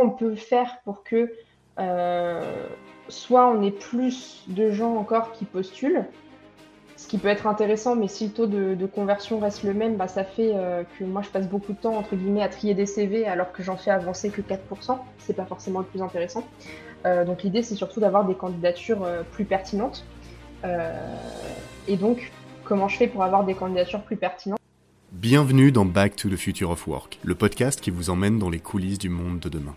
[0.00, 1.32] on peut faire pour que
[1.78, 2.66] euh,
[3.08, 6.04] soit on ait plus de gens encore qui postulent,
[6.96, 10.08] ce qui peut être intéressant, mais si le taux de, conversion reste le même, bah,
[10.08, 12.86] ça fait euh, que moi je passe beaucoup de temps entre guillemets à trier des
[12.86, 14.98] CV alors que j'en fais avancer que 4%.
[15.18, 16.44] C'est pas forcément le plus intéressant.
[17.06, 20.04] Euh, donc l'idée c'est surtout d'avoir des candidatures plus pertinentes.
[21.86, 22.32] et donc
[22.64, 24.58] comment je fais pour avoir des candidatures plus pertinentes?
[25.12, 28.58] Bienvenue dans Back to the Future of Work, le podcast qui vous emmène dans les
[28.58, 29.76] coulisses du monde de demain.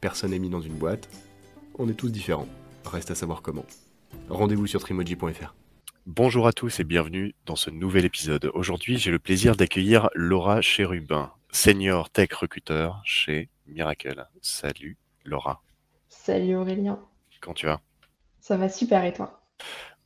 [0.00, 1.08] personne n'est mis dans une boîte,
[1.78, 2.48] on est tous différents.
[2.84, 3.64] Reste à savoir comment.
[4.28, 5.54] Rendez-vous sur trimoji.fr.
[6.06, 8.50] Bonjour à tous et bienvenue dans ce nouvel épisode.
[8.54, 14.26] Aujourd'hui, j'ai le plaisir d'accueillir Laura Chérubin, senior tech recruteur chez Miracle.
[14.40, 15.62] Salut Laura.
[16.08, 16.98] Salut Aurélien.
[17.40, 17.80] Comment tu vas?
[18.40, 19.42] Ça va super et toi?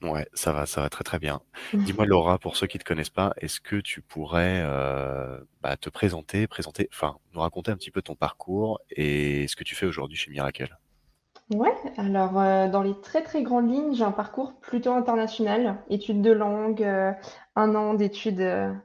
[0.03, 1.41] Ouais, ça va, ça va très très bien.
[1.73, 5.77] Dis-moi Laura, pour ceux qui ne te connaissent pas, est-ce que tu pourrais euh, bah,
[5.77, 9.75] te présenter, présenter, enfin nous raconter un petit peu ton parcours et ce que tu
[9.75, 10.77] fais aujourd'hui chez Miracle?
[11.51, 16.23] Ouais, alors euh, dans les très très grandes lignes, j'ai un parcours plutôt international, études
[16.23, 17.13] de langue, euh,
[17.55, 18.43] un an d'études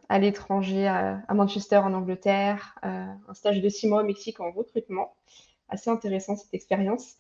[0.09, 5.15] à l'étranger à, Manchester en Angleterre, un stage de six mois au Mexique en recrutement.
[5.69, 7.15] Assez intéressant cette expérience.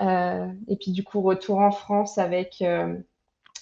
[0.00, 2.62] et puis du coup, retour en France avec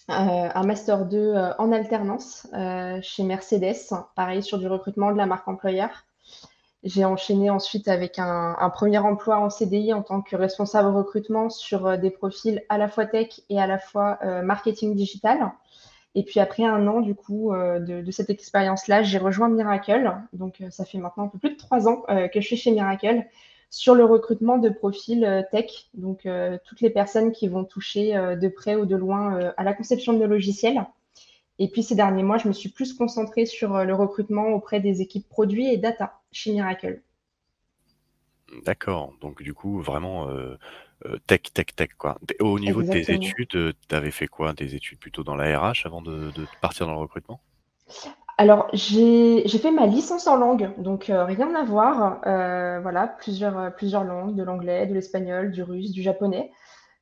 [0.09, 3.77] un master 2 euh, en alternance euh, chez Mercedes,
[4.15, 5.91] pareil sur du recrutement de la marque employeur.
[6.83, 11.97] J'ai enchaîné ensuite avec un, premier emploi en CDI en tant que responsable recrutement sur
[11.97, 15.53] des profils à la fois tech et à la fois marketing digital.
[16.17, 20.13] Et puis après un an du coup de, cette expérience-là, j'ai rejoint Miracle.
[20.33, 23.27] Donc ça fait maintenant un peu plus de trois ans que je suis chez Miracle
[23.73, 28.15] sur le recrutement de profils euh, tech, donc euh, toutes les personnes qui vont toucher
[28.15, 30.87] euh, de près ou de loin à la conception de nos logiciels.
[31.59, 35.01] Et puis ces derniers mois, je me suis plus concentrée sur le recrutement auprès des
[35.01, 37.01] équipes produits et data chez Miracle.
[38.65, 40.29] D'accord, donc du coup, vraiment
[41.27, 42.19] tech, tech, tech, quoi.
[42.41, 44.53] Au niveau de tes études, tu avais fait quoi?
[44.53, 47.41] Des études plutôt dans la RH avant de partir dans le recrutement?
[48.39, 52.21] Alors, j'ai fait ma licence en langue, donc euh, rien à voir.
[52.27, 56.51] Euh, voilà, plusieurs, euh, plusieurs langues, de l'anglais, de l'espagnol, du russe, du japonais,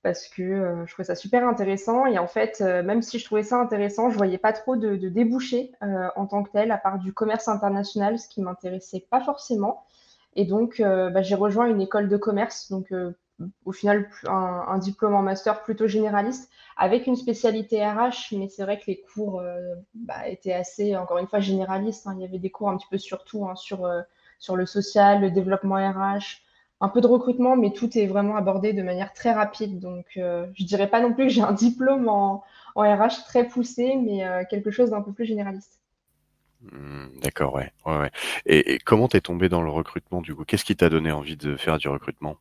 [0.03, 2.07] parce que je trouvais ça super intéressant.
[2.07, 5.73] Et en fait, même si je trouvais ça intéressant, je voyais pas trop de, débouchés
[6.17, 9.85] en tant que tel, à part du commerce international, ce qui m'intéressait pas forcément.
[10.37, 12.93] Et donc, bah, j'ai rejoint une école de commerce, donc
[13.65, 18.79] au final un, diplôme en master plutôt généraliste avec une spécialité RH, mais c'est vrai
[18.79, 22.07] que les cours euh, bah, étaient assez, encore une fois, généralistes.
[22.07, 22.15] Hein.
[22.17, 24.01] Il y avait des cours un petit peu sur tout, hein, sur, euh,
[24.39, 26.43] sur le social, le développement RH,
[26.81, 29.79] un peu de recrutement, mais tout est vraiment abordé de manière très rapide.
[29.79, 32.43] Donc, euh, je dirais pas non plus que j'ai un diplôme en,
[32.75, 35.81] RH très poussé, mais euh, quelque chose d'un peu plus généraliste.
[36.63, 37.73] Mmh, d'accord, ouais.
[37.87, 38.11] ouais,
[38.47, 40.45] Et, et comment t'es tombé dans le recrutement du coup?
[40.45, 42.37] Qu'est-ce qui t'a donné envie de faire du recrutement?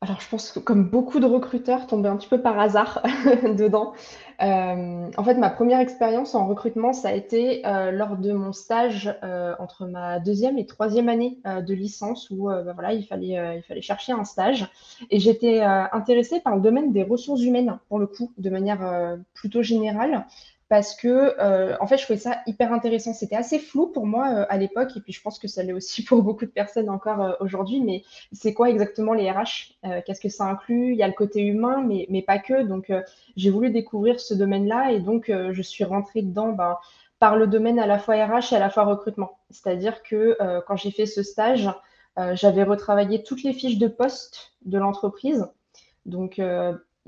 [0.00, 3.02] Alors, je pense que comme beaucoup de recruteurs, tombés un petit peu par hasard
[3.42, 3.94] dedans.
[4.40, 8.52] Euh, en fait, ma première expérience en recrutement, ça a été euh, lors de mon
[8.52, 13.56] stage euh, entre ma deuxième et troisième année de licence, où bah, voilà, il fallait,
[13.56, 14.68] il fallait chercher un stage.
[15.10, 19.62] Et j'étais intéressée par le domaine des ressources humaines, pour le coup, de manière plutôt
[19.62, 20.26] générale
[20.68, 23.14] parce que euh, en fait je trouvais ça hyper intéressant.
[23.14, 25.72] C'était assez flou pour moi euh, à l'époque et puis je pense que ça l'est
[25.72, 27.80] aussi pour beaucoup de personnes encore euh, aujourd'hui.
[27.80, 29.74] Mais c'est quoi exactement les RH?
[30.04, 30.92] Qu'est-ce que ça inclut?
[30.92, 32.62] Il y a le côté humain, mais, mais pas que.
[32.62, 32.92] Donc
[33.36, 36.76] j'ai voulu découvrir ce domaine-là et donc je suis rentrée dedans ben,
[37.18, 39.38] par le domaine à la fois RH et à la fois recrutement.
[39.50, 40.36] C'est-à-dire que
[40.66, 41.70] quand j'ai fait ce stage,
[42.34, 45.46] j'avais retravaillé toutes les fiches de poste de l'entreprise.
[46.06, 46.40] Donc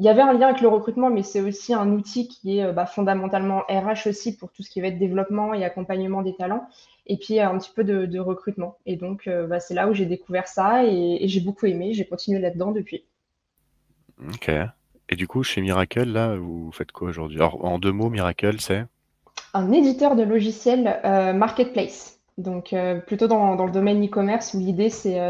[0.01, 2.65] il y avait un lien avec le recrutement, mais c'est aussi un outil qui est
[2.65, 6.35] euh, bah, fondamentalement RH aussi pour tout ce qui va être développement et accompagnement des
[6.35, 6.67] talents,
[7.07, 8.79] et puis un petit peu de, recrutement.
[8.87, 11.93] Et donc, euh, bah, c'est là où j'ai découvert ça et, j'ai beaucoup aimé.
[11.93, 13.05] J'ai continué là-dedans depuis.
[14.27, 14.51] Ok.
[15.11, 17.37] Et du coup, chez Miracle, là, vous faites quoi aujourd'hui?
[17.37, 18.87] Alors, en deux mots, Miracle, c'est?
[19.53, 22.21] Un éditeur de logiciels euh, marketplace.
[22.39, 22.75] Donc,
[23.07, 25.21] plutôt dans, dans, le domaine e-commerce où l'idée, c'est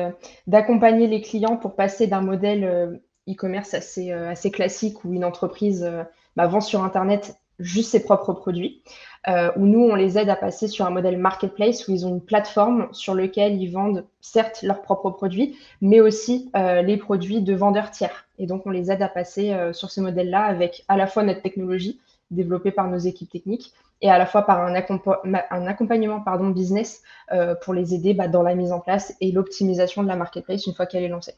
[0.47, 5.85] d'accompagner les clients pour passer d'un modèle e-commerce assez, euh, assez classique où une entreprise
[5.85, 6.03] euh,
[6.37, 8.83] bah, vend sur Internet juste ses propres produits,
[9.29, 12.15] euh, où nous, on les aide à passer sur un modèle marketplace où ils ont
[12.15, 17.55] une plateforme sur laquelle ils vendent certes leurs propres produits, mais aussi les produits de
[17.55, 18.25] vendeurs tiers.
[18.39, 21.43] Et donc, on les aide à passer sur ce modèle-là avec à la fois notre
[21.43, 22.01] technologie
[22.31, 27.03] développée par nos équipes techniques et à la fois par un, accompagnement business
[27.61, 30.73] pour les aider bah, dans la mise en place et l'optimisation de la marketplace une
[30.73, 31.35] fois qu'elle est lancée.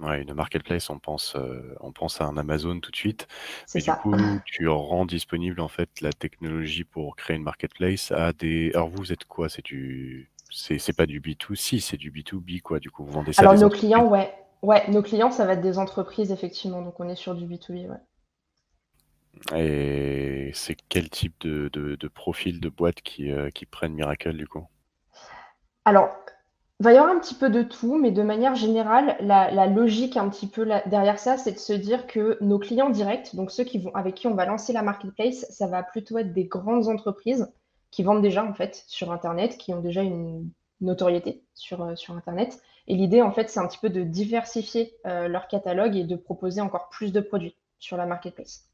[0.00, 3.26] Ouais, une marketplace, on pense, euh, on pense à un Amazon tout de suite.
[3.74, 4.14] Mais du coup,
[4.44, 8.70] tu rends disponible en fait la technologie pour créer une marketplace à des.
[8.74, 9.48] Alors vous, êtes quoi?
[9.48, 12.78] C'est du, c'est pas du B2C, c'est du B2B quoi.
[12.78, 15.62] Du coup, vous vendez ça Alors nos clients, ouais, ouais, nos clients, ça va être
[15.62, 16.82] des entreprises effectivement.
[16.82, 17.96] Donc on est sur du B2B, ouais.
[19.54, 24.34] Et c'est quel type de, de, de profil de boîte qui, euh, qui prennent Miracle
[24.34, 24.66] du coup?
[25.84, 26.08] Alors
[26.80, 30.18] il va y avoir un petit peu de tout, mais de manière générale, la, logique
[30.18, 33.64] un petit peu derrière ça, c'est de se dire que nos clients directs, donc ceux
[33.64, 36.88] qui vont, avec qui on va lancer la marketplace, ça va plutôt être des grandes
[36.88, 37.50] entreprises
[37.90, 40.50] qui vendent déjà en fait sur Internet, qui ont déjà une
[40.82, 42.60] notoriété sur, euh, Internet.
[42.88, 46.16] Et l'idée en fait, c'est un petit peu de diversifier euh, leur catalogue et de
[46.16, 48.68] proposer encore plus de produits sur la marketplace.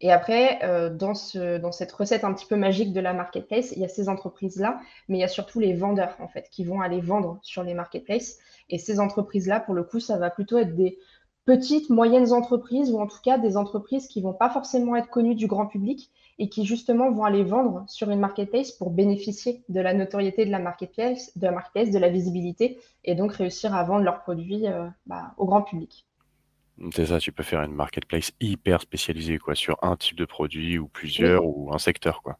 [0.00, 3.72] Et après, euh, dans, ce, dans cette recette un petit peu magique de la marketplace,
[3.72, 6.64] il y a ces entreprises-là, mais il y a surtout les vendeurs, en fait, qui
[6.64, 8.38] vont aller vendre sur les marketplaces.
[8.70, 10.98] Et ces entreprises-là, pour le coup, ça va plutôt être des
[11.46, 15.34] petites, moyennes entreprises, ou en tout cas des entreprises qui vont pas forcément être connues
[15.34, 19.80] du grand public et qui justement vont aller vendre sur une marketplace pour bénéficier de
[19.80, 23.82] la notoriété de la marketplace, de la, marketplace, de la visibilité, et donc réussir à
[23.82, 26.07] vendre leurs produits euh, bah, au grand public.
[26.92, 30.78] C'est ça, tu peux faire une marketplace hyper spécialisée, quoi, sur un type de produit
[30.78, 32.38] ou plusieurs ou un secteur, quoi.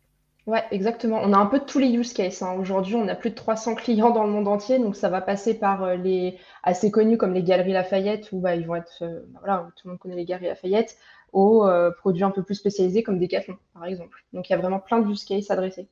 [0.49, 1.21] Ouais, exactement.
[1.23, 2.41] On a un peu de tous les use cases.
[2.41, 2.57] Hein.
[2.59, 5.59] Aujourd'hui, on a plus de 300 clients dans le monde entier, donc ça va passer
[5.59, 9.21] par euh, les assez connus comme les Galeries Lafayette, où bah, ils vont être, euh,
[9.29, 10.97] bah, voilà, tout le monde connaît les Galeries Lafayette,
[11.35, 14.25] aux euh, produits un peu plus spécialisés comme Decathlon, par exemple.
[14.33, 15.87] Donc il y a vraiment plein de use cases adressés.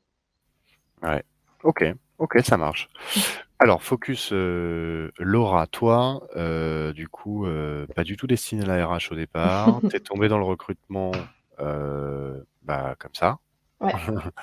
[1.03, 1.23] Ouais,
[1.63, 1.85] ok,
[2.17, 2.89] ok, ça marche.
[3.59, 8.87] Alors, focus euh, Laura, toi, euh, du coup, euh, pas du tout destiné à la
[8.87, 9.81] RH au départ.
[9.91, 11.13] T'es tombée dans le recrutement
[11.59, 13.39] bah, comme ça.
[13.81, 13.93] Ouais.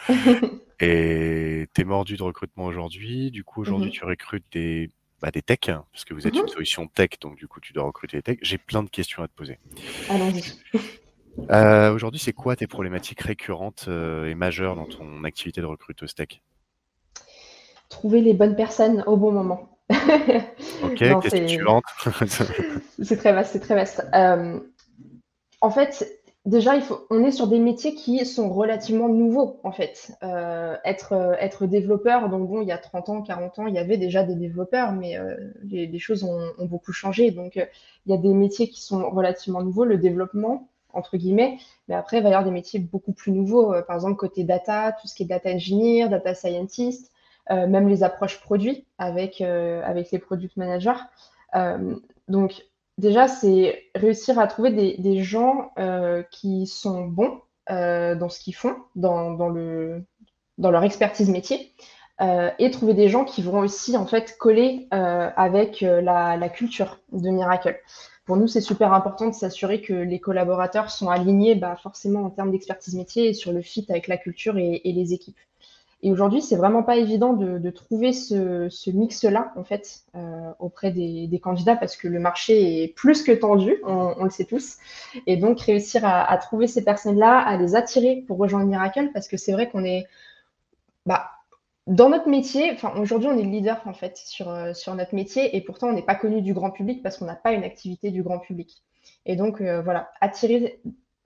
[0.80, 3.30] Et t'es mordu de recrutement aujourd'hui.
[3.32, 3.94] Du coup, aujourd'hui, mhm.
[3.94, 4.90] tu recrutes des,
[5.22, 6.48] bah, des techs, hein, parce que vous êtes une mhm.
[6.48, 8.40] solution tech, donc du coup, tu dois recruter des techs.
[8.42, 9.60] J'ai plein de questions à te poser.
[10.10, 11.94] Allons-y.
[11.94, 16.42] aujourd'hui, c'est quoi tes problématiques récurrentes et majeures dans ton activité de recruteuse tech?
[17.94, 19.70] Trouver les bonnes personnes au bon moment.
[19.90, 21.84] ok, question suivante.
[23.02, 24.06] c'est très vaste, c'est très vaste.
[24.14, 24.60] Euh,
[25.62, 29.72] en fait, déjà, il faut, on est sur des métiers qui sont relativement nouveaux, en
[29.72, 30.12] fait.
[30.24, 33.76] Euh, être, euh, être développeur, donc bon, il y a 30 ans, 40 ans, il
[33.76, 35.18] y avait déjà des développeurs, mais
[35.64, 37.32] les, choses ont, ont, beaucoup changé.
[37.32, 41.58] Donc, il y a des métiers qui sont relativement nouveaux, le développement, entre guillemets,
[41.88, 43.74] mais après, il va y avoir des métiers beaucoup plus nouveaux.
[43.88, 47.13] par exemple, côté data, tout ce qui est data engineer, data scientist,
[47.50, 49.82] même les approches produits avec, euh,
[50.12, 51.02] les product managers.
[51.56, 51.96] Euh,
[52.28, 52.64] donc,
[52.98, 55.72] déjà, c'est réussir à trouver des, gens
[56.32, 60.04] qui sont bons dans ce qu'ils font, dans, dans, le,
[60.58, 61.74] dans leur expertise métier.
[62.22, 67.78] et trouver des gens qui vont aussi en fait coller avec la, culture de Miracle.
[68.26, 72.30] Pour nous, c'est super important de s'assurer que les collaborateurs sont alignés bah, forcément en
[72.30, 75.38] termes d'expertise métier et sur le fit avec la culture et les équipes.
[76.06, 81.40] Et aujourd'hui, c'est vraiment pas évident de, trouver ce, mix-là, en fait, euh, auprès des,
[81.42, 84.78] candidats, parce que le marché est plus que tendu, on, le sait tous.
[85.28, 89.38] Et donc, réussir à, trouver ces personnes-là, à les attirer pour rejoindre Miracle, parce que
[89.38, 90.06] c'est vrai qu'on est,
[91.06, 91.30] bah,
[91.88, 95.56] dans notre métier, enfin, aujourd'hui, on est leader, en fait, sur, euh, sur notre métier,
[95.56, 98.12] et pourtant, on n'est pas connu du grand public parce qu'on n'a pas une activité
[98.12, 98.84] du grand public.
[99.26, 100.82] Et donc, euh, voilà, attirer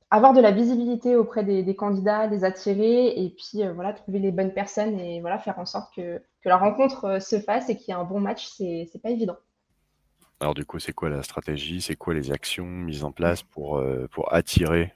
[0.10, 4.32] avoir de la visibilité auprès des, candidats, les attirer et puis euh, voilà, trouver les
[4.32, 7.78] bonnes personnes et voilà, faire en sorte que, que la rencontre euh, se fasse et
[7.78, 9.38] qu'il y ait un bon match, c'est n'est pas évident.
[10.40, 11.82] Alors du coup, c'est quoi la stratégie?
[11.82, 14.94] C'est quoi les actions mises en place pour, euh, pour attirer?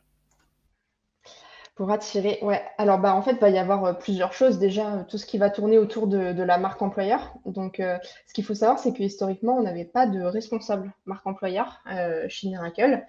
[1.75, 2.61] Pour attirer, ouais.
[2.77, 4.59] Alors, bah, en fait, il va y avoir plusieurs choses.
[4.59, 7.33] Déjà, tout ce qui va tourner autour de, de la marque employeur.
[7.45, 11.81] Donc, ce qu'il faut savoir, c'est que historiquement, on n'avait pas de responsable marque employeur
[12.27, 13.03] chez Miracle.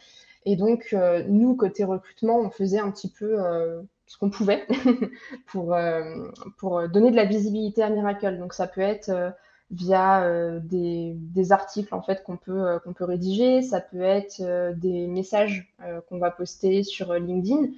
[0.44, 4.66] Et donc, euh, nous, côté recrutement, on faisait un petit peu euh, ce qu'on pouvait
[5.46, 8.38] pour, euh, pour donner de la visibilité à Miracle.
[8.38, 9.34] Donc, ça peut être
[9.70, 10.28] via
[10.60, 11.16] des,
[11.50, 14.42] articles en fait qu'on peut, peut rédiger, ça peut être
[14.76, 15.72] des messages
[16.08, 17.68] qu'on va poster sur LinkedIn.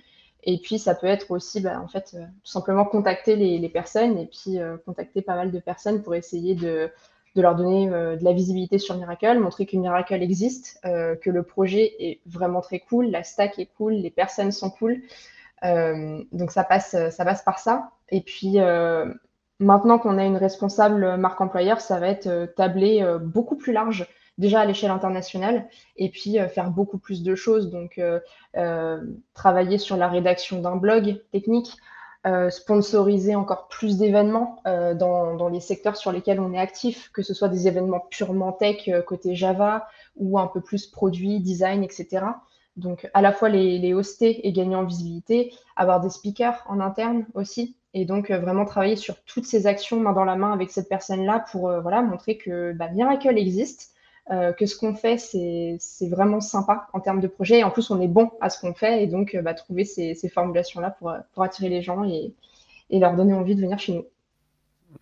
[0.42, 4.26] Et puis, ça peut être aussi, bah, en fait, tout simplement contacter les personnes et
[4.26, 6.90] puis contacter pas mal de personnes pour essayer de,
[7.34, 11.30] de leur donner euh, de la visibilité sur Miracle, montrer que Miracle existe, euh, que
[11.30, 15.02] le projet est vraiment très cool, la stack est cool, les personnes sont cool.
[15.64, 17.90] Euh, donc ça passe, ça passe par ça.
[18.10, 18.58] Et puis
[19.58, 24.60] maintenant qu'on a une responsable marque employeur, ça va être tablé beaucoup plus large déjà
[24.60, 27.70] à l'échelle internationale, et puis faire beaucoup plus de choses.
[27.70, 28.00] Donc,
[29.32, 31.76] travailler sur la rédaction d'un blog technique,
[32.26, 37.20] euh, sponsoriser encore plus d'événements euh, dans, les secteurs sur lesquels on est actif, que
[37.20, 41.84] ce soit des événements purement tech euh, côté Java ou un peu plus produit, design,
[41.84, 42.24] etc.
[42.78, 46.80] Donc à la fois les, les hoster et gagner en visibilité, avoir des speakers en
[46.80, 50.70] interne aussi, et donc vraiment travailler sur toutes ces actions main dans la main avec
[50.70, 53.93] cette personne-là pour voilà montrer que bah, Miracle existe,
[54.30, 57.58] euh, que ce qu'on fait, c'est vraiment sympa en termes de projet.
[57.58, 59.02] Et en plus, on est bon à ce qu'on fait.
[59.02, 62.32] Et donc, euh, bah, trouver ces, ces formulations-là pour, euh, pour, attirer les gens et,
[62.88, 64.06] et, leur donner envie de venir chez nous.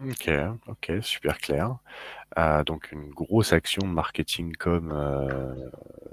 [0.05, 0.31] Ok,
[0.67, 1.77] ok, super clair.
[2.39, 5.55] Euh, donc une grosse action marketing com euh,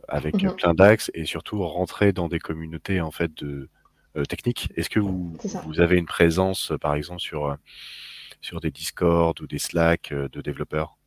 [0.10, 0.56] avec mm -hmm.
[0.56, 3.70] plein d'axes et surtout rentrer dans des communautés en fait de
[4.28, 4.70] techniques.
[4.76, 7.58] Est-ce que vous, vous avez une présence, par exemple, sur
[8.42, 10.99] sur des Discord ou des Slack de développeurs?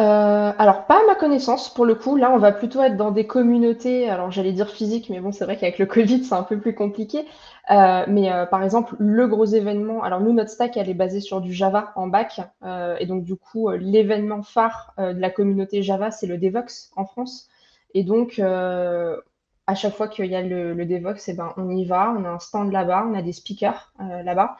[0.00, 2.16] Euh, alors, pas à ma connaissance, pour le coup.
[2.16, 5.44] Là, on va plutôt être dans des communautés, alors j'allais dire physiques, mais bon, c'est
[5.44, 7.26] vrai qu'avec le Covid, c'est un peu plus compliqué.
[7.70, 11.20] Euh, mais euh, par exemple, le gros événement, alors nous, notre stack, elle est basée
[11.20, 12.40] sur du Java en bac.
[12.64, 16.38] Euh, et donc, du coup, euh, l'événement phare euh, de la communauté Java, c'est le
[16.38, 17.48] Devox en France.
[17.94, 21.84] Et donc, à chaque fois qu'il y a le, le Devox, eh ben, on y
[21.84, 24.56] va, on a un stand là-bas, on a des speakers là-bas.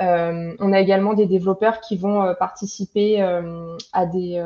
[0.00, 4.38] Euh, on a également des développeurs qui vont euh, participer euh, à des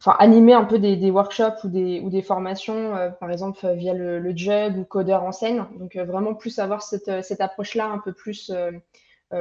[0.00, 3.66] enfin animer un peu des, des, workshops ou des, ou des formations, euh, par exemple
[3.74, 5.66] via le, le Jug ou Codeur en scène.
[5.78, 8.72] Donc euh, vraiment plus avoir cette, cette approche-là un peu plus euh,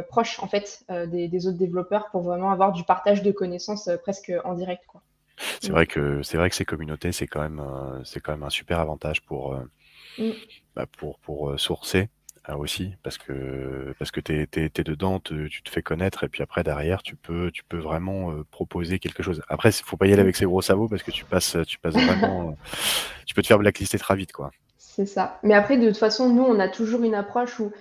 [0.10, 4.32] proche en fait des, des, autres développeurs pour vraiment avoir du partage de connaissances presque
[4.44, 4.84] en direct.
[5.62, 7.64] C'est vrai que c'est vrai que ces communautés c'est quand même
[8.04, 9.58] c'est quand même un super avantage pour
[10.20, 10.30] mm.
[10.76, 12.10] bah, pour pour sourcer
[12.46, 16.24] ah, aussi parce que parce que t'es es, es, dedans, te, tu te fais connaître
[16.24, 19.42] et puis après derrière tu peux tu peux vraiment euh, proposer quelque chose.
[19.50, 21.80] Après il faut pas y aller avec ses gros sabots parce que tu passes tu
[21.80, 22.54] passes vraiment euh,
[23.26, 24.52] tu peux te faire blacklister très vite quoi.
[24.78, 25.40] C'est ça.
[25.44, 27.72] Mais après de toute façon nous on a toujours une approche où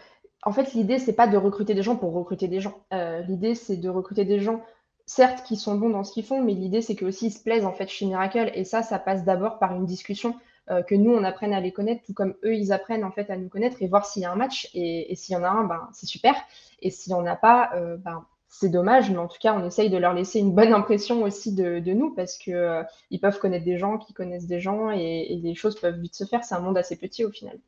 [0.43, 2.83] en fait l'idée c'est pas de recruter des gens pour recruter des gens.
[2.93, 4.65] Euh, l'idée c'est de recruter des gens
[5.07, 7.43] certes qui sont bons dans ce qu'ils font mais l'idée c'est que aussi ils se
[7.43, 10.35] plaisent en fait chez Miracle et ça ça passe d'abord par une discussion
[10.71, 13.31] euh, que nous, on apprenne à les connaître, tout comme eux, ils apprennent en fait
[13.31, 14.69] à nous connaître et voir s'il y a un match.
[14.75, 16.35] Et, s'il y en a un, ben, c'est super.
[16.81, 19.65] Et s'il n'y en a pas, euh, ben, c'est dommage, mais en tout cas, on
[19.65, 22.83] essaye de leur laisser une bonne impression aussi de, nous parce que euh,
[23.21, 26.45] peuvent connaître des gens qui connaissent des gens et, les choses peuvent vite se faire.
[26.45, 27.59] C'est un monde assez petit au final.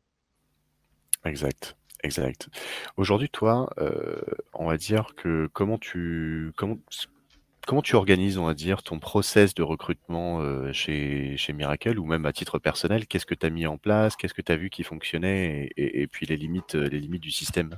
[1.24, 1.76] Exact.
[2.02, 2.48] Exact.
[2.96, 3.68] Aujourd'hui, toi,
[4.54, 6.78] on va dire que comment tu comment
[7.66, 12.04] comment tu organises, on va dire, ton process de recrutement euh, chez, chez Miracle ou
[12.04, 13.06] même à titre personnel?
[13.06, 14.16] Qu'est-ce que tu as mis en place?
[14.16, 17.30] Qu'est-ce que tu as vu qui fonctionnait et, puis les limites, euh, les limites du
[17.30, 17.76] système?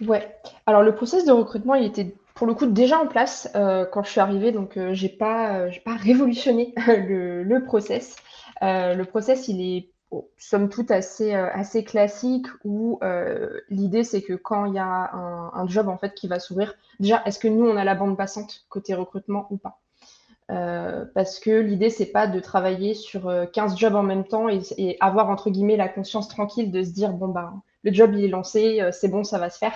[0.00, 0.36] Ouais.
[0.66, 4.02] Alors le process de recrutement, il était pour le coup déjà en place euh, quand
[4.02, 8.16] je suis arrivée, donc euh, j'ai pas, pas révolutionné le, le process.
[8.60, 9.93] le process, il est
[10.38, 13.00] somme toute assez, assez classique où
[13.68, 17.22] l'idée c'est que quand il y a un, job en fait qui va s'ouvrir, déjà
[17.26, 19.80] est-ce que nous on a la bande passante côté recrutement ou pas?
[20.50, 24.48] Euh, parce que l'idée, c'est pas de travailler sur 15 euh, jobs en même temps
[24.48, 28.24] et, avoir, entre guillemets, la conscience tranquille de se dire, bon, bah, le job, il
[28.24, 29.74] est lancé, euh, c'est bon, ça va se faire.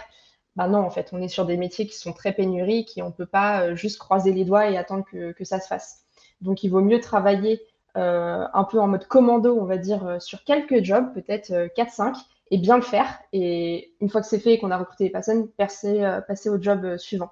[0.57, 3.13] Bah non, en fait, on est sur des métiers qui sont très pénuriques et on
[3.13, 6.05] peut pas juste croiser les doigts et attendre que, ça se fasse.
[6.41, 7.63] Donc, il vaut mieux travailler
[7.99, 12.15] un peu en mode commando, on va dire, sur quelques jobs, peut-être 4-5,
[12.51, 13.19] et bien le faire.
[13.33, 16.01] Et une fois que c'est fait et qu'on a recruté les personnes, passer,
[16.49, 17.31] au job suivant.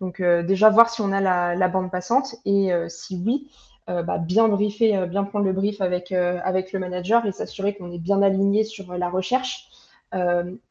[0.00, 1.20] Donc euh, déjà voir si on a
[1.54, 3.48] la, bande passante et euh, si oui,
[3.88, 7.98] euh, bah, bien briefer, bien prendre le brief avec le manager et s'assurer qu'on est
[7.98, 9.68] bien aligné sur la recherche.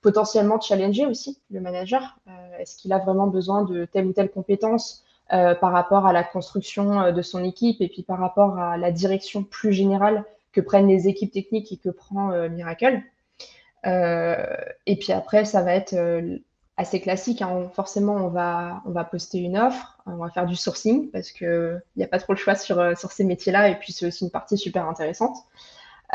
[0.01, 2.17] potentiellement challenger aussi le manager.
[2.59, 5.02] Est-ce qu'il a vraiment besoin de telle ou telle compétence?
[5.29, 9.43] Par rapport à la construction de son équipe et puis par rapport à la direction
[9.43, 13.01] plus générale que prennent les équipes techniques et que prend Miracle.
[13.85, 15.95] et puis après, ça va être
[16.77, 17.41] assez classique.
[17.41, 17.69] Hein.
[17.73, 21.81] Forcément, on va, on va poster une offre, on va faire du sourcing parce qu'il
[21.95, 24.25] n'y a pas trop le choix sur, euh, sur ces métiers-là et puis c'est aussi
[24.25, 25.37] une partie super intéressante.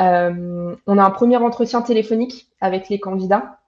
[0.00, 3.58] Euh, on a un premier entretien téléphonique avec les candidats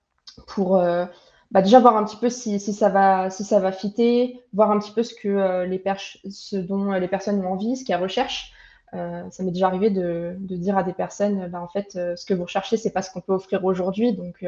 [0.47, 1.07] pour euh,
[1.51, 4.71] bah déjà voir un petit peu si, si, ça va, si ça va fitter, voir
[4.71, 5.83] un petit peu ce, que, les
[6.31, 8.53] ce dont les personnes ont envie, ce qu'elles recherchent.
[8.93, 12.35] ça m'est déjà arrivé de, de, dire à des personnes, bah, en fait, ce que
[12.35, 14.13] vous recherchez, c'est pas ce qu'on peut offrir aujourd'hui.
[14.13, 14.45] Donc,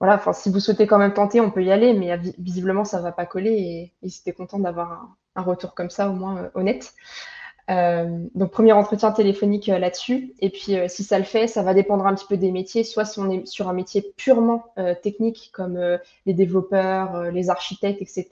[0.00, 3.10] voilà, si vous souhaitez quand même tenter, on peut y aller, mais visiblement, ça va
[3.10, 6.94] pas coller et, et c'était content d'avoir un, retour comme ça, au moins euh, honnête.
[7.70, 10.34] Euh, donc, premier entretien téléphonique euh, là-dessus.
[10.40, 12.84] Et puis, si ça le fait, ça va dépendre un petit peu des métiers.
[12.84, 14.64] Soit si on est sur un métier purement
[15.02, 15.78] technique, comme
[16.26, 18.28] les développeurs, les architectes, etc.,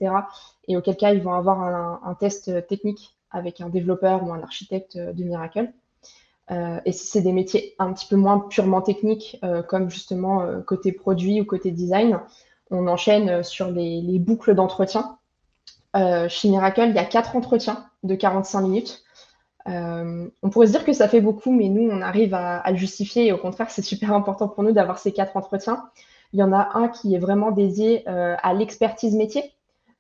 [0.68, 4.96] et auquel cas, ils vont avoir un, test technique avec un développeur ou un architecte
[4.96, 5.70] de Miracle.
[6.50, 10.42] Euh, et si c'est des métiers un petit peu moins purement techniques, euh, comme justement
[10.42, 12.20] euh, côté produit ou côté design,
[12.70, 15.18] on enchaîne sur les, boucles d'entretien.
[16.28, 19.04] chez Miracle, il y a quatre entretiens de 45 minutes.
[19.66, 23.26] On pourrait se dire que ça fait beaucoup, mais nous, on arrive à, le justifier
[23.26, 25.88] et au contraire, c'est super important pour nous d'avoir ces quatre entretiens.
[26.32, 29.52] Il y en a un qui est vraiment dédié à l'expertise métier.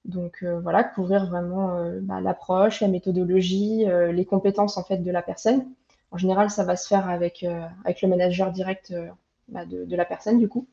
[0.04, 5.66] Donc voilà, couvrir vraiment bah, l'approche, la méthodologie, les compétences en fait de la personne.
[6.10, 9.08] En général, ça va se faire avec, euh, le manager direct euh,
[9.48, 10.66] bah, de, la personne, du coup.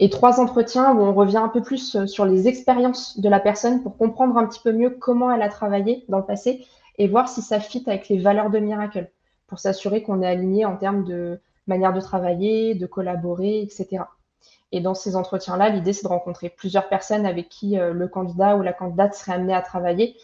[0.00, 3.38] Et trois entretiens où on revient un peu plus euh, sur les expériences de la
[3.38, 6.66] personne pour comprendre un petit peu mieux comment elle a travaillé dans le passé
[6.98, 9.10] et voir si ça fit avec les valeurs de Miracle
[9.46, 14.04] pour s'assurer qu'on est aligné en termes de manière de travailler, de collaborer, etc.
[14.72, 18.62] Et dans ces entretiens-là, l'idée, c'est de rencontrer plusieurs personnes avec qui le candidat ou
[18.62, 20.16] la candidate serait amené à travailler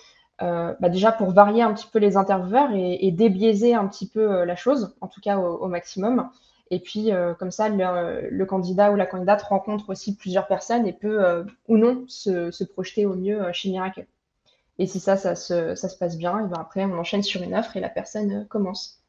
[0.43, 4.33] euh, bah déjà pour varier un petit peu les intervieweurs et, débiaiser un petit peu
[4.33, 6.31] euh, la chose, en tout cas au, maximum.
[6.71, 10.93] Et puis, euh, comme ça, le, candidat ou la candidate rencontre aussi plusieurs personnes et
[10.93, 14.07] peut ou non se, projeter au mieux chez Miracle.
[14.81, 17.77] Et si ça, ça se, passe bien, et ben après, on enchaîne sur une offre
[17.77, 19.05] et la personne commence.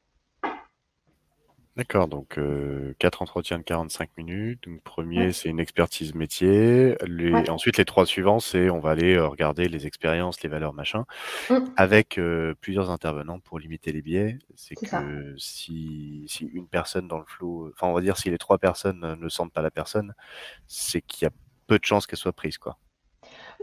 [1.77, 4.61] D'accord, donc euh, quatre entretiens de 45 minutes.
[4.67, 6.97] Donc premier, c'est une expertise métier.
[7.47, 11.05] Ensuite, les trois suivants, c'est on va aller euh, regarder les expériences, les valeurs, machin,
[11.49, 11.55] mmh.
[11.77, 14.39] avec euh, plusieurs intervenants pour limiter les biais.
[14.55, 18.37] C'est que si, si une personne dans le flou, enfin on va dire si les
[18.37, 20.13] trois personnes ne sentent pas la personne,
[20.67, 21.31] c'est qu'il y a
[21.67, 22.77] peu de chances qu'elle soit prise, quoi.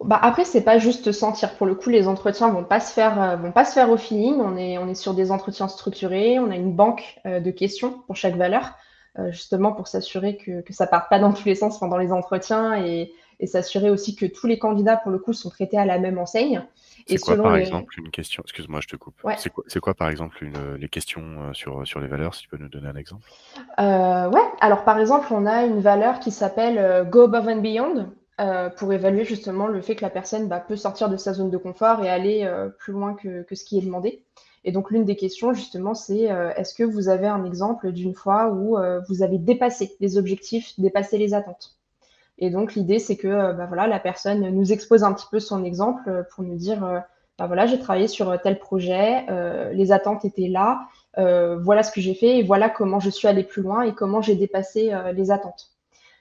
[0.04, 1.54] Bah après, c'est pas juste sentir.
[1.54, 3.96] Pour le coup, les entretiens vont pas se faire, euh, vont pas se faire au
[3.96, 4.36] feeling.
[4.40, 6.38] On est, on est sur des entretiens structurés.
[6.38, 8.74] On a une banque euh, de questions pour chaque valeur,
[9.18, 12.12] euh, justement pour s'assurer que, que ça parte pas dans tous les sens pendant les
[12.12, 15.84] entretiens et, et s'assurer aussi que tous les candidats, pour le coup, sont traités à
[15.84, 16.62] la même enseigne.
[17.06, 19.20] C'est quoi, par exemple, une question Excuse-moi, je te coupe.
[19.36, 22.58] C'est quoi, quoi, par exemple, une, les questions sur, sur les valeurs Si tu peux
[22.58, 23.28] nous donner un exemple?
[23.80, 24.42] Euh, Ouais.
[24.60, 28.10] Alors, par exemple, on a une valeur qui s'appelle Go Above and Beyond.
[28.40, 31.50] Euh, pour évaluer justement le fait que la personne bah, peut sortir de sa zone
[31.50, 34.22] de confort et aller euh, plus loin que, ce qui est demandé.
[34.62, 38.14] Et donc l'une des questions justement, c'est euh, est-ce que vous avez un exemple d'une
[38.14, 38.76] fois où
[39.08, 41.76] vous avez dépassé les objectifs, dépassé les attentes?
[42.38, 45.64] Et donc l'idée, c'est que bah, voilà, la personne nous expose un petit peu son
[45.64, 46.80] exemple pour nous dire
[47.38, 49.26] bah, voilà, j'ai travaillé sur tel projet,
[49.72, 53.42] les attentes étaient là, voilà ce que j'ai fait et voilà comment je suis allé
[53.42, 55.77] plus loin et comment j'ai dépassé les attentes.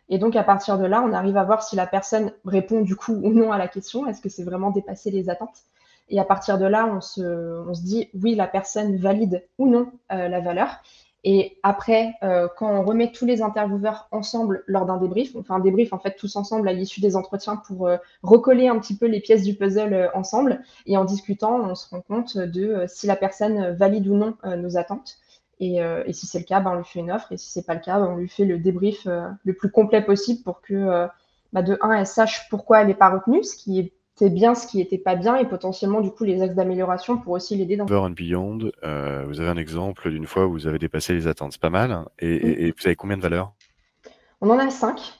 [0.10, 2.96] Et donc, à partir de là, on arrive à voir si la personne répond du
[2.96, 4.08] coup ou non à la question.
[4.08, 5.64] Est-ce que c'est vraiment dépassé les attentes?
[6.10, 9.68] Et à partir de là, on se, on se dit oui, la personne valide ou
[9.68, 10.82] non euh, la valeur.
[11.24, 15.52] Et après, euh, quand on remet tous les intervieweurs ensemble lors d'un débrief, on fait
[15.52, 18.96] un débrief en fait tous ensemble à l'issue des entretiens pour euh, recoller un petit
[18.96, 20.62] peu les pièces du puzzle ensemble.
[20.86, 24.78] Et en discutant, on se rend compte de si la personne valide ou non nos
[24.78, 25.18] attentes.
[25.60, 25.82] Et,
[26.14, 27.32] si c'est le cas, ben, on lui fait une offre.
[27.32, 30.02] Et si c'est pas le cas, ben, on lui fait le débrief le plus complet
[30.02, 31.08] possible pour que,
[31.54, 34.56] bah, de un, elle sache pourquoi elle n'est pas retenue, ce qui est c'est bien
[34.56, 37.78] ce qui n'était pas bien et potentiellement du coup les axes d'amélioration pour aussi l'aider
[37.78, 37.86] dans.
[37.86, 41.28] Over and Beyond, euh, vous avez un exemple d'une fois où vous avez dépassé les
[41.28, 41.92] attentes, c'est pas mal.
[41.92, 42.08] Hein.
[42.18, 43.54] Et, vous avez combien de valeurs?
[44.42, 45.14] On en a cinq.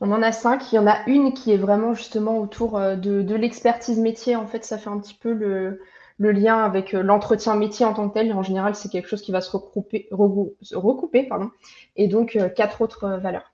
[0.00, 0.72] On en a cinq.
[0.72, 4.36] Il y en a une qui est vraiment justement autour euh, de, l'expertise métier.
[4.36, 5.80] En fait, ça fait un petit peu le,
[6.18, 8.32] lien avec euh, l'entretien métier en tant que tel.
[8.32, 11.50] En général, c'est quelque chose qui va se recouper, recouper pardon.
[11.96, 13.52] et donc quatre autres valeurs.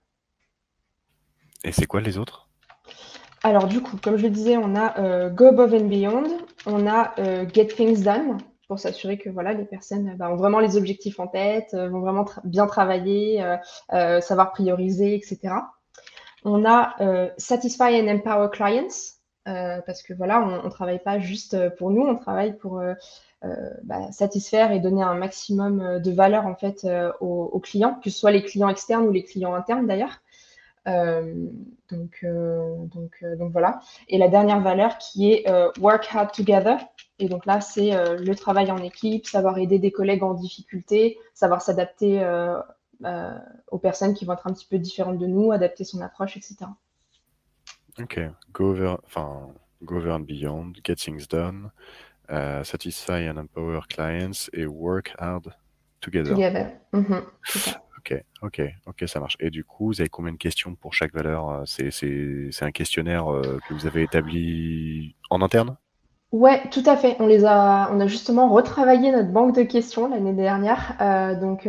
[1.64, 2.48] Et c'est quoi les autres?
[3.44, 6.86] Alors du coup, comme je le disais, on a euh, Go Above and Beyond, on
[6.86, 10.78] a euh, Get Things Done, pour s'assurer que voilà, les personnes bah, ont vraiment les
[10.78, 13.44] objectifs en tête, euh, vont vraiment bien travailler,
[13.90, 15.56] savoir prioriser, etc.
[16.42, 16.96] On a
[17.36, 22.16] Satisfy and Empower Clients, parce que voilà, on ne travaille pas juste pour nous, on
[22.16, 22.82] travaille pour
[23.82, 26.86] bah, satisfaire et donner un maximum de valeur en fait
[27.20, 30.20] aux, clients, que ce soit les clients externes ou les clients internes d'ailleurs.
[30.86, 31.48] Euh,
[31.92, 32.06] euh,
[33.22, 33.80] euh, donc voilà.
[34.08, 35.46] Et la dernière valeur qui est
[35.80, 36.78] work hard together.
[37.18, 41.62] Et donc là, c'est le travail en équipe, savoir aider des collègues en difficulté, savoir
[41.62, 42.24] s'adapter
[43.70, 46.56] aux personnes qui vont être un petit peu différentes de nous, adapter son approche, etc.
[48.00, 48.20] Ok,
[48.52, 51.70] go enfin, go over and beyond, get things done,
[52.64, 55.54] satisfy and empower clients et work hard
[56.00, 56.34] together.
[56.34, 56.72] Together.
[56.92, 57.22] Mhm,
[58.06, 59.36] Ok, ok, ok, ça marche.
[59.40, 63.32] Et du coup, vous avez combien de questions pour chaque valeur euh, C'est un questionnaire
[63.32, 65.78] euh, que vous avez établi en interne?
[66.30, 67.16] Ouais, tout à fait.
[67.18, 70.96] On les a, on a justement retravaillé notre banque de questions l'année dernière.
[71.00, 71.66] Euh, donc,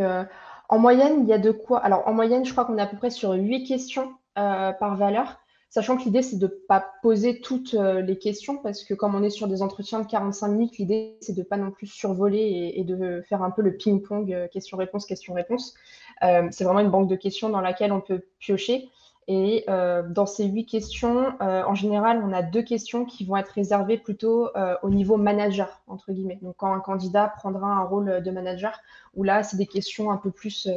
[0.68, 1.78] en moyenne, il y a de quoi.
[1.78, 5.38] Alors, en moyenne, je crois qu'on est à peu près sur 8 questions par valeur.
[5.76, 9.14] Sachant que l'idée, c'est de ne pas poser toutes euh, les questions, parce que comme
[9.14, 11.86] on est sur des entretiens de 45 minutes, l'idée, c'est de ne pas non plus
[11.86, 15.74] survoler et, de faire un peu le ping-pong, euh, question-réponse, question-réponse.
[16.22, 18.88] Euh, c'est vraiment une banque de questions dans laquelle on peut piocher.
[19.28, 23.98] Et dans ces huit questions, en général, on a deux questions qui vont être réservées
[23.98, 24.48] plutôt
[24.82, 26.38] au niveau manager, entre guillemets.
[26.42, 28.78] Donc, quand un candidat prendra un rôle de manager,
[29.14, 30.68] où là, c'est des questions un peu plus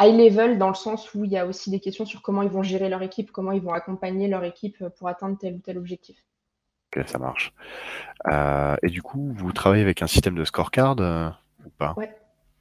[0.00, 2.50] high level dans le sens où il y a aussi des questions sur comment ils
[2.50, 5.78] vont gérer leur équipe, comment ils vont accompagner leur équipe pour atteindre tel ou tel
[5.78, 6.16] objectif.
[6.96, 7.52] Ok, ça marche.
[8.28, 11.28] Euh, et du coup, vous travaillez avec un système de scorecard euh,
[11.66, 11.94] ou pas?
[11.96, 12.14] Ouais,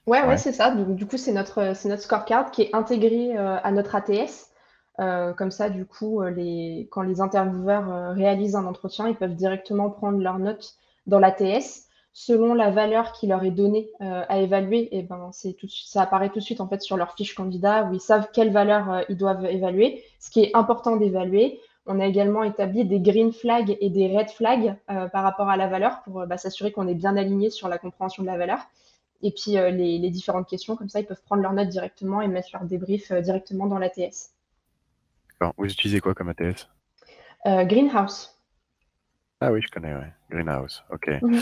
[0.05, 0.37] ouais, ouais.
[0.37, 0.73] c'est ça.
[0.75, 4.51] Du, coup, c'est notre, c'est notre scorecard qui est intégré euh, à notre ATS.
[4.97, 10.19] comme ça, du coup, les, quand les intervieweurs réalisent un entretien, ils peuvent directement prendre
[10.19, 11.86] leurs notes dans l'ATS
[12.17, 16.01] selon la valeur qui leur est donnée euh, à évaluer, et ben c'est tout, ça
[16.01, 18.91] apparaît tout de suite en fait sur leur fiche candidat où ils savent quelle valeur
[18.91, 20.03] euh, ils doivent évaluer.
[20.19, 21.59] Ce qui est important d'évaluer.
[21.85, 25.57] On a également établi des green flags et des red flags euh, par rapport à
[25.57, 28.61] la valeur pour bah, s'assurer qu'on est bien aligné sur la compréhension de la valeur.
[29.21, 32.27] Et puis les, les, différentes questions, comme ça, ils peuvent prendre leur note directement et
[32.27, 34.31] mettre leur débrief directement dans l'ATS.
[35.57, 36.67] Vous utilisez quoi comme ATS
[37.45, 38.35] Greenhouse.
[39.39, 40.11] Ah oui, je connais, ouais.
[40.29, 41.09] Greenhouse, ok.
[41.21, 41.39] Mmh.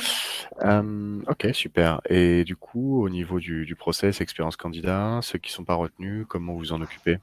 [0.62, 2.02] Ok, super.
[2.10, 6.26] Et du coup, au niveau du, process, expérience candidat, ceux qui ne sont pas retenus,
[6.28, 7.20] comment vous en occupez?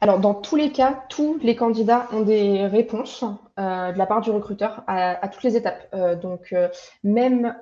[0.00, 3.24] Alors, dans tous les cas, tous les candidats ont des réponses
[3.58, 5.88] euh, de la part du recruteur à, toutes les étapes.
[5.94, 6.68] Euh, donc, euh,
[7.02, 7.54] même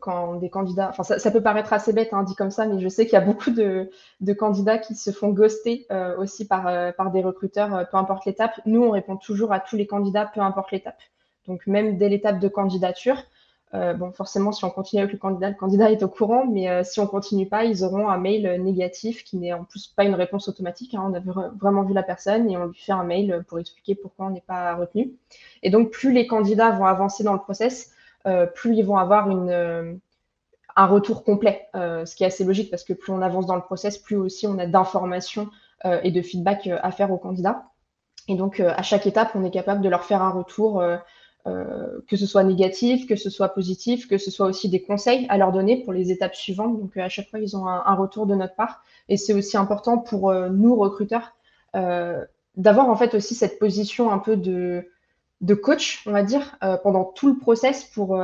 [0.00, 2.88] quand des candidats, enfin, ça, peut paraître assez bête, hein, dit comme ça, mais je
[2.88, 3.90] sais qu'il y a beaucoup de,
[4.38, 5.86] candidats qui se font ghoster
[6.18, 8.60] aussi par, par des recruteurs, peu importe l'étape.
[8.66, 11.00] Nous, on répond toujours à tous les candidats, peu importe l'étape.
[11.46, 13.16] Donc, même dès l'étape de candidature,
[13.72, 16.68] euh, bon, forcément, si on continue avec le candidat, le candidat est au courant, mais
[16.70, 20.04] euh, si on continue pas, ils auront un mail négatif qui n'est en plus pas
[20.04, 20.94] une réponse automatique.
[20.94, 21.02] Hein.
[21.10, 24.26] On a vraiment vu la personne et on lui fait un mail pour expliquer pourquoi
[24.26, 25.12] on n'est pas retenu.
[25.64, 27.90] Et donc, plus les candidats vont avancer dans le process,
[28.26, 29.28] euh, plus ils vont avoir
[30.76, 33.62] un retour complet, ce qui est assez logique parce que plus on avance dans le
[33.62, 35.48] process, plus aussi on a d'informations
[35.84, 37.66] et de feedback à faire aux candidats.
[38.26, 40.82] Et donc, à chaque étape, on est capable de leur faire un retour
[41.46, 45.26] euh, que ce soit négatif, que ce soit positif, que ce soit aussi des conseils
[45.28, 46.80] à leur donner pour les étapes suivantes.
[46.80, 48.82] Donc, à chaque fois, ils ont un, retour de notre part.
[49.10, 51.36] Et c'est aussi important pour euh, nous, recruteurs,
[51.76, 52.24] euh,
[52.56, 54.88] d'avoir en fait aussi cette position un peu de,
[55.42, 58.16] de coach, on va dire, pendant tout le process pour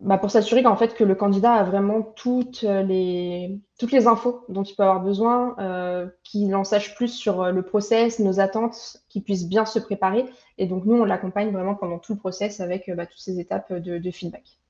[0.00, 4.44] bah, pour s'assurer qu'en fait que le candidat a vraiment toutes les, toutes les infos
[4.48, 8.38] dont il peut avoir besoin, euh, qu'il en sache plus sur euh, le process, nos
[8.38, 10.24] attentes, qu'il puisse bien se préparer.
[10.58, 13.40] Et donc nous, on l'accompagne vraiment pendant tout le process avec euh, bah, toutes ces
[13.40, 14.60] étapes de, feedback.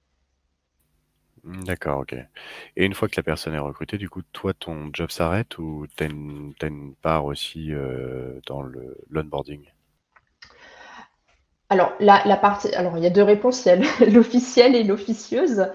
[1.45, 2.15] D'accord, ok.
[2.77, 5.87] Et une fois que la personne est recrutée, du coup, toi, ton job s'arrête ou
[5.95, 7.73] tu as, une part aussi
[8.47, 8.63] dans
[9.11, 9.74] l'onboarding?
[11.70, 13.66] Alors, la, partie, alors, il y a deux réponses,
[14.12, 15.66] l'officielle et l'officieuse.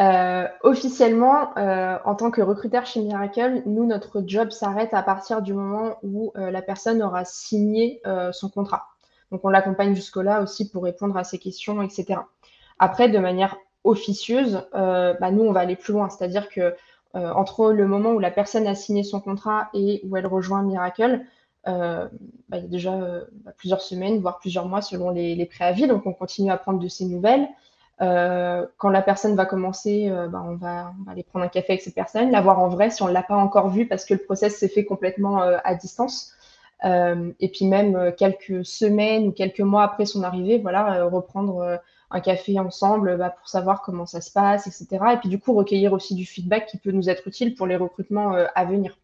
[0.00, 5.42] Euh, officiellement, euh, en tant que recruteur chez Miracle, nous, notre job s'arrête à partir
[5.42, 8.00] du moment où euh, la personne aura signé
[8.32, 8.88] son contrat.
[9.30, 12.20] Donc, on l'accompagne jusque-là aussi pour répondre à ses questions, etc.
[12.78, 16.08] Après, de manière officieuse, bah, nous, on va aller plus loin.
[16.08, 16.74] C'est-à-dire que
[17.14, 21.24] entre le moment où la personne a signé son contrat et où elle rejoint Miracle,
[22.52, 22.92] bah, il y a déjà
[23.44, 25.88] bah, plusieurs semaines, voire plusieurs mois selon les, préavis.
[25.88, 27.48] Donc, on continue à prendre de ses nouvelles.
[28.02, 31.82] Euh, quand la personne va commencer, euh, bah, on, va, aller prendre un café avec
[31.82, 34.14] cette personne, la voir en vrai si on ne l'a pas encore vue parce que
[34.14, 36.34] le process s'est fait complètement euh, à distance.
[36.84, 42.58] et puis même quelques semaines ou quelques mois après son arrivée, voilà, reprendre un café
[42.58, 45.04] ensemble pour savoir comment ça se passe, etc.
[45.14, 47.76] Et puis du coup, recueillir aussi du feedback qui peut nous être utile pour les
[47.76, 48.96] recrutements à venir.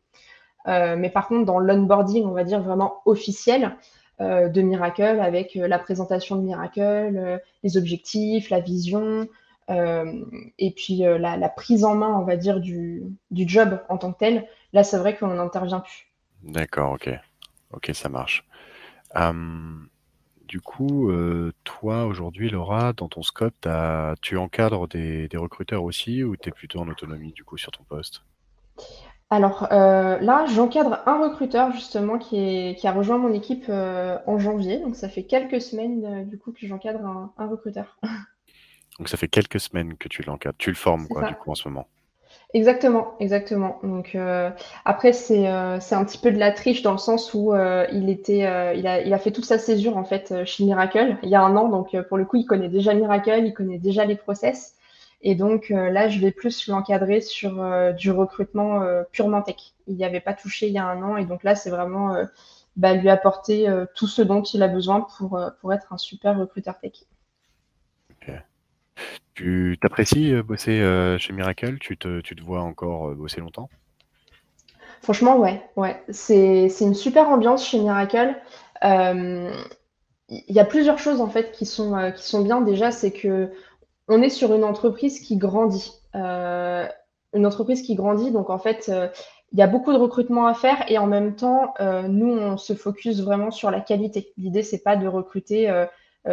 [0.66, 3.76] Mais par contre, dans l'onboarding, on va dire vraiment officiel,
[4.20, 9.28] euh, de Miracle avec euh, la présentation de Miracle, euh, les objectifs, la vision,
[9.70, 14.48] et puis la, prise en main, on va dire, du, job en tant que tel.
[14.72, 16.10] Là, c'est vrai qu'on n'intervient plus.
[16.42, 17.10] D'accord, ok.
[17.74, 18.48] Ok, ça marche.
[20.48, 21.12] du coup,
[21.64, 23.68] toi, aujourd'hui, Laura, dans ton scope,
[24.22, 27.70] tu encadres des, des recruteurs aussi ou tu es plutôt en autonomie, du coup, sur
[27.70, 28.22] ton poste?
[29.30, 34.38] Alors euh, là, j'encadre un recruteur justement qui, qui a rejoint mon équipe euh, en
[34.38, 34.78] janvier.
[34.78, 37.98] Donc ça fait quelques semaines euh, du coup que j'encadre un, recruteur.
[38.98, 40.56] Donc ça fait quelques semaines que tu l'encadres.
[40.58, 41.86] Tu le formes quoi du coup en ce moment.
[42.52, 43.78] Exactement, exactement.
[43.84, 44.16] Donc
[44.84, 45.44] après c'est
[45.80, 47.54] c'est un petit peu de la triche dans le sens où
[47.92, 48.40] il était
[48.76, 51.42] il a il a fait toute sa césure en fait chez Miracle il y a
[51.42, 51.68] un an.
[51.68, 54.77] Donc pour le coup il connaît déjà Miracle, il connaît déjà les process.
[55.20, 59.56] Et donc euh, là, je vais plus l'encadrer sur euh, du recrutement euh, purement tech.
[59.88, 61.16] Il n'y avait pas touché il y a un an.
[61.16, 62.16] Et donc là, c'est vraiment
[62.76, 66.78] bah, lui apporter tout ce dont il a besoin pour, pour être un super recruteur
[66.78, 66.92] tech.
[69.34, 71.78] Tu t'apprécies bosser chez Miracle?
[71.78, 73.70] Tu te, tu te vois encore bosser longtemps?
[75.00, 75.62] Franchement, ouais.
[75.76, 76.02] ouais.
[76.10, 78.36] C'est une super ambiance chez Miracle.
[78.82, 79.54] Il
[80.28, 82.60] y a plusieurs choses en fait qui sont, qui sont bien.
[82.60, 83.50] Déjà, c'est que
[84.08, 85.92] on est sur une entreprise qui grandit.
[86.14, 86.86] Euh,
[87.34, 89.08] une entreprise qui grandit, donc en fait, euh,
[89.52, 92.56] il y a beaucoup de recrutement à faire et en même temps, euh, nous, on
[92.56, 94.32] se focus vraiment sur la qualité.
[94.38, 95.72] L'idée, c'est pas de recruter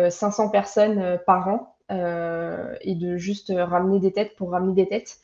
[0.10, 5.20] 500 personnes par an et de juste ramener des têtes pour ramener des têtes.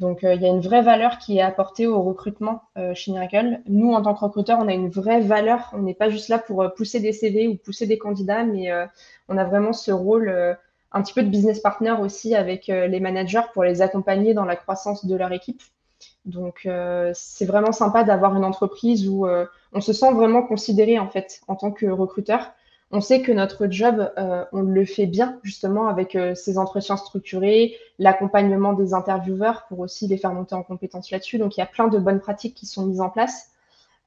[0.00, 2.62] Donc, il y a une vraie valeur qui est apportée au recrutement
[2.94, 3.60] chez Miracle.
[3.66, 5.70] Nous, en tant que recruteurs, on a une vraie valeur.
[5.72, 8.72] On n'est pas juste là pour pousser des CV ou pousser des candidats, mais
[9.28, 10.58] on a vraiment ce rôle
[10.96, 14.46] un petit peu de business partner aussi avec euh, les managers pour les accompagner dans
[14.46, 15.62] la croissance de leur équipe.
[16.24, 20.98] Donc euh, c'est vraiment sympa d'avoir une entreprise où euh, on se sent vraiment considéré
[20.98, 22.52] en fait en tant que recruteur.
[22.92, 24.12] On sait que notre job,
[24.52, 30.16] on le fait bien justement avec ces entretiens structurés, l'accompagnement des intervieweurs pour aussi les
[30.16, 31.38] faire monter en compétences là-dessus.
[31.38, 33.50] Donc il y a plein de bonnes pratiques qui sont mises en place.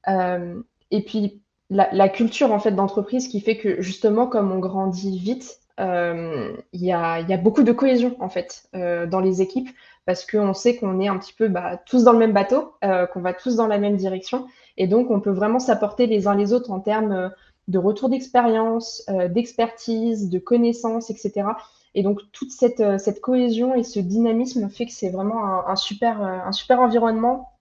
[0.07, 5.59] et puis la, culture en fait d'entreprise qui fait que justement comme on grandit vite,
[5.79, 9.69] il y, a, beaucoup de cohésion en fait euh, dans les équipes
[10.05, 13.05] parce qu'on sait qu'on est un petit peu bah, tous dans le même bateau, euh,
[13.05, 16.35] qu'on va tous dans la même direction et donc on peut vraiment s'apporter les uns
[16.35, 17.31] les autres en termes
[17.67, 21.43] de retour d'expérience, d'expertise, de connaissances, etc.
[21.93, 26.19] Et donc toute cette, cohésion et ce dynamisme fait que c'est vraiment un, super,
[26.71, 27.51] environnement,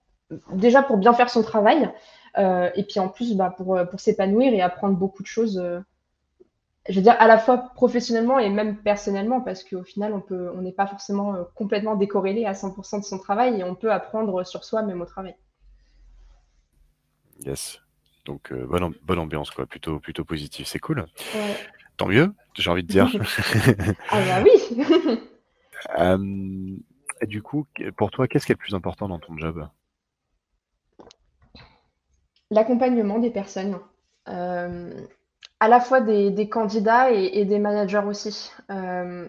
[0.51, 1.91] déjà pour bien faire son travail,
[2.37, 5.61] et puis en plus bah, pour s'épanouir et apprendre beaucoup de choses
[6.89, 10.51] je veux dire, à la fois professionnellement et même personnellement, parce qu'au final, on peut,
[10.55, 13.91] on n'est pas forcément euh, complètement décorrélé à 100% de son travail et on peut
[13.91, 15.35] apprendre sur soi même au travail.
[17.45, 17.79] Yes.
[18.25, 19.67] Donc, euh, bonne, bonne, ambiance, quoi.
[19.67, 20.67] Plutôt, plutôt positif.
[20.67, 21.05] C'est cool.
[21.97, 23.07] Tant mieux, j'ai envie de dire.
[24.09, 25.19] ah bah oui
[25.99, 26.75] euh,
[27.27, 29.67] Du coup, pour toi, qu'est-ce qui est le plus important dans ton job?
[32.49, 33.79] L'accompagnement des personnes
[35.59, 38.51] à la fois des, candidats et, des managers aussi.
[38.71, 39.27] Euh,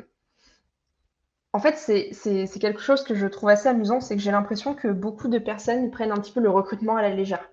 [1.52, 4.88] en fait, c'est quelque chose que je trouve assez amusant, c'est que j'ai l'impression que
[4.88, 7.50] beaucoup de personnes prennent un petit peu le recrutement à la légère.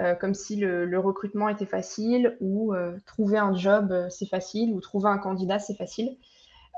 [0.00, 4.80] Euh, comme si le, recrutement était facile, ou euh, trouver un job, c'est facile, ou
[4.80, 6.16] trouver un candidat, c'est facile.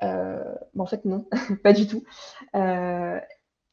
[0.03, 1.27] en fait, non,
[1.63, 2.05] pas du tout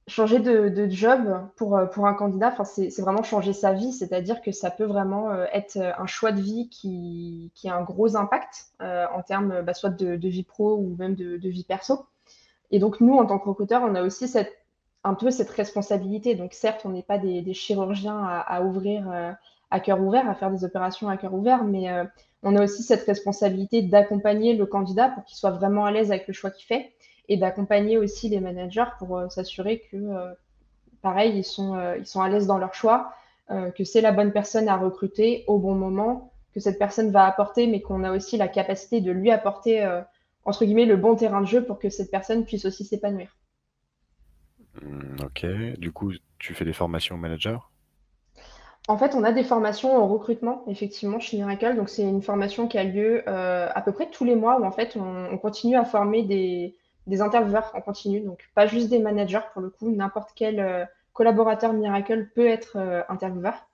[0.09, 4.71] changer de, job pour, euh, un candidat, c'est vraiment changer sa vie, c'est-à-dire que ça
[4.71, 9.21] peut vraiment euh, être euh, un choix de vie qui, a un gros impact en
[9.21, 12.05] termes bah, soit de, vie pro ou même de, vie perso.
[12.71, 14.31] Et donc nous, en tant que recruteur, on a aussi
[15.03, 16.35] un peu cette responsabilité.
[16.35, 19.35] Donc certes, on n'est pas des, chirurgiens à, ouvrir
[19.71, 21.89] à cœur ouvert, à faire des opérations à cœur ouvert, mais
[22.43, 26.27] on a aussi cette responsabilité d'accompagner le candidat pour qu'il soit vraiment à l'aise avec
[26.27, 26.93] le choix qu'il fait
[27.29, 29.97] et d'accompagner aussi les managers pour s'assurer que,
[31.01, 33.13] pareil, ils sont, ils sont à l'aise dans leur choix,
[33.47, 37.67] que c'est la bonne personne à recruter au bon moment, que cette personne va apporter,
[37.67, 39.87] mais qu'on a aussi la capacité de lui apporter,
[40.43, 43.37] entre guillemets, le bon terrain de jeu pour que cette personne puisse aussi s'épanouir.
[44.81, 45.45] Mmh, ok,
[45.77, 47.71] du coup, tu fais des formations au manager
[48.87, 51.75] en fait, on a des formations en recrutement, effectivement, chez Miracle.
[51.75, 54.65] Donc, c'est une formation qui a lieu euh, à peu près tous les mois où,
[54.65, 56.75] en fait, on, continue à former des,
[57.21, 58.21] intervieweurs en continu.
[58.21, 59.89] Donc, pas juste des managers, pour le coup.
[59.89, 63.67] N'importe quel euh, collaborateur Miracle peut être euh, intervieweur.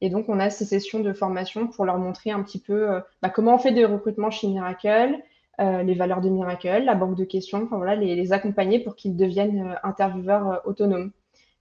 [0.00, 3.30] Et donc, on a ces sessions de formation pour leur montrer un petit peu bah,
[3.30, 5.18] comment on fait des recrutements chez Miracle,
[5.58, 9.78] les valeurs de Miracle, la banque de questions, enfin voilà, les, accompagner pour qu'ils deviennent
[9.82, 11.12] intervieweurs autonomes.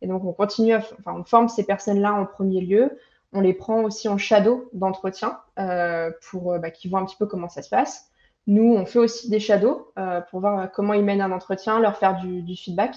[0.04, 2.98] Et donc, on continue, enfin, on forme ces personnes-là en premier lieu.
[3.32, 7.16] On les prend aussi en shadow d'entretien euh, pour euh, bah, qu'ils voient un petit
[7.16, 8.12] peu comment ça se passe.
[8.48, 11.98] Nous, on fait aussi des shadows euh, pour voir comment ils mènent un entretien, leur
[11.98, 12.96] faire du, feedback.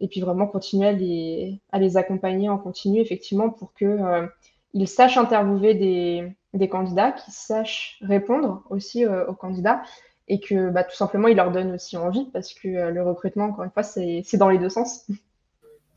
[0.00, 5.18] et puis vraiment continuer à les, à les, accompagner en continu, effectivement, pour qu'ils sachent
[5.18, 9.82] interviewer des, des candidats, qu'ils sachent répondre aussi aux candidats
[10.28, 13.64] et que bah, tout simplement, ils leur donnent aussi envie parce que le recrutement, encore
[13.64, 15.06] une fois, c'est dans les deux sens.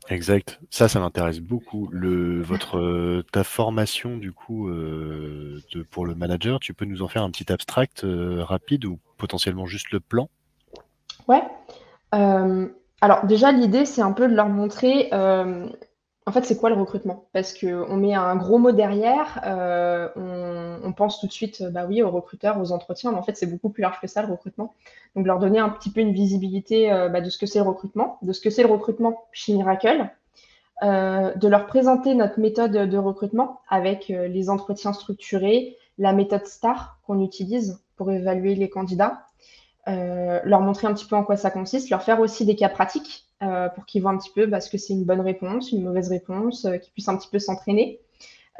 [0.08, 0.60] Exact.
[0.70, 1.88] Ça, ça m'intéresse beaucoup.
[1.92, 7.22] Votre, euh, ta formation, du coup, euh, pour le manager, tu peux nous en faire
[7.22, 10.28] un petit abstract euh, rapide ou potentiellement juste le plan?
[11.26, 11.42] Ouais.
[12.12, 15.08] alors, déjà, l'idée, c'est un peu de leur montrer
[16.26, 17.26] en fait, c'est quoi le recrutement?
[17.32, 22.02] Parce qu'on met un gros mot derrière, euh, on, pense tout de suite, bah oui,
[22.02, 24.72] aux recruteurs, aux entretiens, mais en fait, c'est beaucoup plus large que ça, le recrutement.
[25.16, 27.66] Donc, leur donner un petit peu une visibilité euh, bah, de ce que c'est le
[27.66, 30.08] recrutement, de ce que c'est le recrutement chez Miracle,
[30.82, 37.00] euh, de leur présenter notre méthode de recrutement avec les entretiens structurés, la méthode STAR
[37.06, 39.26] qu'on utilise pour évaluer les candidats,
[39.86, 43.26] leur montrer un petit peu en quoi ça consiste, leur faire aussi des cas pratiques
[43.44, 46.08] euh, pour qu'ils voient un petit peu parce que c'est une bonne réponse, une mauvaise
[46.08, 48.00] réponse, euh, qu'ils puissent un petit peu s'entraîner.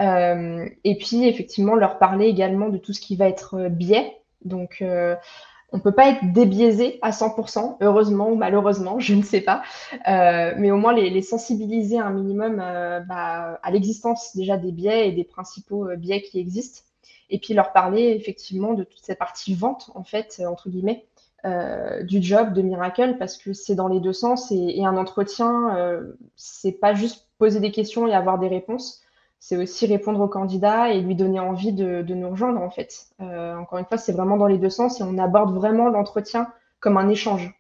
[0.01, 4.17] Euh, et puis, effectivement, leur parler également de tout ce qui va être biais.
[4.45, 9.41] Donc, on ne peut pas être débiaisé à 100%, heureusement ou malheureusement, je ne sais
[9.41, 9.63] pas.
[10.07, 15.25] mais au moins les, sensibiliser un minimum bah, à l'existence déjà des biais et des
[15.25, 16.83] principaux biais qui existent.
[17.31, 21.07] Et puis leur parler effectivement de toute cette partie vente, en fait, entre guillemets,
[21.45, 25.77] euh, du job de Miracle parce que c'est dans les deux sens et, un entretien,
[25.77, 29.03] euh, c'est pas juste poser des questions et avoir des réponses,
[29.41, 33.09] c'est aussi répondre au candidat et lui donner envie de, nous rejoindre en fait.
[33.21, 36.51] Euh, encore une fois, c'est vraiment dans les deux sens et on aborde vraiment l'entretien
[36.81, 37.53] comme un échange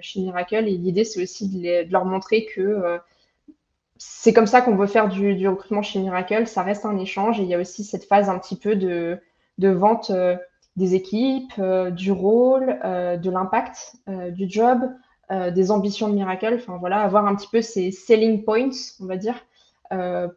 [0.00, 2.98] chez Miracle et l'idée c'est aussi de, leur montrer que
[3.98, 7.44] c'est comme ça qu'on veut faire du, recrutement chez Miracle, ça reste un échange et
[7.44, 9.20] il y a aussi cette phase un petit peu de,
[9.58, 10.10] de vente
[10.78, 14.80] des équipes, euh, du rôle, euh, de l'impact euh, du job,
[15.54, 16.54] des ambitions de Miracle.
[16.58, 19.34] Enfin voilà, avoir un petit peu ces selling points, on va dire,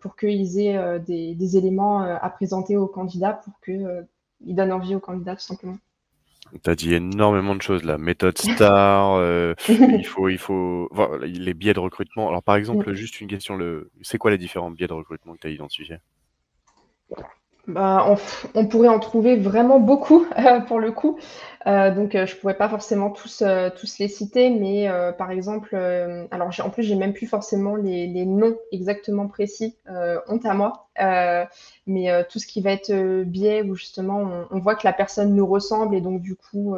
[0.02, 5.38] pour qu'ils aient des, éléments à présenter aux candidats pour qu'ils donnent envie aux candidats
[5.38, 5.78] tout simplement.
[6.62, 7.98] Tu as dit énormément de choses là.
[7.98, 9.24] Méthode STAR,
[9.70, 10.90] il faut, il faut,
[11.22, 12.28] les biais de recrutement.
[12.28, 13.92] Alors par exemple, juste une question, le...
[14.02, 16.00] c'est quoi les différents biais de recrutement que tu as identifiés?
[17.68, 18.16] Bah,
[18.56, 21.20] on, pourrait en trouver vraiment beaucoup euh, pour le coup.
[21.68, 23.44] Euh, donc, euh, je pourrais pas forcément tous,
[23.76, 25.76] tous les citer, mais par exemple,
[26.32, 29.78] alors en plus, j'ai même plus forcément les, noms exactement précis,
[30.28, 30.88] honte à moi.
[31.86, 35.46] mais tout ce qui va être biais, où justement on, voit que la personne nous
[35.46, 36.76] ressemble et donc du coup,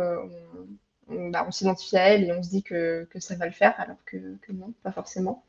[1.07, 3.73] on, bah, on s'identifie à elle et on se dit que, ça va le faire,
[3.77, 5.43] alors que, que non, pas forcément.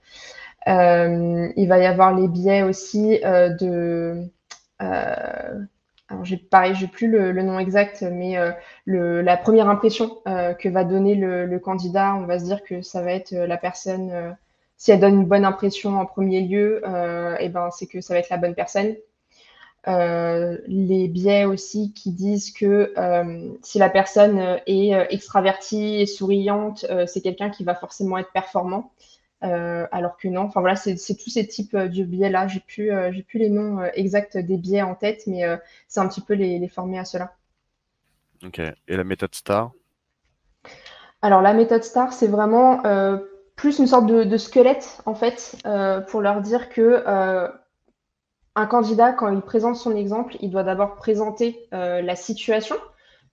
[0.67, 4.31] il va y avoir les biais aussi de
[4.81, 8.53] alors j'ai pareil, j'ai plus le, nom exact, mais euh,
[8.87, 13.03] la première impression euh, que va donner le, candidat, on va se dire que ça
[13.03, 14.37] va être la personne.
[14.77, 18.15] si elle donne une bonne impression en premier lieu, et eh ben c'est que ça
[18.15, 18.97] va être la bonne personne.
[19.87, 22.93] les biais aussi qui disent que
[23.63, 28.93] si la personne est extravertie et souriante, c'est quelqu'un qui va forcément être performant.
[29.43, 32.49] Euh, alors que non, enfin voilà, c'est tous ces types euh, de biais-là.
[32.49, 35.43] J'ai plus, euh, j'ai plus les noms exacts des biais en tête, mais
[35.89, 37.35] c'est un petit peu les, former à cela.
[38.45, 38.59] Ok.
[38.59, 39.73] Et la méthode STAR?
[41.23, 42.83] Alors la méthode STAR, c'est vraiment
[43.57, 45.57] plus une sorte de, squelette en fait,
[46.09, 47.03] pour leur dire que
[48.57, 52.77] un candidat, quand il présente son exemple, il doit d'abord présenter la situation,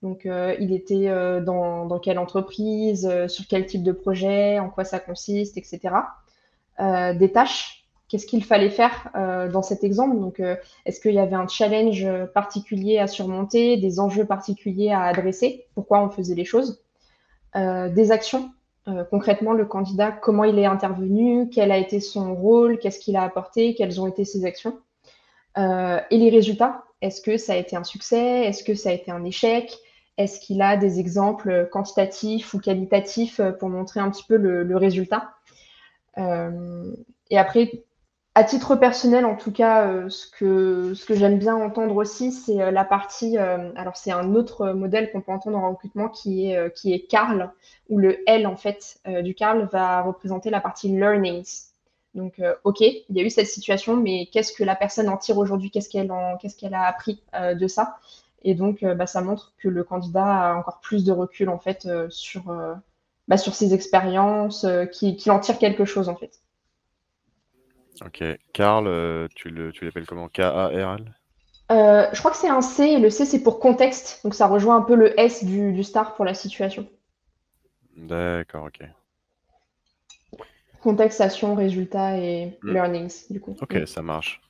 [0.02, 4.68] donc, euh, il était euh, dans, quelle entreprise, euh, sur quel type de projet, en
[4.68, 5.94] quoi ça consiste, etc.
[7.14, 9.10] des tâches, qu'est-ce qu'il fallait faire
[9.52, 10.18] dans cet exemple?
[10.18, 10.42] Donc,
[10.84, 16.02] est-ce qu'il y avait un challenge particulier à surmonter, des enjeux particuliers à adresser, pourquoi
[16.02, 16.82] on faisait les choses,
[17.54, 18.50] des actions.
[19.10, 23.22] Concrètement le candidat, comment il est intervenu, quel a été son rôle, qu'est-ce qu'il a
[23.22, 24.76] apporté, quelles ont été ses actions?
[25.56, 28.44] et les résultats, est-ce que ça a été un succès?
[28.44, 29.78] Est-ce que ça a été un échec?
[30.18, 35.30] Est-ce qu'il a des exemples quantitatifs ou qualitatifs pour montrer un petit peu le, résultat?
[36.18, 36.94] Euh,
[37.30, 37.84] Et après,
[38.34, 42.32] à titre personnel, en tout cas, euh, ce que, ce que j'aime bien entendre aussi,
[42.32, 43.38] c'est euh, la partie.
[43.38, 47.50] alors, c'est un autre modèle qu'on peut entendre en recrutement qui est, qui CARL,
[47.88, 51.72] où le L, en fait, du CARL va représenter la partie learnings.
[52.14, 55.16] Donc, euh, OK, il y a eu cette situation, mais qu'est-ce que la personne en
[55.16, 55.70] tire aujourd'hui?
[55.70, 57.98] Qu'est-ce qu'elle a appris euh, de ça?
[58.44, 61.58] Et donc, euh, bah, ça montre que le candidat a encore plus de recul en
[61.58, 62.44] fait sur,
[63.28, 66.40] bah, sur ses expériences, qu'il en tire quelque chose en fait.
[68.04, 70.28] Ok, Karl, tu l'appelles comment?
[70.28, 71.14] K-A-R-L
[71.70, 74.76] Je crois que c'est un C et le C c'est pour contexte, donc ça rejoint
[74.76, 76.88] un peu le S du, du star pour la situation.
[77.96, 78.88] D'accord, ok.
[80.82, 82.72] Contextation, résultats et mm.
[82.72, 83.56] learnings, du coup.
[83.60, 83.86] Ok, mm.
[83.86, 84.40] ça marche.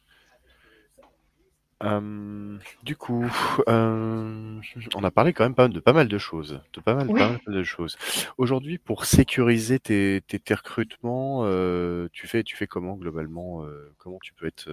[1.84, 3.26] Euh, du coup,
[3.68, 4.60] euh,
[4.94, 7.08] on a parlé quand même de pas mal de choses, de pas mal,
[7.46, 7.96] de choses.
[8.38, 13.64] Aujourd'hui, pour sécuriser tes, recrutements, euh, tu fais, tu fais comment globalement
[13.98, 14.68] Comment tu peux être,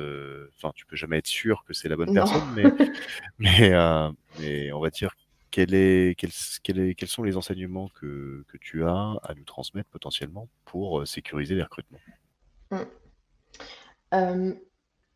[0.57, 2.63] enfin, tu peux jamais être sûr que c'est la bonne personne, mais,
[3.39, 3.71] mais,
[4.39, 5.15] mais on va dire
[5.51, 11.55] quel est, quels sont les enseignements que, tu as à nous transmettre potentiellement pour sécuriser
[11.55, 11.99] les recrutements?
[12.71, 14.53] Mmh.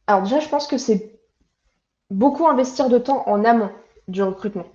[0.07, 1.22] Alors déjà, je pense que c'est
[2.13, 3.69] beaucoup investir de temps en amont
[4.07, 4.65] du recrutement.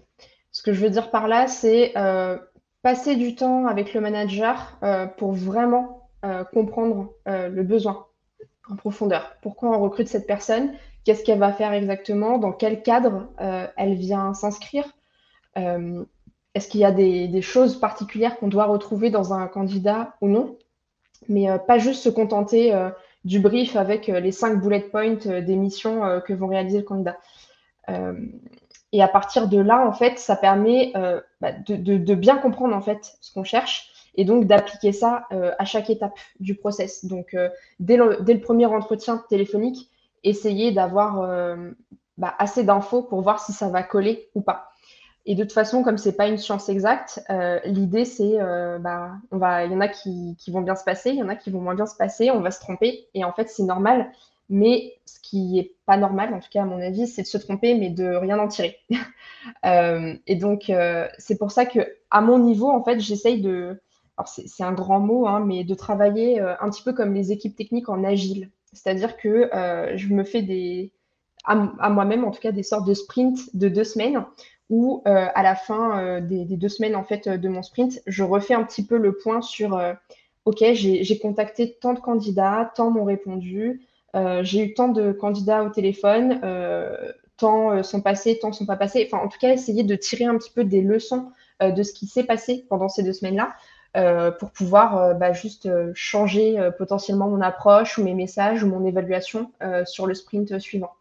[0.53, 2.39] Ce que je veux dire par là, c'est euh,
[2.82, 4.78] passer du temps avec le manager
[5.16, 6.09] pour vraiment
[6.53, 8.07] comprendre le besoin
[8.70, 9.36] en profondeur.
[9.43, 10.72] Pourquoi on recrute cette personne?
[11.05, 12.39] Qu'est-ce qu'elle va faire exactement?
[12.39, 13.28] Dans quel cadre
[13.76, 14.84] elle vient s'inscrire?
[15.59, 16.05] Euh,
[16.55, 20.57] est-ce qu'il y a des, choses particulières qu'on doit retrouver dans un candidat ou non?
[21.28, 22.91] Mais euh, pas juste se contenter euh,
[23.28, 27.16] du brief avec les cinq bullet points des missions que vont réaliser le candidat.
[28.92, 30.92] et à partir de là, en fait, ça permet
[31.40, 35.90] bah, de, bien comprendre en fait ce qu'on cherche et donc d'appliquer ça à chaque
[35.90, 37.04] étape du process.
[37.04, 37.36] Donc,
[37.80, 39.90] dès le, premier entretien téléphonique,
[40.24, 41.46] essayer d'avoir
[42.16, 44.70] bah, assez d'infos pour voir si ça va coller ou pas.
[45.30, 49.12] Et de toute façon, comme c'est pas une science exacte, euh, l'idée c'est, euh, bah,
[49.30, 51.60] il y en a qui, vont bien se passer, il y en a qui vont
[51.60, 54.10] moins bien se passer, on va se tromper, et en fait c'est normal.
[54.48, 57.36] Mais ce qui est pas normal, en tout cas à mon avis, c'est de se
[57.36, 58.78] tromper, mais de rien en tirer.
[59.64, 60.70] Euh, et donc
[61.16, 61.78] c'est pour ça que
[62.10, 63.80] à mon niveau, en fait, j'essaye de,
[64.16, 67.56] alors c'est un grand mot, hein, mais de travailler un petit peu comme les équipes
[67.56, 68.50] techniques en agile.
[68.72, 69.48] C'est-à-dire que
[69.94, 70.92] je me fais des,
[71.44, 74.24] à, à moi-même en tout cas, des sortes de sprints de deux semaines
[74.70, 78.22] où euh, à la fin euh, des, deux semaines en fait de mon sprint, je
[78.22, 79.94] refais un petit peu le point sur euh,
[80.44, 83.82] OK, j'ai contacté tant de candidats, tant m'ont répondu,
[84.14, 86.40] j'ai eu tant de candidats au téléphone,
[87.36, 89.06] tant sont passés, tant sont pas passés.
[89.06, 92.06] Enfin, en tout cas, essayer de tirer un petit peu des leçons de ce qui
[92.06, 94.32] s'est passé pendant ces deux semaines-là.
[94.38, 99.52] pour pouvoir bah, juste changer potentiellement mon approche ou mes messages ou mon évaluation
[99.84, 100.92] sur le sprint suivant.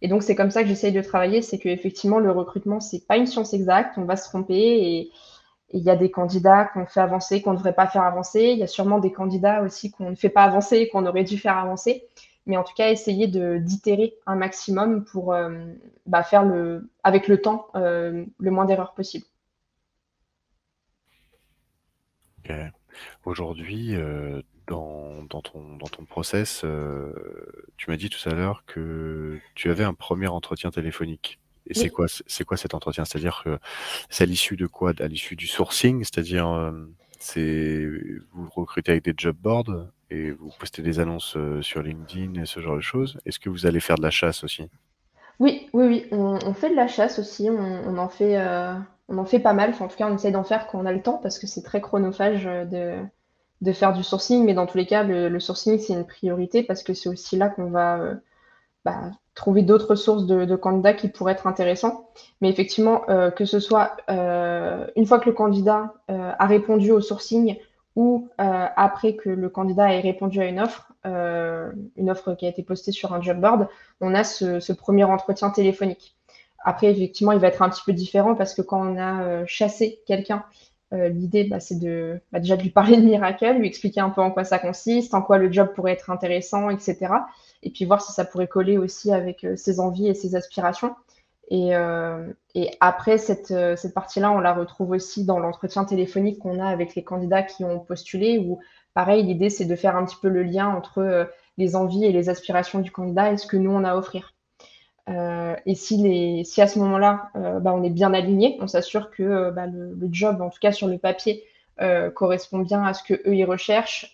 [0.00, 3.16] Et donc, c'est comme ça que j'essaye de travailler, c'est qu'effectivement, le recrutement, c'est pas
[3.16, 5.10] une science exacte, on va se tromper et
[5.70, 8.40] il y a des candidats qu'on fait avancer, qu'on ne devrait pas faire avancer.
[8.52, 11.36] Il y a sûrement des candidats aussi qu'on ne fait pas avancer qu'on aurait dû
[11.38, 12.04] faire avancer.
[12.46, 15.66] Mais en tout cas, essayer d'itérer un maximum pour euh,
[16.06, 19.26] bah, faire le, avec le temps euh, le moins d'erreurs possible.
[23.26, 27.12] Aujourd'hui, euh, dans, ton, dans ton process, euh,
[27.76, 31.38] tu m'as dit tout à l'heure que tu avais un premier entretien téléphonique.
[31.66, 33.04] Et c'est quoi, c'est quoi cet entretien?
[33.04, 33.58] C'est-à-dire que
[34.08, 34.92] c'est à l'issue de quoi?
[35.00, 36.72] À l'issue du sourcing, c'est-à-dire euh,
[37.18, 37.86] c'est
[38.32, 42.46] vous recrutez avec des job boards et vous postez des annonces euh, sur LinkedIn et
[42.46, 43.18] ce genre de choses?
[43.26, 44.70] Est-ce que vous allez faire de la chasse aussi?
[45.40, 46.06] Oui, oui, oui.
[46.10, 47.50] On, fait de la chasse aussi.
[47.50, 48.38] On, en fait,
[49.08, 49.72] on en fait pas mal.
[49.78, 51.62] en tout cas, on essaie d'en faire quand on a le temps parce que c'est
[51.62, 52.96] très chronophage de
[53.60, 56.82] de faire du sourcing, mais dans tous les cas, le, sourcing, c'est une priorité parce
[56.82, 58.14] que c'est aussi là qu'on va euh,
[58.84, 62.08] bah, trouver d'autres sources de, candidats qui pourraient être intéressants.
[62.40, 67.00] Mais effectivement, euh, que ce soit euh, une fois que le candidat a répondu au
[67.00, 67.56] sourcing
[67.96, 72.62] ou après que le candidat ait répondu à une offre, une offre qui a été
[72.62, 73.66] postée sur un job board,
[74.00, 76.16] on a ce, ce premier entretien téléphonique.
[76.64, 80.00] Après, effectivement, il va être un petit peu différent parce que quand on a chassé
[80.06, 80.44] quelqu'un
[80.92, 84.10] euh, l'idée, bah, c'est de bah, déjà de lui parler de Miracle, lui expliquer un
[84.10, 86.96] peu en quoi ça consiste, en quoi le job pourrait être intéressant, etc.
[87.62, 90.94] Et puis voir si ça pourrait coller aussi avec euh, ses envies et ses aspirations.
[91.50, 91.70] Et,
[92.54, 96.94] et après, cette, cette partie-là, on la retrouve aussi dans l'entretien téléphonique qu'on a avec
[96.94, 98.58] les candidats qui ont postulé, où
[98.92, 102.28] pareil, l'idée, c'est de faire un petit peu le lien entre les envies et les
[102.28, 104.34] aspirations du candidat et ce que nous, on a à offrir.
[105.08, 109.22] Euh, et si, à ce moment-là, euh, bah, on est bien aligné, on s'assure que
[109.22, 111.44] euh, bah, le, job, en tout cas sur le papier,
[112.16, 114.12] correspond bien à ce que eux ils recherchent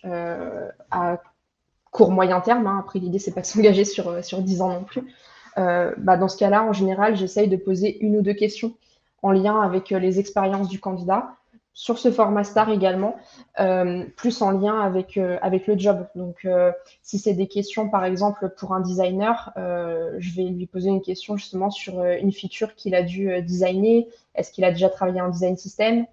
[0.91, 1.19] à
[1.89, 2.67] court moyen terme.
[2.67, 2.77] Hein.
[2.79, 5.01] Après, l'idée c'est pas de s'engager sur sur 10 ans non plus.
[5.57, 8.75] Bah, dans ce cas-là, en général, j'essaye de poser une ou deux questions
[9.23, 11.37] en lien avec les expériences du candidat
[11.77, 13.17] sur ce format star également,
[13.59, 16.07] euh, plus en lien avec, euh, avec le job.
[16.15, 16.71] Donc, euh,
[17.03, 21.35] si c'est des questions, par exemple, pour un designer, je vais lui poser une question
[21.35, 24.07] justement sur une feature qu'il a dû designer.
[24.35, 26.05] Est-ce qu'il a déjà travaillé en design system?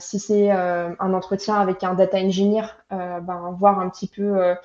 [0.00, 4.56] Si c'est un entretien avec un data engineer, ben, voir un petit peu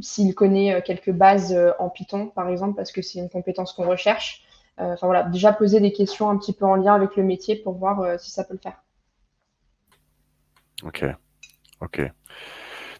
[0.00, 4.44] s'il connaît quelques bases en Python, par exemple, parce que c'est une compétence qu'on recherche.
[4.78, 7.74] Enfin voilà, déjà poser des questions un petit peu en lien avec le métier pour
[7.74, 8.82] voir si ça peut le faire.
[10.84, 11.04] Ok,
[11.80, 12.02] ok.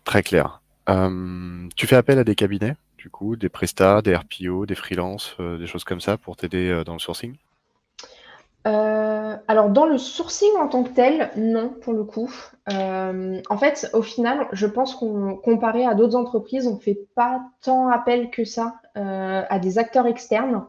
[0.05, 0.63] Très clair.
[0.89, 5.37] Euh, tu fais appel à des cabinets, du coup, des prestats, des RPO, des freelances,
[5.39, 7.37] euh, des choses comme ça pour t'aider euh, dans le sourcing?
[9.47, 12.31] Alors dans le sourcing en tant que tel, non pour le coup.
[12.67, 17.41] en fait, au final, je pense qu'on comparé à d'autres entreprises, on ne fait pas
[17.63, 20.67] tant appel que ça à des acteurs externes.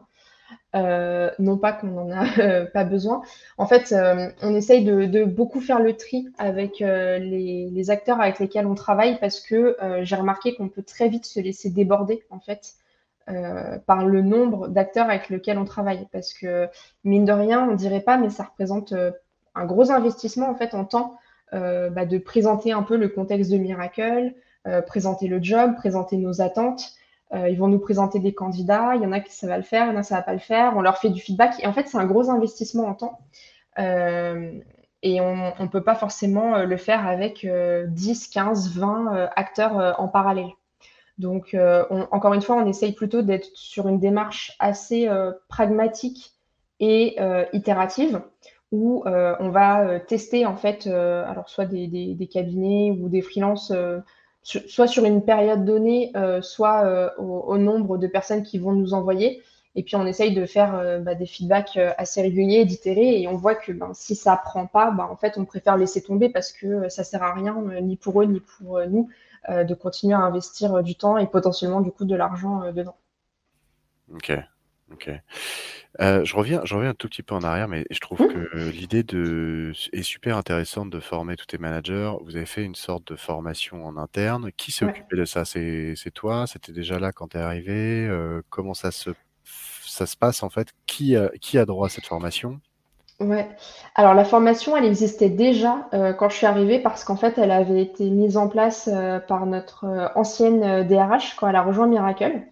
[0.76, 3.22] Euh, non pas qu'on n'en a euh, pas besoin.
[3.58, 8.66] En fait, euh, on essaye de, beaucoup faire le tri avec les, acteurs avec lesquels
[8.66, 12.74] on travaille parce que j'ai remarqué qu'on peut très vite se laisser déborder en fait
[13.86, 16.06] par le nombre d'acteurs avec lesquels on travaille.
[16.12, 16.68] Parce que
[17.04, 18.94] mine de rien, on dirait pas, mais ça représente
[19.54, 21.16] un gros investissement en fait en temps
[21.52, 24.34] bah, de présenter un peu le contexte de Miracle,
[24.86, 26.92] présenter le job, présenter nos attentes.
[27.32, 29.62] Euh, ils vont nous présenter des candidats, il y en a qui ça va le
[29.62, 31.54] faire, il y en a ça va pas le faire, on leur fait du feedback.
[31.62, 33.20] Et en fait, c'est un gros investissement en temps.
[33.78, 34.58] Euh,
[35.02, 40.08] et on ne peut pas forcément euh, le faire avec 10, 15, 20 acteurs en
[40.08, 40.50] parallèle.
[41.18, 41.54] Donc,
[42.10, 45.06] encore une fois, on essaye plutôt d'être sur une démarche assez
[45.48, 46.32] pragmatique
[46.80, 47.18] et
[47.52, 48.22] itérative
[48.72, 53.70] où on va tester en fait, alors soit des, des, cabinets ou des freelances
[54.42, 58.94] soit sur une période donnée, euh, soit euh, au, nombre de personnes qui vont nous
[58.94, 59.42] envoyer.
[59.76, 63.36] Et puis on essaye de faire euh, bah, des feedbacks assez réguliers, d'itérer, et on
[63.36, 66.52] voit que ben, si ça prend pas, ben, en fait on préfère laisser tomber parce
[66.52, 69.08] que ça sert à rien, ni pour eux ni pour nous,
[69.48, 72.96] de continuer à investir du temps et potentiellement du coup de l'argent dedans.
[74.12, 74.32] Ok,
[74.92, 75.10] ok.
[75.98, 78.28] Euh, je reviens, je reviens un tout petit peu en arrière, mais je trouve mmh.
[78.28, 82.12] que l'idée de est super intéressante de former tous tes managers.
[82.22, 84.50] Vous avez fait une sorte de formation en interne.
[84.56, 85.44] Qui s'est occupé de ça?
[85.44, 86.46] C'est c'est toi?
[86.46, 88.06] C'était déjà là quand tu es arrivé?
[88.06, 89.10] Euh, comment ça se
[89.84, 90.68] ça se passe en fait?
[90.86, 92.60] Qui a qui a droit à cette formation?
[93.18, 93.48] Ouais.
[93.96, 97.50] Alors la formation, elle existait déjà, euh, quand je suis arrivée parce qu'en fait, elle
[97.50, 98.88] avait été mise en place,
[99.28, 102.46] par notre, ancienne, DRH quand elle a rejoint Miracle.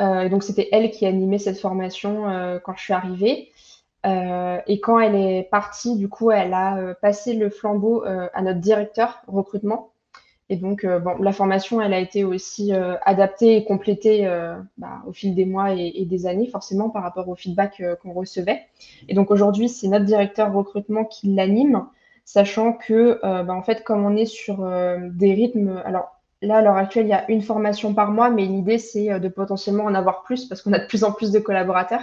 [0.00, 3.50] Euh, donc c'était elle qui animait cette formation euh, quand je suis arrivée.
[4.06, 8.60] Euh, et quand elle est partie, du coup, elle a passé le flambeau à notre
[8.60, 9.92] directeur recrutement.
[10.50, 14.28] Et donc, la formation, elle a été aussi adaptée et complétée
[14.76, 18.60] bah, au fil des mois et, des années, forcément, par rapport au feedback qu'on recevait.
[19.08, 21.86] Et donc, aujourd'hui, c'est notre directeur recrutement qui l'anime,
[22.26, 24.58] sachant que, bah, en fait, comme on est sur
[25.14, 26.13] des rythmes, alors
[26.44, 29.18] Là, à l'heure actuelle, il y a une formation par mois, mais l'idée, c'est euh,
[29.18, 32.02] de potentiellement en avoir plus parce qu'on a de plus en plus de collaborateurs.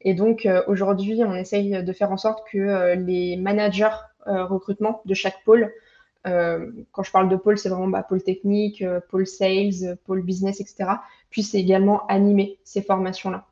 [0.00, 5.02] Et donc, euh, aujourd'hui, on essaye de faire en sorte que euh, les managers recrutement
[5.04, 5.72] de chaque pôle,
[6.24, 10.90] quand je parle de pôle, c'est vraiment bah, pôle technique, pôle sales, pôle business, etc.,
[11.28, 13.46] puissent également animer ces formations-là.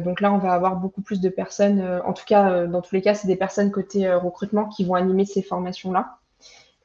[0.00, 3.02] donc là, on va avoir beaucoup plus de personnes, en tout cas, dans tous les
[3.02, 6.19] cas, c'est des personnes côté recrutement qui vont animer ces formations-là.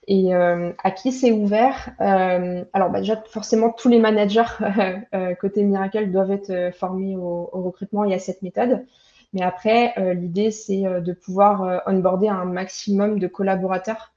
[0.07, 4.43] Et euh, à qui c'est ouvert euh, Alors bah, déjà, forcément, tous les managers
[5.13, 8.85] euh, côté Miracle doivent être formés au, recrutement et à cette méthode.
[9.33, 14.13] Mais après, l'idée, c'est de pouvoir onboarder un maximum de collaborateurs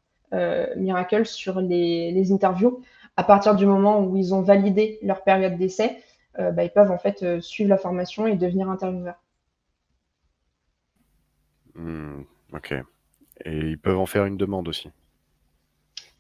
[0.77, 2.83] Miracle sur les, les, interviews.
[3.17, 6.01] À partir du moment où ils ont validé leur période d'essai,
[6.37, 9.21] bah, ils peuvent en fait suivre la formation et devenir intervieweurs.
[11.75, 12.21] Hmm,
[12.53, 12.75] ok.
[13.45, 14.89] Et ils peuvent en faire une demande aussi.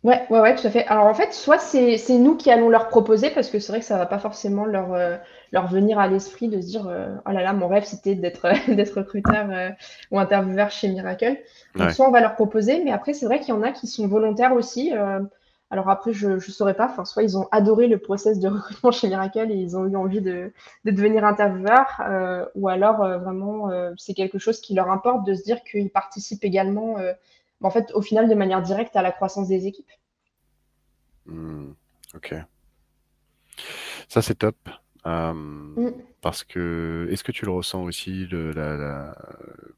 [0.04, 0.86] Ouais, ouais, ouais, tout à fait.
[0.86, 3.84] Alors en fait, soit c'est nous qui allons leur proposer, parce que c'est vrai que
[3.84, 5.16] ça va pas forcément leur, euh,
[5.50, 8.46] leur venir à l'esprit de se dire euh, oh là là, mon rêve c'était d'être
[8.72, 9.70] d'être recruteur euh,
[10.12, 11.38] ou intervieweur chez Miracle.
[11.74, 13.86] Donc soit on va leur proposer, mais après c'est vrai qu'il y en a qui
[13.86, 14.92] sont volontaires aussi.
[15.70, 16.86] Alors après, je ne saurais pas.
[16.86, 19.96] Enfin, soit ils ont adoré le process de recrutement chez Miracle et ils ont eu
[19.96, 20.52] envie de,
[20.84, 25.34] devenir intervieweur, euh, ou alors euh, vraiment euh, c'est quelque chose qui leur importe de
[25.34, 26.96] se dire qu'ils participent également,
[27.60, 29.90] en fait, au final, de manière directe à la croissance des équipes.
[31.26, 31.72] Hmm,
[32.14, 32.34] ok.
[34.08, 34.56] Ça, c'est top.
[35.04, 35.90] Mmh.
[36.20, 39.16] Parce que, est-ce que tu le ressens aussi, le, la,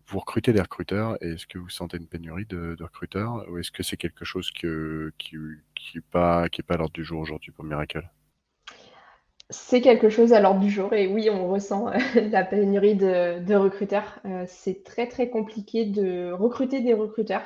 [0.06, 3.70] vous recrutez des recruteurs, et est-ce que vous sentez une pénurie de, recruteurs, ou est-ce
[3.70, 5.36] que c'est quelque chose que, qui
[5.94, 8.08] n'est pas, qui est pas à l'ordre du jour aujourd'hui pour Miracle?
[9.50, 11.98] C'est quelque chose à l'ordre du jour, et oui, on ressent euh,
[12.30, 14.20] la pénurie de, recruteurs.
[14.24, 17.42] Euh, c'est très très compliqué de recruter des recruteurs.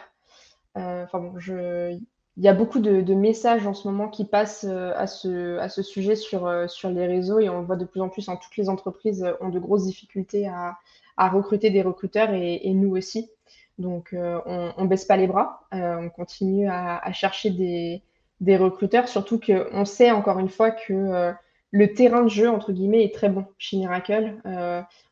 [0.76, 1.92] Euh, enfin bon, je,
[2.36, 5.68] il y a beaucoup de, messages en ce moment qui passent euh, à ce, à
[5.68, 8.28] ce sujet sur, euh, sur les réseaux et on le voit de plus en plus.
[8.28, 10.76] en toutes les entreprises ont de grosses difficultés à,
[11.16, 13.30] à recruter des recruteurs et, et nous aussi.
[13.78, 15.66] Donc, on ne baisse pas les bras.
[15.72, 18.04] on continue à, à chercher des,
[18.40, 21.34] des, recruteurs, surtout qu'on sait encore une fois que
[21.74, 24.36] le terrain de jeu, entre guillemets, est très bon chez Miracle.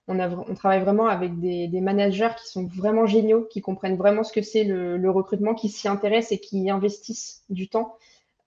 [0.07, 4.43] On, travaille vraiment avec des, managers qui sont vraiment géniaux, qui comprennent vraiment ce que
[4.43, 7.97] c'est le, recrutement, qui s'y intéressent et qui investissent du temps.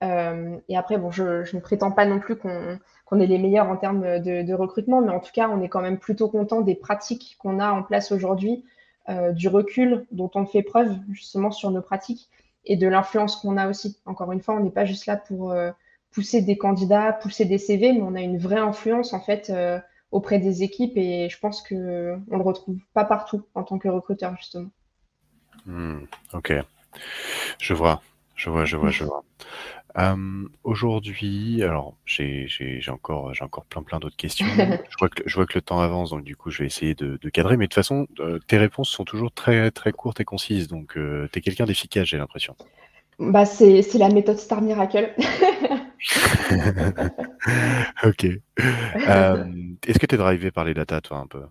[0.01, 3.75] Euh, et après, bon, je, ne prétends pas non plus qu'on est les meilleurs en
[3.75, 7.35] termes de, recrutement, mais en tout cas, on est quand même plutôt content des pratiques
[7.37, 8.63] qu'on a en place aujourd'hui,
[9.09, 12.29] euh, du recul dont on fait preuve justement sur nos pratiques
[12.63, 13.99] et de l'influence qu'on a aussi.
[14.05, 15.71] Encore une fois, on n'est pas juste là pour euh,
[16.15, 19.51] pousser des candidats, pousser des CV, mais on a une vraie influence en fait
[20.11, 23.89] auprès des équipes et je pense que on le retrouve pas partout en tant que
[23.89, 24.69] recruteur justement.
[25.65, 26.53] Hmm, ok,
[27.59, 28.01] je vois,
[28.35, 29.23] je vois, je vois, je vois.
[29.97, 32.47] Euh, aujourd'hui, alors j'ai
[32.89, 34.45] encore, j'ai encore plein plein d'autres questions.
[34.57, 36.95] je, vois que, je vois que le temps avance, donc du coup je vais essayer
[36.95, 37.57] de, cadrer.
[37.57, 40.97] Mais de toute façon, euh, tes réponses sont toujours très très courtes et concises, donc
[40.97, 42.55] euh, tu es quelqu'un d'efficace, j'ai l'impression.
[43.19, 45.13] Bah c'est la méthode Star Miracle.
[48.03, 48.25] ok.
[48.25, 49.45] Euh,
[49.87, 51.43] est-ce que tu es drivé par les data, toi, un peu?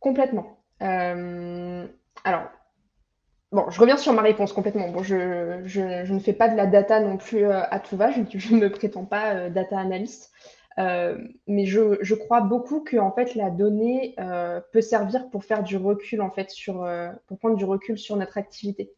[0.00, 0.58] Complètement.
[0.82, 1.86] Euh,
[2.24, 2.44] alors,
[3.52, 4.88] bon, je reviens sur ma réponse complètement.
[4.90, 8.10] Bon, je, ne fais pas de la data non plus euh, à tout va.
[8.10, 10.32] Je, ne me prétends pas data analyst.
[10.76, 14.16] mais je, crois beaucoup que en fait la donnée
[14.72, 16.88] peut servir pour faire du recul en fait sur
[17.26, 18.92] pour prendre du recul sur notre activité.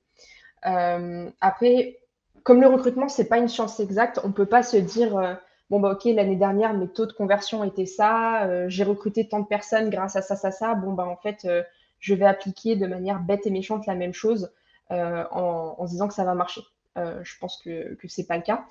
[0.62, 1.99] après,
[2.44, 5.34] comme le recrutement, c'est pas une science exacte, on peut pas se dire euh,
[5.70, 9.40] bon bah ok l'année dernière mes taux de conversion étaient ça, euh, j'ai recruté tant
[9.40, 11.62] de personnes grâce à ça ça ça, bon bah en fait euh,
[11.98, 14.52] je vais appliquer de manière bête et méchante la même chose
[14.90, 16.62] en, en, se disant que ça va marcher.
[16.96, 18.64] je pense que que c'est pas le cas,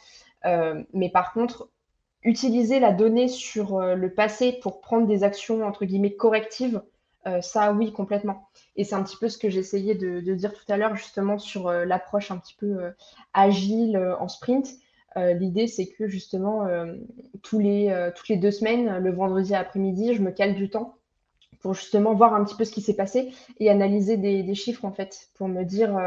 [0.94, 1.70] mais par contre
[2.24, 6.82] utiliser la donnée sur le passé pour prendre des actions entre guillemets correctives,
[7.42, 8.50] ça oui complètement.
[8.76, 11.38] Et c'est un petit peu ce que j'essayais de, de, dire tout à l'heure, justement,
[11.38, 12.92] sur euh, l'approche un petit peu euh,
[13.34, 14.70] agile euh, en sprint.
[15.16, 16.66] L'idée, c'est que justement,
[17.42, 20.96] tous les, toutes les deux semaines, le vendredi après-midi, je me cale du temps
[21.60, 24.86] pour justement voir un petit peu ce qui s'est passé et analyser des, des, chiffres,
[24.86, 25.98] en fait, pour me dire,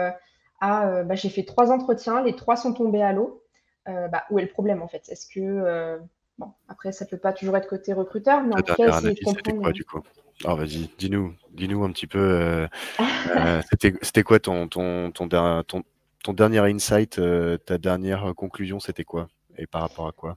[0.60, 3.42] ah, bah, j'ai fait trois entretiens, les trois sont tombés à l'eau.
[3.84, 5.06] Bah, où est le problème, en fait?
[5.10, 6.00] Est-ce que
[6.38, 9.24] Bon, après, ça peut pas toujours être côté recruteur, mais en tout cas, essayer de
[9.24, 9.60] comprendre.
[9.60, 10.00] Quoi, du coup
[10.44, 12.18] oh, vas-y, dis-nous, dis-nous un petit peu.
[12.18, 12.66] Euh,
[13.36, 13.62] euh,
[14.02, 19.28] c'était quoi ton, ton, ton, ton, dernier insight, euh, ta dernière conclusion, c'était quoi
[19.58, 20.36] Et par rapport à quoi?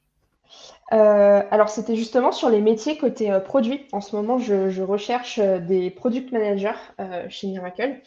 [0.92, 3.88] Alors, c'était justement sur les métiers côté produit.
[3.92, 6.78] En ce moment, je, je recherche des product managers
[7.28, 8.00] chez Miracle.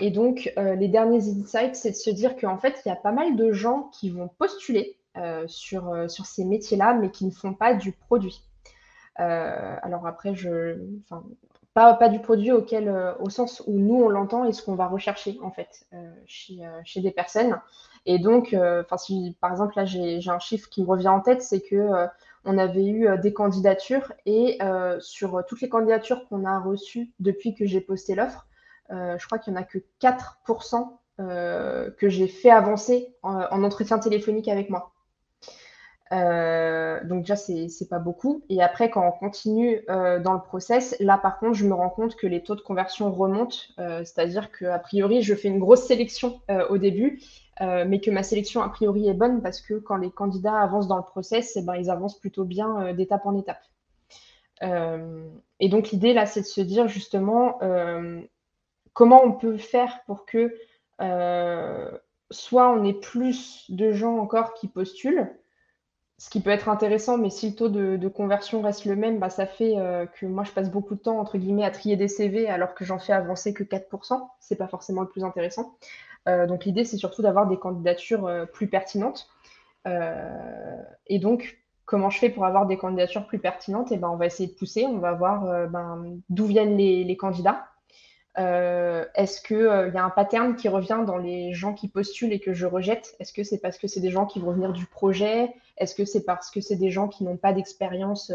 [0.00, 3.12] Et donc, les derniers insights, c'est de se dire qu'en fait, il y a pas
[3.12, 4.96] mal de gens qui vont postuler
[5.46, 8.42] sur, sur ces métiers-là, mais qui ne font pas du produit.
[9.20, 10.78] Euh, alors après, je,
[11.74, 14.74] pas, pas du produit auquel, euh, au sens où nous on l'entend et ce qu'on
[14.74, 17.60] va rechercher en fait euh, chez, chez, des personnes.
[18.06, 18.56] Et donc,
[18.96, 22.08] si par exemple là j'ai un chiffre qui me revient en tête, c'est que
[22.44, 24.58] on avait eu des candidatures et
[24.98, 28.48] sur toutes les candidatures qu'on a reçues depuis que j'ai posté l'offre,
[28.90, 30.98] je crois qu'il n'y en a que 4%
[31.96, 34.91] que j'ai fait avancer en, entretien téléphonique avec moi.
[36.12, 38.42] Euh, donc déjà, c'est pas beaucoup.
[38.48, 41.88] Et après, quand on continue euh, dans le process, là, par contre, je me rends
[41.88, 43.56] compte que les taux de conversion remontent.
[43.78, 47.20] Euh, c'est-à-dire qu'a priori, je fais une grosse sélection au début,
[47.60, 50.96] mais que ma sélection, a priori, est bonne parce que quand les candidats avancent dans
[50.96, 53.62] le process, eh ben, ils avancent plutôt bien d'étape en étape.
[54.62, 57.58] et donc, l'idée, là, c'est de se dire justement
[58.92, 60.54] comment on peut faire pour que
[62.30, 65.30] soit on ait plus de gens encore qui postulent,
[66.22, 69.28] ce qui peut être intéressant, mais si le taux de, conversion reste le même, bah,
[69.28, 72.06] ça fait euh, que moi, je passe beaucoup de temps, entre guillemets, à trier des
[72.06, 74.28] CV alors que j'en fais avancer que 4%.
[74.38, 75.74] Ce n'est pas forcément le plus intéressant.
[76.28, 79.28] Euh, donc l'idée, c'est surtout d'avoir des candidatures euh, plus pertinentes.
[81.08, 83.90] et donc, comment je fais pour avoir des candidatures plus pertinentes?
[83.90, 87.66] Eh ben, on va essayer de pousser, on va voir ben, d'où viennent les, candidats.
[88.36, 92.40] Est-ce qu'il il y a un pattern qui revient dans les gens qui postulent et
[92.40, 93.14] que je rejette?
[93.20, 95.52] Est-ce que c'est parce que c'est des gens qui vont venir du projet?
[95.76, 98.32] Est-ce que c'est parce que c'est des gens qui n'ont pas d'expérience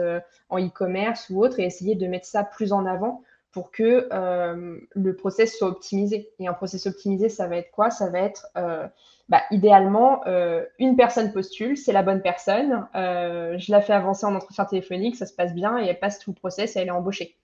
[0.49, 3.23] en e-commerce ou autre Et essayer de mettre ça plus en avant
[3.57, 6.29] pour que euh, le process soit optimisé?
[6.37, 7.89] Et un process optimisé, ça va être quoi?
[7.89, 8.87] Ça va être euh,
[9.29, 14.35] bah, idéalement euh, une personne postule, c'est la bonne personne, je la fais avancer en
[14.35, 16.91] entretien téléphonique, ça se passe bien et elle passe tout le process et elle est
[16.91, 17.35] embauchée.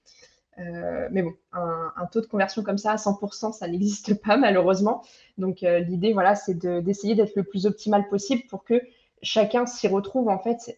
[0.58, 5.04] Mais bon, un, taux de conversion comme ça à 100%, ça n'existe pas malheureusement.
[5.38, 8.82] Donc l'idée, voilà, c'est d'essayer d'être le plus optimal possible pour que
[9.22, 10.78] chacun s'y retrouve en fait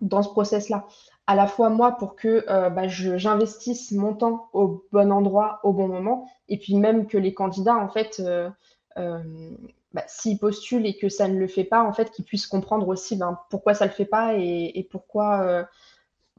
[0.00, 0.86] dans ce process-là
[1.28, 5.74] à la fois moi pour que euh, bah, j'investisse mon temps au bon endroit, au
[5.74, 8.48] bon moment, et puis même que les candidats, en fait, euh,
[8.96, 9.22] euh,
[9.92, 12.88] bah, s'ils postulent et que ça ne le fait pas, en fait, qu'ils puissent comprendre
[12.88, 15.68] aussi ben, pourquoi ça ne le fait pas et, pourquoi,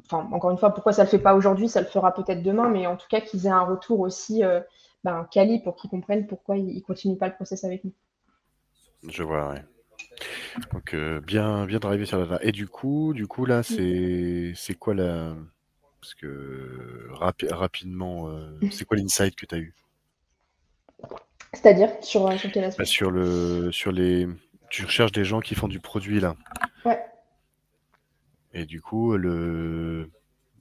[0.05, 2.43] enfin, encore une fois, pourquoi ça ne le fait pas aujourd'hui, ça le fera peut-être
[2.43, 4.43] demain, mais en tout cas qu'ils aient un retour aussi
[5.03, 7.93] ben, quali pour qu'ils comprennent pourquoi ils ne continuent pas le process avec nous.
[9.07, 9.59] Je vois, oui.
[10.73, 14.73] Donc euh, bien bien drivé sur la Et du coup du coup là, c'est c'est
[14.73, 15.35] quoi la
[16.01, 19.73] parce que rapidement, euh, c'est quoi l'insight que tu as eu?
[21.53, 21.89] C'est-à-dire?
[22.01, 24.27] Sur, euh, sur bah, sur le sur les
[24.69, 26.35] tu recherches des gens qui font du produit là?
[26.85, 27.01] Ouais.
[28.53, 30.09] Et du coup, le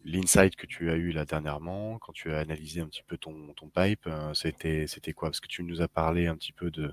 [0.04, 3.52] l'insight que tu as eu là dernièrement, quand tu as analysé un petit peu ton
[3.54, 5.28] ton pipe, c'était c'était quoi?
[5.28, 6.92] Parce que tu nous as parlé un petit peu de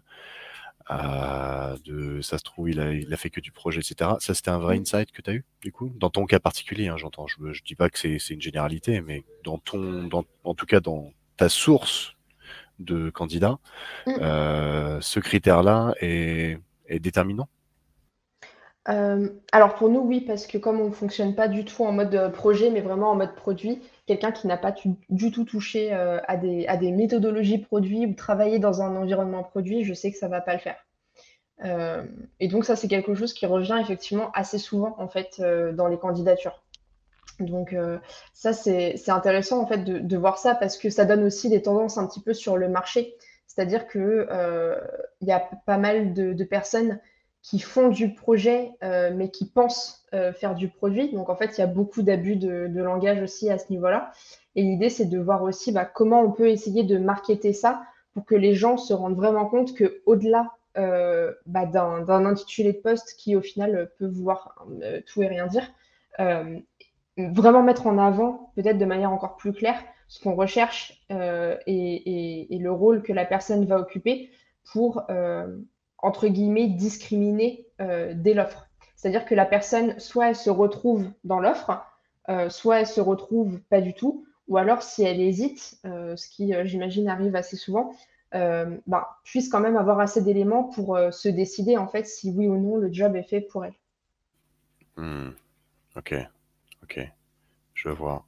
[0.90, 4.12] de ça se trouve, il a, il a fait que du projet, etc.
[4.20, 5.92] Ça, c'était un vrai insight que tu as eu, du coup?
[5.96, 7.28] Dans ton cas particulier, hein, j'entends.
[7.28, 10.80] Je, je dis pas que c'est une généralité, mais dans ton, dans, en tout cas,
[10.80, 12.16] dans ta source
[12.80, 13.58] de candidat,
[14.06, 14.12] mmh.
[14.22, 17.50] euh, ce critère-là est, est déterminant?
[18.88, 21.92] Euh, alors pour nous, oui, parce que comme on ne fonctionne pas du tout en
[21.92, 24.74] mode euh, projet, mais vraiment en mode produit, quelqu'un qui n'a pas
[25.10, 29.94] du tout touché euh, à, des, méthodologies produits ou travaillé dans un environnement produit, je
[29.94, 30.78] sais que ça ne va pas le faire.
[32.40, 35.42] et donc ça, c'est quelque chose qui revient effectivement assez souvent en fait
[35.74, 36.62] dans les candidatures.
[37.40, 37.76] Donc
[38.34, 41.98] ça, c'est intéressant en fait de, voir ça parce que ça donne aussi des tendances
[41.98, 43.16] un petit peu sur le marché.
[43.48, 44.28] C'est-à-dire qu'il
[45.22, 47.00] il y a pas mal de personnes
[47.46, 51.14] qui font du projet, euh, mais qui pensent euh, faire du produit.
[51.14, 54.12] Donc, en fait, il y a beaucoup d'abus de, langage aussi à ce niveau-là.
[54.56, 57.84] Et l'idée, c'est de voir aussi bah, comment on peut essayer de marketer ça
[58.16, 63.14] pour que les gens se rendent vraiment compte qu'au-delà euh, bah, d'un intitulé de poste
[63.16, 64.66] qui, au final, peut vouloir
[65.06, 65.72] tout et rien dire,
[67.18, 72.58] vraiment mettre en avant, peut-être de manière encore plus claire, ce qu'on recherche et, et,
[72.58, 74.32] le rôle que la personne va occuper
[74.64, 75.06] pour
[76.06, 78.68] entre guillemets, discriminer euh, dès l'offre.
[78.96, 81.84] C'est-à-dire que la personne, soit elle se retrouve dans l'offre,
[82.30, 86.30] euh, soit elle se retrouve pas du tout, ou alors si elle hésite, euh, ce
[86.30, 87.94] qui j'imagine arrive assez souvent,
[88.32, 92.58] ben, puisse quand même avoir assez d'éléments pour se décider en fait si oui ou
[92.58, 93.74] non le job est fait pour elle.
[94.98, 95.30] Hmm.
[95.96, 96.14] Ok,
[96.84, 97.00] ok,
[97.76, 98.26] je vois.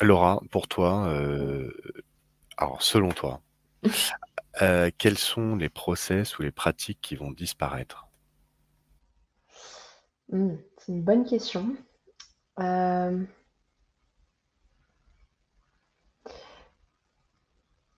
[0.00, 1.12] Laura, pour toi,
[2.56, 3.40] alors selon toi,
[4.62, 8.06] Euh, quels sont les process ou les pratiques qui vont disparaître?
[10.30, 11.76] Mmh, c'est une bonne question.
[12.60, 13.24] Euh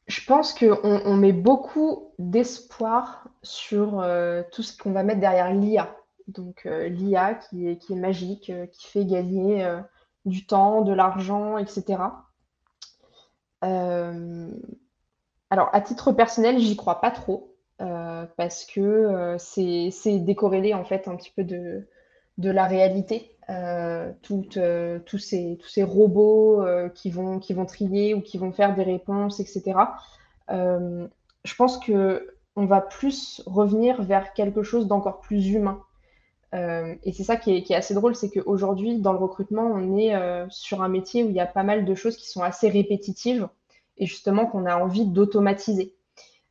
[0.07, 5.53] je pense qu'on on met beaucoup d'espoir sur, euh, tout ce qu'on va mettre derrière
[5.53, 5.97] l'IA.
[6.29, 9.69] Donc, l'IA qui est magique, qui fait gagner,
[10.25, 11.99] du temps, de l'argent etc.
[15.51, 20.85] Alors, à titre personnel, j'y crois pas trop, euh, parce que euh, c'est décorrélé en
[20.85, 21.87] fait un petit peu de,
[22.39, 23.33] la réalité.
[23.49, 24.49] Euh, tous
[25.19, 29.79] ces, robots qui, vont, qui vont trier ou qui vont faire des réponses, etc.
[30.49, 35.83] je pense que on va plus revenir vers quelque chose d'encore plus humain.
[36.53, 39.97] et c'est ça qui est, qui est, assez drôle, c'est qu'aujourd'hui, dans le recrutement, on
[39.97, 40.13] est
[40.51, 43.49] sur un métier où il y a pas mal de choses qui sont assez répétitives
[43.99, 45.97] et justement qu'on a envie d'automatiser.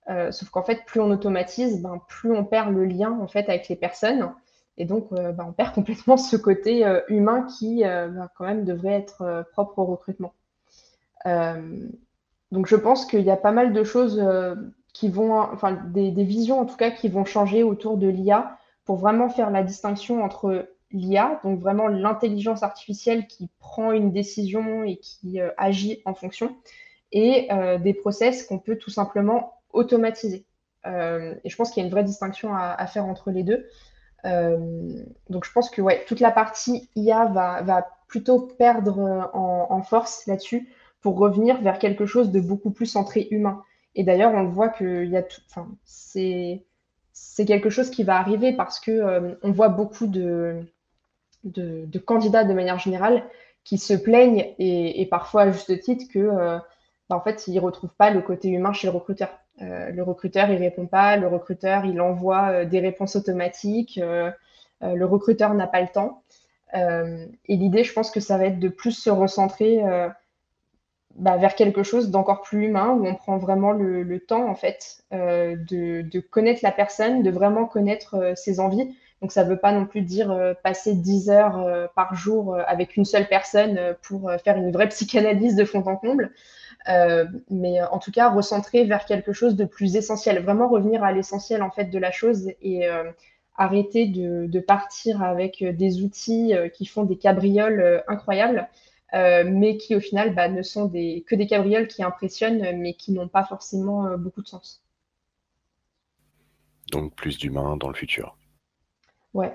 [0.10, 3.50] Euh, sauf qu'en fait, plus on automatise, ben, plus on perd le lien en fait
[3.50, 4.32] avec les personnes.
[4.78, 8.66] Et donc, euh, ben, on perd complètement ce côté euh, humain qui ben, quand même
[8.66, 10.34] devrait être propre au recrutement.
[11.26, 14.24] donc, je pense qu'il y a pas mal de choses
[14.93, 18.58] qui vont, enfin, des, des, visions en tout cas qui vont changer autour de l'IA
[18.86, 24.84] pour vraiment faire la distinction entre l'IA, donc vraiment l'intelligence artificielle qui prend une décision
[24.84, 26.56] et qui agit en fonction,
[27.16, 30.45] et euh, des process qu'on peut tout simplement automatiser.
[30.86, 33.66] et je pense qu'il y a une vraie distinction à, faire entre les deux.
[35.30, 40.28] donc je pense que ouais, toute la partie IA va, va plutôt perdre en, force
[40.28, 40.70] là-dessus
[41.01, 43.63] pour revenir vers quelque chose de beaucoup plus centré humain.
[43.95, 44.72] Et d'ailleurs, on le voit.
[45.49, 50.63] Enfin, c'est quelque chose qui va arriver parce que on voit beaucoup de,
[51.45, 53.24] de, candidats de manière générale
[53.63, 56.59] qui se plaignent et, parfois à juste titre que euh,
[57.10, 59.30] en fait ils retrouvent pas le côté humain chez le recruteur.
[59.62, 63.99] Euh, le recruteur il répond pas, le recruteur il envoie euh, des réponses automatiques,
[64.82, 66.22] le recruteur n'a pas le temps.
[66.74, 69.82] et l'idée, je pense que ça va être de plus se recentrer
[71.16, 75.03] bah, vers quelque chose d'encore plus humain où on prend vraiment le, temps en fait
[75.12, 79.72] de, de, connaître la personne, de vraiment connaître ses envies donc ça ne veut pas
[79.72, 83.95] non plus dire euh, passer 10 heures euh, par jour euh, avec une seule personne
[84.01, 86.32] pour faire une vraie psychanalyse de fond en comble.
[87.49, 91.61] Mais en tout cas, recentrer vers quelque chose de plus essentiel, vraiment revenir à l'essentiel
[91.63, 92.88] en fait de la chose et
[93.57, 98.67] arrêter de, partir avec des outils qui font des cabrioles incroyables,
[99.13, 103.11] mais qui au final bah, ne sont des, que des cabrioles qui impressionnent, mais qui
[103.11, 104.83] n'ont pas forcément beaucoup de sens.
[106.91, 108.38] Donc plus d'humain dans le futur.
[109.33, 109.53] Ouais,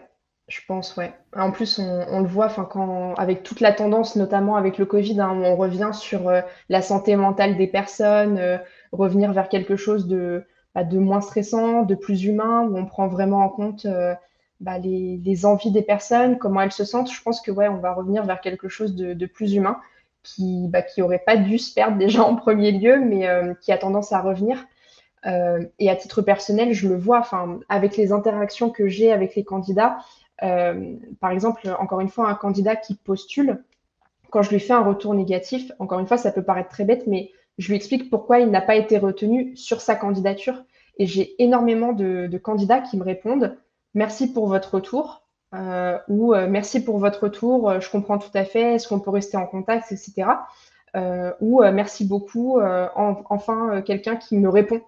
[0.50, 1.12] je pense, ouais.
[1.36, 5.40] En plus, on, le voit, quand, avec toute la tendance, notamment avec le Covid, hein,
[5.44, 8.58] on revient sur euh, la santé mentale des personnes, euh,
[8.90, 10.44] revenir vers quelque chose de,
[10.74, 14.12] bah, de moins stressant, de plus humain, où on prend vraiment en compte euh,
[14.58, 17.12] bah, les, envies des personnes, comment elles se sentent.
[17.12, 19.78] Je pense que ouais, on va revenir vers quelque chose de, plus humain
[20.24, 23.28] qui, bah, qui aurait pas dû se perdre déjà en premier lieu, mais
[23.60, 24.66] qui a tendance à revenir.
[25.78, 27.22] Et à titre personnel, je le vois,
[27.68, 29.98] avec les interactions que j'ai avec les candidats,
[30.40, 33.62] par exemple, encore une fois, un candidat qui postule,
[34.30, 37.06] quand je lui fais un retour négatif, encore une fois, ça peut paraître très bête,
[37.06, 40.64] mais je lui explique pourquoi il n'a pas été retenu sur sa candidature.
[40.98, 43.56] Et j'ai énormément de, candidats qui me répondent
[43.94, 45.22] merci pour votre retour
[45.54, 49.36] euh, ou merci pour votre retour, je comprends tout à fait, est-ce qu'on peut rester
[49.36, 50.28] en contact, etc.
[51.40, 54.80] ou merci beaucoup, enfin quelqu'un qui me répond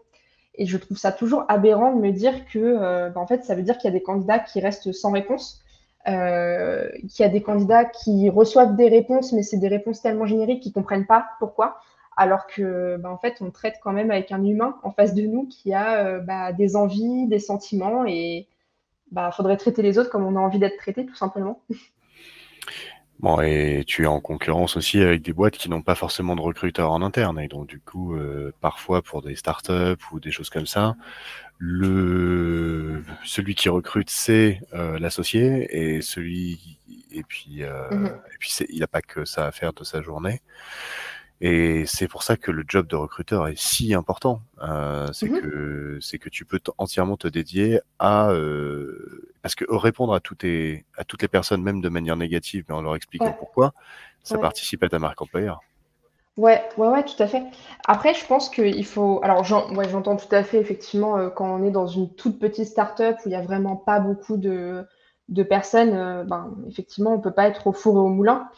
[0.55, 3.55] et je trouve ça toujours aberrant de me dire que, euh, bah, en fait, ça
[3.55, 5.63] veut dire qu'il y a des candidats qui restent sans réponse,
[6.09, 10.27] euh, qu'il y a des candidats qui reçoivent des réponses, mais c'est des réponses tellement
[10.27, 11.79] génériques qu'ils comprennent pas pourquoi.
[12.17, 15.23] Alors que, bah, en fait, on traite quand même avec un humain en face de
[15.23, 18.47] nous qui a euh, bah, des envies, des sentiments, et
[19.11, 21.61] bah, faudrait traiter les autres comme on a envie d'être traité, tout simplement.
[23.23, 26.41] Bon, et tu es en concurrence aussi avec des boîtes qui n'ont pas forcément de
[26.41, 27.39] recruteurs en interne.
[27.39, 30.97] Et donc, du coup, euh, parfois pour des startups ou des choses comme ça,
[31.59, 36.79] le celui qui recrute, c'est euh, l'associé et celui
[37.13, 40.03] et puis euh, mmh et puis il n'a pas que ça à faire de sa
[40.03, 40.41] journée.
[41.45, 44.43] Et c'est pour ça que le job de recruteur est si important.
[44.63, 49.65] Euh, c'est mmh que c'est que tu peux entièrement te dédier à euh, parce que
[49.69, 52.95] répondre à toutes les à toutes les personnes, même de manière négative, mais en leur
[52.95, 53.75] expliquant pourquoi,
[54.23, 55.61] ça participe à ta marque employeur.
[56.39, 57.43] Ouais, ouais, ouais, tout à fait.
[57.87, 59.21] Après, je pense qu'il faut.
[59.23, 63.17] Alors, j'entends tout à fait, effectivement, euh, quand on est dans une toute petite start-up
[63.19, 64.87] où il n'y a vraiment pas beaucoup de,
[65.29, 68.49] de personnes, euh, ben, effectivement, on ne peut pas être au four et au moulin.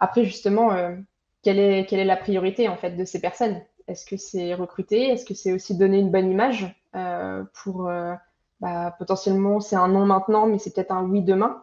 [0.00, 0.96] Après, justement, euh,
[1.42, 3.60] quelle est, la priorité en fait de ces personnes?
[3.88, 5.08] Est-ce que c'est recruter?
[5.08, 8.14] Est-ce que c'est aussi donner une bonne image euh, pour euh,
[8.60, 11.62] bah, potentiellement c'est un non maintenant, mais c'est peut-être un oui demain.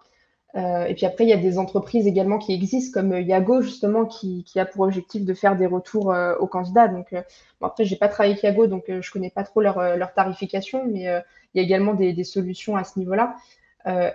[0.55, 4.05] Euh, et puis après, il y a des entreprises également qui existent, comme Yago, justement,
[4.05, 6.87] qui, a pour objectif de faire des retours aux candidats.
[6.87, 7.13] Donc,
[7.61, 11.01] bon, après, pas travaillé avec Yago, donc je connais pas trop leur, leur tarification, mais
[11.01, 13.35] il y a également des, des solutions à ce niveau-là.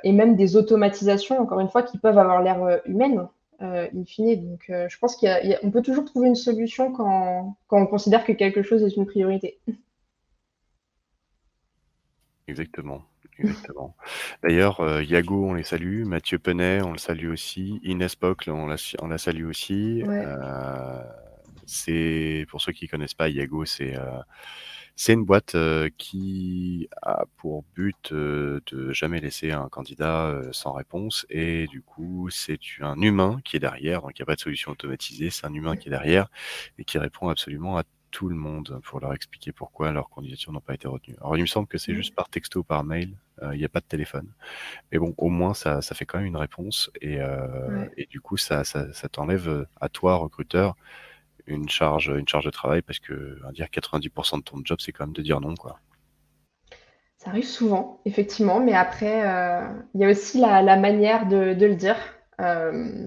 [0.02, 3.28] et même des automatisations, encore une fois, qui peuvent avoir l'air humaines.
[3.62, 4.50] Euh, in fine.
[4.50, 8.62] Donc, euh, je pense qu'on peut toujours trouver une solution quand, on considère que quelque
[8.62, 9.60] chose est une priorité.
[12.48, 13.04] Exactement.
[13.38, 13.96] Exactement.
[14.42, 16.04] D'ailleurs, euh, Yago, on les salue.
[16.04, 17.80] Mathieu Penet, on le salue aussi.
[17.82, 20.02] Inès Pocle, on la, on la salue aussi.
[21.66, 23.94] c'est pour ceux qui ne connaissent pas, Yago, c'est
[25.02, 30.48] c'est une boîte euh, qui a pour but euh, de jamais laisser un candidat euh,
[30.52, 34.26] sans réponse et du coup c'est un humain qui est derrière, donc il n'y a
[34.26, 36.28] pas de solution automatisée, c'est un humain qui est derrière
[36.78, 37.82] et qui répond absolument à
[38.12, 41.16] tout le monde pour leur expliquer pourquoi leurs candidatures n'ont pas été retenues.
[41.20, 43.16] Alors il me semble que c'est juste par texto, par mail,
[43.52, 44.28] il n'y a pas de téléphone.
[44.92, 47.18] Mais bon, au moins ça, ça fait quand même une réponse et,
[47.96, 50.76] et du coup ça, ça, ça t'enlève à toi, recruteur,
[51.46, 55.06] une charge, une charge de travail parce que dire 90% de ton job, c'est quand
[55.06, 55.78] même de dire non, quoi.
[57.22, 59.64] Ça arrive souvent, effectivement, mais après, euh,
[59.94, 61.96] il y a aussi la, manière de, le dire.
[62.40, 63.06] Euh,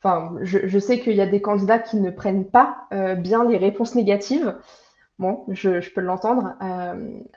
[0.00, 3.56] enfin, je, sais qu'il y a des candidats qui ne prennent pas euh, bien les
[3.56, 4.56] réponses négatives.
[5.18, 6.54] Bon, je, je peux l'entendre.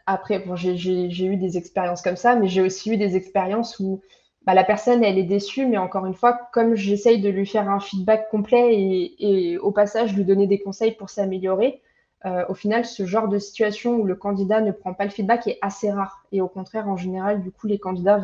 [0.05, 4.01] Après, bon, j'ai eu des expériences comme ça, mais j'ai aussi eu des expériences où
[4.47, 7.69] bah, la personne, elle est déçue, mais encore une fois, comme j'essaye de lui faire
[7.69, 11.81] un feedback complet et, au passage lui donner des conseils pour s'améliorer,
[12.25, 15.47] euh, au final, ce genre de situation où le candidat ne prend pas le feedback
[15.47, 16.23] est assez rare.
[16.31, 18.19] Et au contraire, en général, du coup, les candidats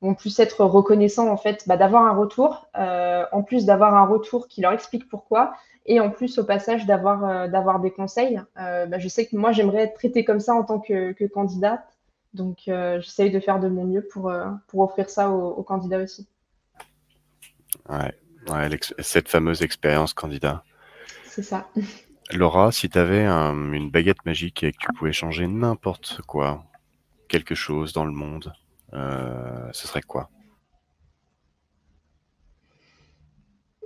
[0.00, 4.06] vont, plus être reconnaissants en fait bah, d'avoir un retour, euh, en plus d'avoir un
[4.06, 5.52] retour qui leur explique pourquoi,
[5.84, 8.40] et en plus au passage d'avoir euh, des conseils.
[8.56, 11.93] Bah, je sais que moi j'aimerais être traitée comme ça en tant que, que candidate,
[12.34, 15.62] donc euh, j'essaye de faire de mon mieux pour, euh, pour offrir ça aux, aux
[15.62, 16.28] candidats aussi.
[17.88, 18.14] Ouais,
[18.48, 20.64] ouais cette fameuse expérience candidat.
[21.24, 21.68] C'est ça.
[22.32, 26.64] Laura, si tu avais un, une baguette magique et que tu pouvais changer n'importe quoi,
[27.28, 28.52] quelque chose dans le monde,
[28.94, 30.30] euh, ce serait quoi?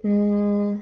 [0.04, 0.80] Hum,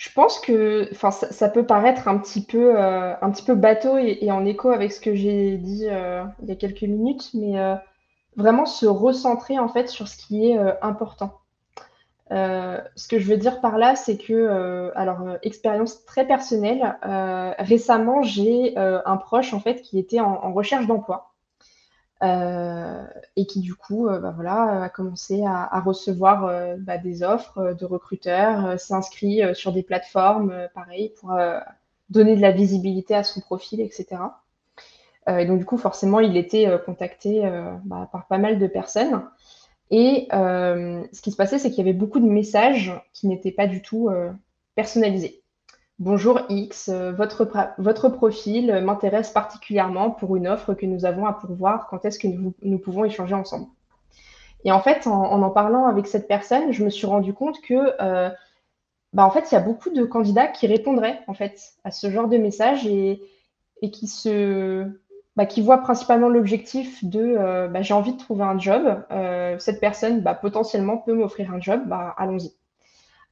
[0.00, 4.32] Je pense que, ça, peut paraître un petit peu, euh, un petit peu bateau et,
[4.32, 7.74] en écho avec ce que j'ai dit euh, il y a quelques minutes, mais euh,
[8.34, 11.40] vraiment se recentrer en fait sur ce qui est important.
[12.30, 16.96] Ce que je veux dire par là, c'est que, alors, expérience très personnelle,
[17.58, 21.29] récemment, j'ai un proche en fait qui était en recherche d'emploi
[22.22, 23.06] euh,
[23.36, 27.58] et qui du coup, euh, bah, voilà, a commencé à, recevoir euh, bah, des offres
[27.58, 31.58] euh, de recruteurs, euh, s'inscrit euh, sur des plateformes, euh, pareil, pour euh,
[32.10, 34.22] donner de la visibilité à son profil, etc.
[35.28, 38.58] Euh, et donc du coup, forcément, il était euh, contacté euh, bah, par pas mal
[38.58, 39.22] de personnes.
[39.90, 43.52] Et euh, ce qui se passait, c'est qu'il y avait beaucoup de messages qui n'étaient
[43.52, 44.30] pas du tout euh,
[44.74, 45.39] personnalisés.
[46.00, 51.88] Bonjour X, euh, votre, profil m'intéresse particulièrement pour une offre que nous avons à pourvoir.
[51.88, 53.66] Quand est-ce que nous, pouvons échanger ensemble?
[54.64, 57.92] Et en fait, en, en, parlant avec cette personne, je me suis rendu compte que,
[58.00, 58.30] euh,
[59.12, 62.10] bah, en fait, il y a beaucoup de candidats qui répondraient en fait à ce
[62.10, 63.20] genre de messages et,
[63.92, 64.86] qui se
[65.36, 69.58] bah, qui voient principalement l'objectif de euh, bah, j'ai envie de trouver un job, euh,
[69.58, 72.54] cette personne potentiellement peut m'offrir un job, allons-y.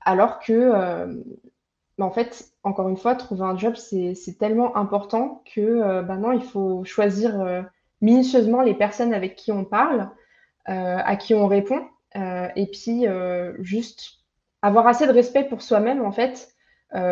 [0.04, 1.16] Alors que,
[1.98, 6.16] bah, en fait, encore une fois, trouver un job, c'est tellement important que euh, bah,
[6.32, 7.62] il faut choisir euh,
[8.00, 10.08] minutieusement les personnes avec qui on parle,
[10.68, 11.82] euh, à qui on répond,
[12.14, 13.04] et puis
[13.60, 14.24] juste
[14.62, 16.48] avoir assez de respect pour soi-même, en fait,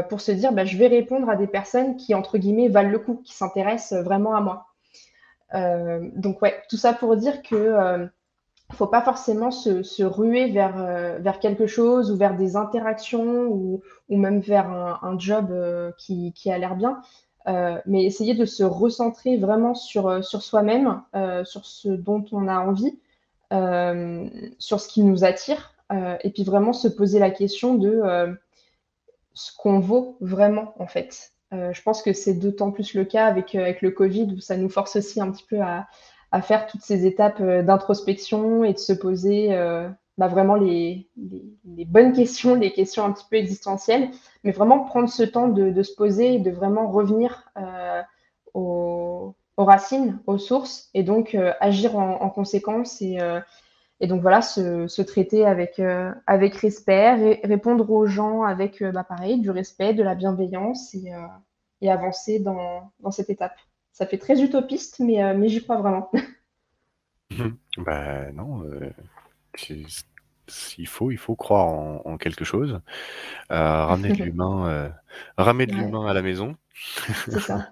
[0.08, 2.98] pour se dire, bah, je vais répondre à des personnes qui, entre guillemets, valent le
[2.98, 4.66] coup, qui s'intéressent vraiment à moi.
[6.16, 8.08] Donc ouais, tout ça pour dire que
[8.72, 13.82] faut pas forcément se, ruer vers, euh, vers quelque chose ou vers des interactions ou,
[14.08, 17.00] ou même vers un, job euh, qui, qui a l'air bien,
[17.46, 21.02] euh, mais essayer de se recentrer vraiment sur, sur soi-même,
[21.44, 22.98] sur ce dont on a envie,
[24.58, 25.72] sur ce qui nous attire,
[26.22, 28.36] et puis vraiment se poser la question de
[29.34, 31.32] ce qu'on vaut vraiment en fait.
[31.52, 34.68] Je pense que c'est d'autant plus le cas avec, avec le Covid où ça nous
[34.68, 35.86] force aussi un petit peu à,
[36.36, 41.08] à faire toutes ces étapes euh, d'introspection et de se poser euh, bah, vraiment les,
[41.86, 44.10] bonnes questions, les questions un petit peu existentielles,
[44.44, 48.02] mais vraiment prendre ce temps de, se poser et de vraiment revenir euh,
[48.52, 53.18] aux, racines, aux sources, et donc agir en, en, conséquence et,
[54.00, 55.80] et donc voilà, se, traiter avec,
[56.26, 61.88] avec respect, ré répondre aux gens avec, bah, pareil, du respect, de la bienveillance et,
[61.88, 63.56] avancer dans, cette étape.
[63.96, 66.10] Ça fait très utopiste, mais, euh, mais j'y crois vraiment.
[67.78, 68.90] bah non, euh,
[70.76, 72.78] il faut, il faut croire en, en quelque chose.
[73.50, 74.92] Euh, ramener de l'humain,
[75.38, 75.78] ramener de Ouais.
[75.78, 76.56] l'humain à la maison.
[77.24, 77.70] C'est ça.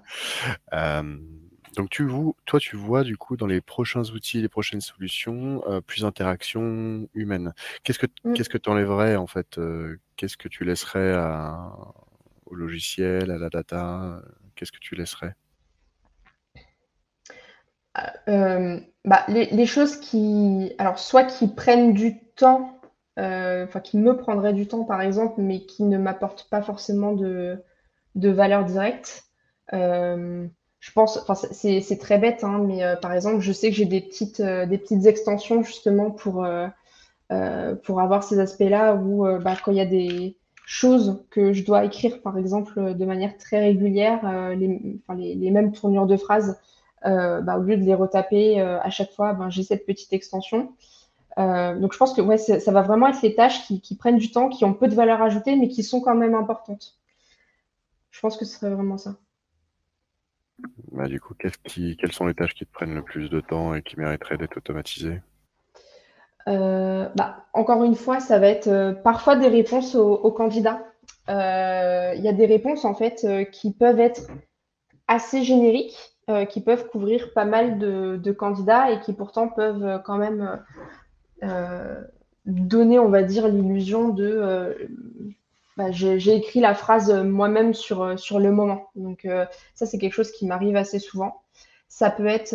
[1.77, 5.63] donc tu vous, toi, tu vois du coup dans les prochains outils, les prochaines solutions,
[5.87, 7.53] plus d'interaction humaine.
[7.83, 8.33] Qu'est-ce que Mmh.
[8.33, 9.61] qu'est-ce que tu enlèverais en fait
[10.17, 11.71] Qu'est-ce que tu laisserais à,
[12.47, 14.23] au logiciel, à la data
[14.55, 15.35] Qu'est-ce que tu laisserais?
[18.29, 22.81] Euh, bah, les, les, choses qui, alors soit qui prennent du temps,
[23.19, 27.13] euh, enfin qui me prendraient du temps par exemple, mais qui ne m'apportent pas forcément
[27.13, 27.63] de,
[28.15, 29.25] de valeur directe.
[29.73, 30.47] Euh,
[30.81, 34.03] je pense, enfin c'est très bête, hein, mais par exemple, je sais que j'ai des
[34.03, 36.47] petites, des petites extensions justement pour,
[37.85, 40.37] pour avoir ces aspects-là où bah, quand il y a des
[40.67, 45.73] choses que je dois écrire, par exemple, de manière très régulière, les, les, les mêmes
[45.73, 46.61] tournures de phrases,
[47.05, 50.75] bah, au lieu de les retaper euh, à chaque fois, ben, j'ai cette petite extension.
[51.39, 54.19] Euh, donc je pense que ouais, ça va vraiment être les tâches qui, qui, prennent
[54.19, 56.97] du temps, qui ont peu de valeur ajoutée, mais qui sont quand même importantes.
[58.11, 59.17] Je pense que ce serait vraiment ça.
[60.93, 61.35] Bah, du coup,
[61.65, 64.39] qui, quelles sont les tâches qui te prennent le plus de temps et qui mériteraient
[64.39, 65.21] d'être automatisées?
[66.47, 70.87] Euh, bah, Encore une fois, ça va être euh, parfois des réponses aux, aux candidats.
[71.27, 74.29] il y a des réponses en fait qui peuvent être
[75.09, 76.14] assez génériques,
[76.49, 80.61] qui peuvent couvrir pas mal de, candidats et qui pourtant peuvent quand même
[82.47, 84.89] donner, on va dire, l'illusion de
[85.77, 88.91] bah, j'ai écrit la phrase moi-même sur, sur le moment.
[88.95, 89.27] Donc
[89.75, 91.43] ça, c'est quelque chose qui m'arrive assez souvent.
[91.89, 92.55] Ça peut être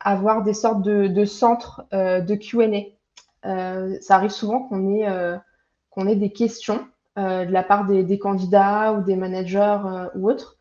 [0.00, 3.98] avoir des sortes de, centres de Q&A.
[4.00, 9.16] ça arrive souvent qu'on ait, ait des questions de la part des, candidats ou des
[9.16, 9.78] managers
[10.14, 10.57] ou autres.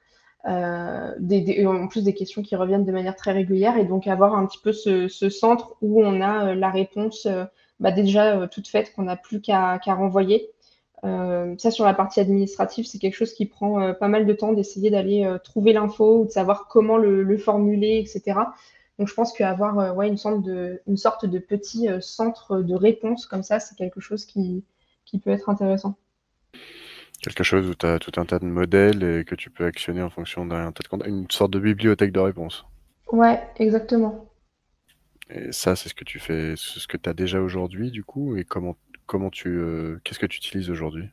[0.47, 4.45] Des, en plus des questions qui reviennent de manière très régulière et donc avoir un
[4.45, 7.27] petit peu ce, ce centre où on a la réponse
[7.81, 10.49] bah, déjà toute faite qu'on n'a plus qu'à renvoyer
[11.03, 14.33] euh, ça, sur la partie administrative, c'est quelque chose qui prend euh, pas mal de
[14.33, 18.39] temps d'essayer d'aller euh, trouver l'info ou de savoir comment le, formuler, etc.
[18.97, 23.27] Donc, je pense qu'avoir ouais, une, sorte de, une sorte de petit centre de réponse
[23.27, 24.63] comme ça, c'est quelque chose qui,
[25.05, 25.95] qui peut être intéressant.
[27.21, 30.01] Quelque chose où tu as tout un tas de modèles et que tu peux actionner
[30.01, 32.65] en fonction d'un tas de Une sorte de bibliothèque de réponse.
[33.11, 34.29] Ouais, exactement.
[35.29, 38.37] Et ça, c'est ce que tu fais, ce que tu as déjà aujourd'hui, du coup,
[38.37, 41.09] et comment comment tu, euh, qu'est-ce que tu utilises aujourd'hui?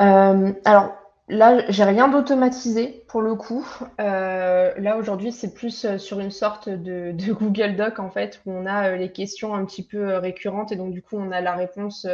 [0.00, 0.92] Euh, Alors
[1.28, 3.66] là, j'ai rien d'automatisé pour le coup.
[4.00, 8.66] Euh, là aujourd'hui, c'est plus sur une sorte de, Google Doc en fait où on
[8.66, 12.06] a les questions un petit peu récurrentes et donc du coup on a la réponse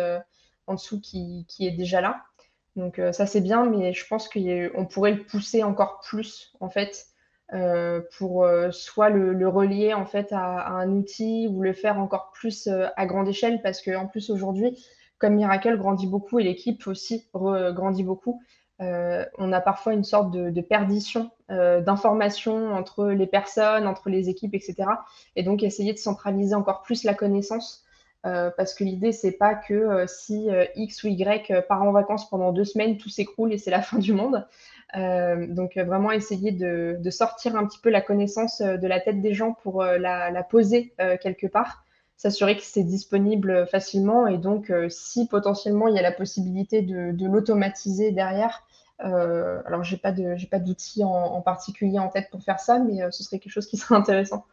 [0.70, 2.22] en dessous qui, est déjà là.
[2.76, 7.10] Donc ça c'est bien, mais je pense qu'on pourrait le pousser encore plus en fait
[7.52, 12.30] euh, pour euh, soit le, relier en fait à, un outil ou le faire encore
[12.32, 14.80] plus euh, à grande échelle parce que en plus aujourd'hui
[15.18, 18.40] comme Miracle grandit beaucoup et l'équipe aussi grandit beaucoup
[18.82, 24.76] on a parfois une sorte de, perdition d'informations entre les personnes, entre les équipes, etc.
[25.36, 27.84] Et donc essayer de centraliser encore plus la connaissance
[28.22, 32.64] parce que l'idée, c'est pas que si X ou Y part en vacances pendant deux
[32.64, 34.46] semaines, tout s'écroule et c'est la fin du monde.
[34.96, 38.98] Euh, donc euh, vraiment essayer de, sortir un petit peu la connaissance euh, de la
[38.98, 41.84] tête des gens pour la, poser quelque part,
[42.16, 47.26] s'assurer que c'est disponible facilement et donc si potentiellement il y a la possibilité de,
[47.26, 48.66] l'automatiser derrière,
[48.98, 50.12] alors j'ai pas
[50.50, 53.76] pas d'outils en, particulier en tête pour faire ça, mais ce serait quelque chose qui
[53.76, 54.44] serait intéressant.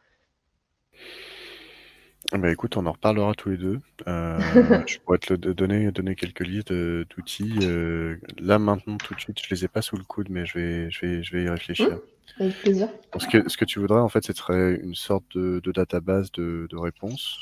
[2.34, 3.80] Bah écoute, on en reparlera tous les deux.
[4.08, 4.38] Euh,
[4.88, 7.60] je pourrais te donner, donner quelques listes d'outils.
[7.62, 10.58] Euh, là maintenant, tout de suite, je les ai pas sous le coude, mais je
[10.58, 11.90] vais, je vais, je vais y réfléchir.
[11.90, 12.90] Mmh, avec plaisir.
[13.18, 16.32] Ce que, ce que tu voudrais, en fait, ce serait une sorte de, de database
[16.34, 17.40] de, de réponses.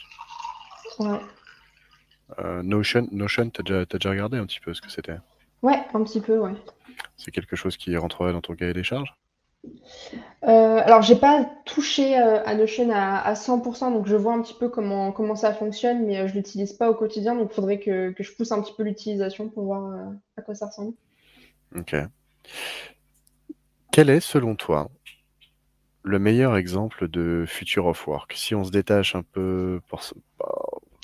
[1.00, 1.20] Ouais.
[2.40, 5.18] Euh, Notion, Notion, t'as déjà, as déjà regardé un petit peu ce que c'était?
[5.64, 6.54] Ouais, un petit peu, ouais.
[7.18, 9.14] C'est quelque chose qui rentrerait dans ton cahier des charges?
[10.43, 14.53] Euh, alors, j'ai pas touché euh, à Notion à, 100%, donc je vois un petit
[14.53, 17.80] peu comment, comment ça fonctionne, mais euh, je l'utilise pas au quotidien, donc il faudrait
[17.80, 20.93] que, je pousse un petit peu l'utilisation pour voir à quoi ça ressemble.
[21.76, 21.95] Ok.
[23.91, 24.89] Quel est, selon toi,
[26.03, 28.34] le meilleur exemple de future of work?
[28.34, 30.01] Si on se détache un peu, pour,
[30.38, 30.51] bah,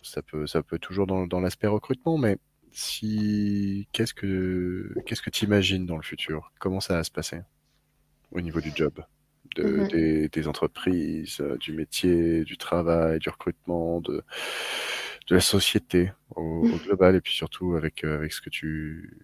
[0.03, 2.38] ça peut, ça peut toujours dans, dans l'aspect recrutement, mais
[2.72, 6.51] si, qu'est-ce que, qu'est-ce que tu imagines dans le futur?
[6.59, 7.39] Comment ça va se passer?
[8.32, 8.94] Au niveau du job,
[9.56, 14.24] de, mmh des, entreprises, euh, du métier, du travail, du recrutement, de,
[15.28, 16.78] de la société au, mmh.
[16.86, 19.18] global, et puis surtout avec, euh, avec ce que tu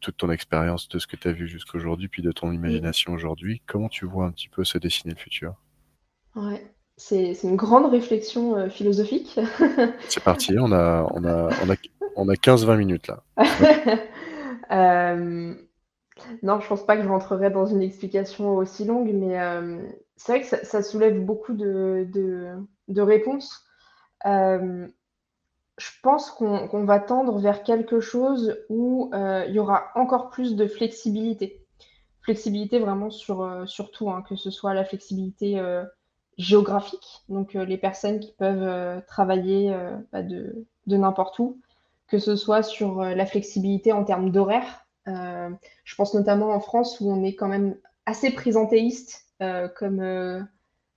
[0.00, 3.12] toute ton expérience de ce que tu as vu jusqu'à aujourd'hui, puis de ton imagination
[3.12, 5.54] aujourd'hui, comment tu vois un petit peu se dessiner le futur?
[6.34, 6.60] Ouais,
[6.96, 9.38] c'est une grande réflexion euh, philosophique.
[10.08, 11.76] c'est parti, on a, on a, on a,
[12.16, 13.22] on a 15-20 minutes là.
[14.72, 15.54] euh,
[16.42, 19.82] non, je pense pas que je rentrerai dans une explication aussi longue, mais euh,
[20.16, 22.56] c'est vrai que ça, soulève beaucoup de,
[22.88, 23.64] réponses.
[24.26, 24.86] Euh,
[25.78, 30.54] je pense qu'on va tendre vers quelque chose où euh, il y aura encore plus
[30.54, 31.66] de flexibilité.
[32.20, 35.60] Flexibilité vraiment sur, sur tout, hein, que ce soit la flexibilité
[36.38, 39.76] géographique, donc les personnes qui peuvent travailler
[40.12, 41.60] bah, de, de n'importe où,
[42.06, 47.10] que ce soit sur la flexibilité en termes d'horaire, je pense notamment en France où
[47.10, 47.76] on est quand même
[48.06, 50.40] assez présentéiste euh, comme, euh,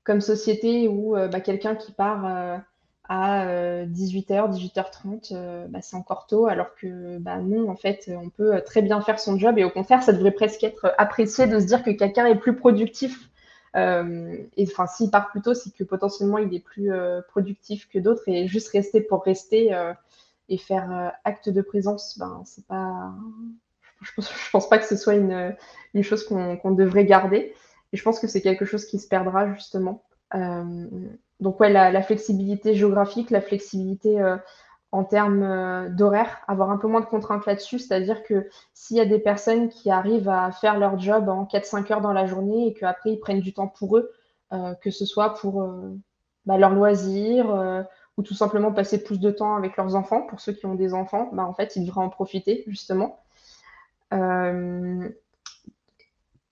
[0.03, 2.61] comme société où bah, quelqu'un qui part
[3.07, 3.45] à
[3.85, 8.81] 18h, 18h30, bah, c'est encore tôt, alors que bah, non, en fait, on peut très
[8.81, 11.83] bien faire son job et au contraire, ça devrait presque être apprécié de se dire
[11.83, 13.29] que quelqu'un est plus productif.
[13.75, 16.91] et enfin, s'il part plus tôt, c'est que potentiellement il est plus
[17.29, 19.75] productif que d'autres et juste rester pour rester
[20.49, 23.11] et faire acte de présence, ben, c'est pas,
[24.01, 25.55] je pense, pense pas que ce soit une,
[26.01, 27.53] chose qu'on devrait garder.
[27.93, 30.03] Et je pense que c'est quelque chose qui se perdra justement.
[30.33, 30.87] Euh,
[31.39, 34.37] donc ouais, la, flexibilité géographique, la flexibilité euh,
[34.91, 39.05] en termes d'horaire, avoir un peu moins de contraintes là-dessus, c'est-à-dire que s'il y a
[39.05, 42.73] des personnes qui arrivent à faire leur job en 4-5 heures dans la journée et
[42.73, 44.11] qu'après ils prennent du temps pour eux,
[44.81, 45.67] que ce soit pour
[46.45, 47.85] bah, leurs loisirs
[48.17, 50.93] ou tout simplement passer plus de temps avec leurs enfants, pour ceux qui ont des
[50.93, 53.24] enfants, bah, en fait, ils devraient en profiter justement.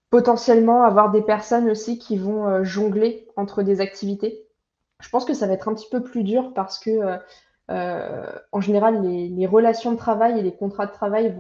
[0.10, 4.48] Potentiellement avoir des personnes aussi qui vont jongler entre des activités.
[5.02, 7.20] Je pense que ça va être un petit peu plus dur parce que
[7.72, 11.36] euh, en général, les, relations de travail et les contrats de travail,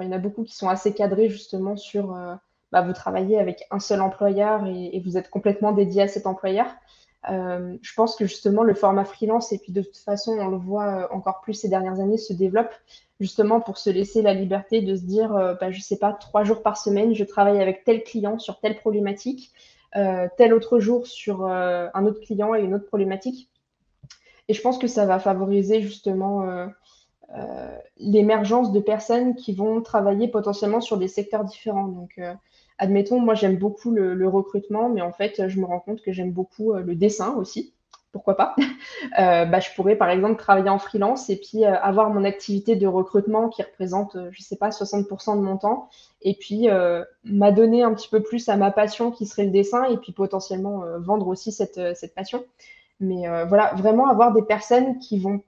[0.00, 2.34] il y en a beaucoup qui sont assez cadrés justement sur euh,
[2.72, 6.66] bah, vous travaillez avec un seul employeur et, vous êtes complètement dédié à cet employeur.
[7.28, 10.56] Euh, je pense que justement le format freelance, et puis de toute façon, on le
[10.56, 12.72] voit encore plus ces dernières années, se développe
[13.20, 15.30] justement pour se laisser la liberté de se dire,
[15.60, 18.76] bah, je sais pas, trois jours par semaine, je travaille avec tel client sur telle
[18.76, 19.52] problématique,
[19.92, 23.50] tel autre jour sur un autre client et une autre problématique.
[24.48, 26.66] Et je pense que ça va favoriser justement euh,
[27.36, 31.88] euh, l'émergence de personnes qui vont travailler potentiellement sur des secteurs différents.
[31.88, 32.34] Donc, euh,
[32.78, 36.32] admettons, moi j'aime beaucoup le, recrutement, mais en fait, je me rends compte que j'aime
[36.32, 37.72] beaucoup le dessin aussi.
[38.12, 38.54] Pourquoi pas?
[39.18, 43.48] Bah, Je pourrais par exemple travailler en freelance et puis avoir mon activité de recrutement
[43.48, 45.90] qui représente, je ne sais pas, 60% de mon temps,
[46.22, 46.68] et puis
[47.24, 50.82] m'adonner un petit peu plus à ma passion qui serait le dessin, et puis potentiellement
[50.98, 52.44] vendre aussi cette, cette passion.
[53.00, 55.42] Mais euh, voilà, vraiment avoir des personnes qui vont,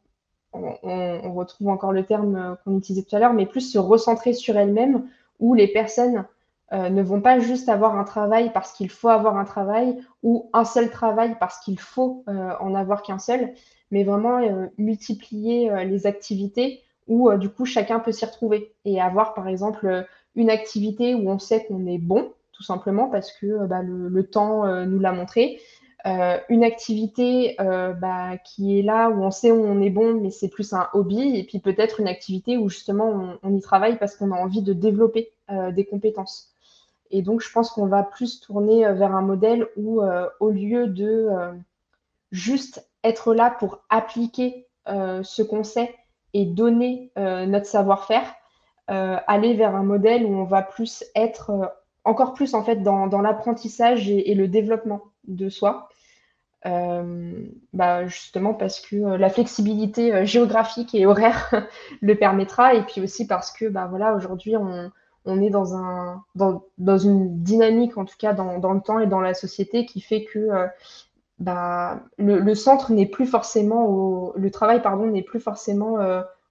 [0.53, 4.33] on, retrouve encore le terme euh, qu'on utilisait tout à l'heure, mais plus se recentrer
[4.33, 5.09] sur elles-mêmes,
[5.41, 6.27] où les personnes
[6.73, 10.51] euh, ne vont pas juste avoir un travail parce qu'il faut avoir un travail ou
[10.53, 13.53] un seul travail parce qu'il faut en avoir qu'un seul,
[13.91, 14.41] mais vraiment
[14.77, 20.51] multiplier les activités où du coup chacun peut s'y retrouver et avoir par exemple une
[20.51, 24.99] activité où on sait qu'on est bon, tout simplement parce que bah, le, temps nous
[24.99, 25.61] l'a montré,
[26.07, 30.15] euh, une activité euh, bah, qui est là où on sait où on est bon,
[30.15, 33.99] mais c'est plus un hobby, et puis peut-être une activité où justement on, y travaille
[33.99, 36.55] parce qu'on a envie de développer euh, des compétences.
[37.11, 40.03] Et donc je pense qu'on va plus tourner vers un modèle où
[40.41, 41.29] au lieu de
[42.31, 45.95] juste être là pour appliquer ce qu'on sait
[46.35, 48.35] et donner notre savoir-faire,
[48.89, 51.73] aller vers un modèle où on va plus être
[52.09, 55.89] encore plus en fait dans, l'apprentissage et, le développement de soi.
[56.67, 61.55] Euh, bah, justement parce que euh, la flexibilité euh, géographique et horaire
[62.01, 64.91] le permettra, et puis aussi parce que bah, voilà, aujourd'hui on,
[65.41, 69.35] est dans, un, dans, une dynamique, en tout cas dans, le temps et dans la
[69.35, 70.49] société, qui fait que
[71.39, 75.99] bah, le, centre n'est plus forcément au, le travail pardon n'est plus forcément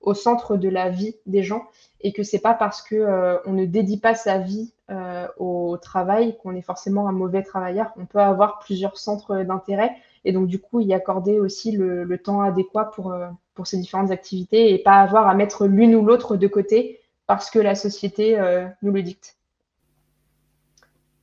[0.02, 1.64] au centre de la vie des gens
[2.02, 6.38] et que c'est pas parce que on ne dédie pas sa vie euh, au travail
[6.38, 7.92] qu'on est forcément un mauvais travailleur.
[7.98, 9.92] On peut avoir plusieurs centres d'intérêt
[10.24, 14.12] et donc du coup y accorder aussi le, temps adéquat pour, euh, pour ces différentes
[14.12, 16.97] activités et pas avoir à mettre l'une ou l'autre de côté
[17.28, 19.38] parce que la société euh, nous le dicte.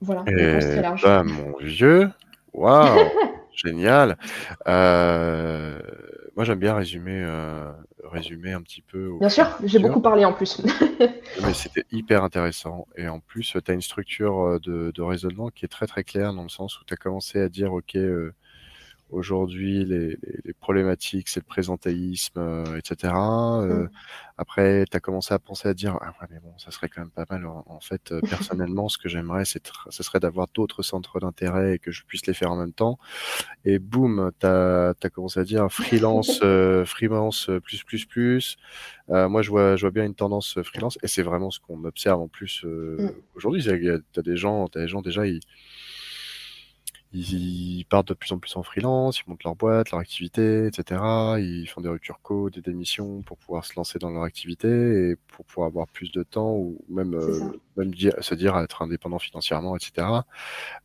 [0.01, 0.59] Voilà, et
[1.03, 2.11] bah, mon vieux,
[2.53, 3.09] waouh,
[3.55, 4.19] génial.
[4.67, 7.25] moi j'aime bien résumer
[8.15, 9.19] résumer un petit peu.
[9.19, 10.63] Bien sûr, j'ai beaucoup parlé en plus.
[11.43, 12.87] Mais c'était hyper intéressant.
[12.97, 16.05] Et en plus, tu as une structure euh, de, de, raisonnement qui est très très
[16.05, 18.35] claire dans le sens où tu as commencé à dire, OK, euh,
[19.11, 20.19] Aujourd'hui, les,
[20.61, 23.13] problématiques, c'est le présentéisme, euh, etc.
[23.15, 23.91] Euh, mmh.
[24.39, 27.03] Après, tu as commencé à penser à dire, ah ouais, mais bon, ça serait quand
[27.03, 27.47] même pas mal.
[27.47, 31.79] En, fait, euh, personnellement, ce que j'aimerais, c'est ce serait d'avoir d'autres centres d'intérêt et
[31.79, 32.99] que je puisse les faire en même temps.
[33.65, 36.41] Et boum, tu as, commencé à dire freelance,
[36.87, 38.57] freelance plus, plus, plus.
[39.09, 42.21] moi, je vois, je vois bien une tendance freelance et c'est vraiment ce qu'on observe
[42.21, 43.11] en plus mmh.
[43.37, 43.63] aujourd'hui.
[43.63, 45.41] Tu as des gens, as des gens déjà, ils
[47.15, 51.01] ils partent de plus en plus en freelance, ils montent leur boîte, leur activité, etc.
[51.39, 55.17] Ils font des ruptures code, des démissions pour pouvoir se lancer dans leur activité et
[55.29, 57.41] pour pouvoir avoir plus de temps ou même, euh,
[57.77, 60.07] même se dire être indépendant financièrement, etc.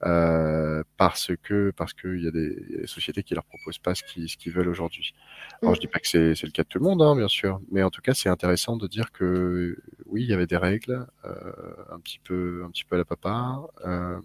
[0.06, 4.54] Euh, parce que parce qu'il y a des, sociétés qui leur proposent pas ce qu'ils
[4.54, 5.14] veulent aujourd'hui.
[5.62, 7.60] Alors je dis pas que c'est le cas de tout le monde, hein, bien sûr,
[7.72, 11.06] mais en tout cas c'est intéressant de dire que oui, il y avait des règles,
[11.26, 11.52] euh,
[11.92, 13.62] un petit peu un petit peu à la papa.
[13.86, 14.20] Euh,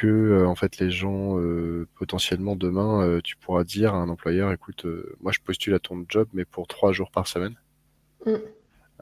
[0.00, 4.08] que euh, en fait les gens euh, potentiellement demain euh, tu pourras dire à un
[4.08, 4.86] employeur écoute
[5.20, 7.54] moi je postule à ton job mais pour trois jours par semaine.
[8.24, 8.32] Mm.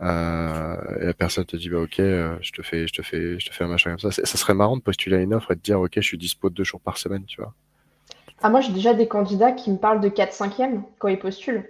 [0.01, 3.55] et la personne te dit bah ok je te fais je te fais je te
[3.55, 4.11] fais un machin comme ça.
[4.11, 6.51] Ça serait marrant de postuler à une offre et de dire ok je suis dispo
[6.51, 7.55] deux jours par semaine tu vois.
[8.43, 10.65] Ah moi j'ai déjà des candidats qui me parlent de 4 5 e
[10.99, 11.69] quand ils postulent.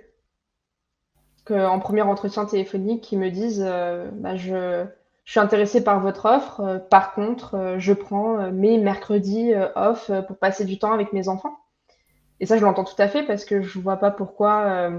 [1.44, 4.86] Que en premier entretien téléphonique ils me disent bah je
[5.28, 6.60] je suis intéressée par votre offre.
[6.60, 11.12] Euh, par contre, euh, je prends euh, mes mercredis off pour passer du temps avec
[11.12, 11.54] mes enfants.
[12.40, 14.90] Et ça, je l'entends tout à fait parce que je ne vois pas pourquoi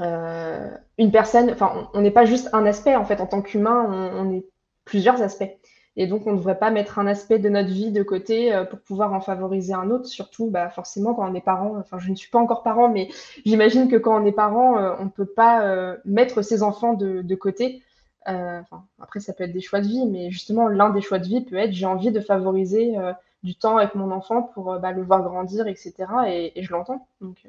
[0.00, 4.32] une personne, enfin, on n'est pas juste un aspect, en fait, en tant qu'humain, on,
[4.32, 4.46] est
[4.86, 5.50] plusieurs aspects.
[5.96, 8.78] Et donc, on ne devrait pas mettre un aspect de notre vie de côté pour
[8.80, 11.76] pouvoir en favoriser un autre, surtout bah, forcément quand on est parent.
[11.78, 13.08] Enfin, je ne suis pas encore parent, mais
[13.44, 17.34] j'imagine que quand on est parent, on ne peut pas mettre ses enfants de, de
[17.34, 17.82] côté
[18.28, 18.60] euh,
[19.00, 21.40] après, ça peut être des choix de vie, mais justement, l'un des choix de vie
[21.40, 23.12] peut être j'ai envie de favoriser euh,
[23.42, 25.94] du temps avec mon enfant pour euh, bah, le voir grandir, etc.
[26.26, 27.06] Et, je l'entends.
[27.20, 27.46] Donc,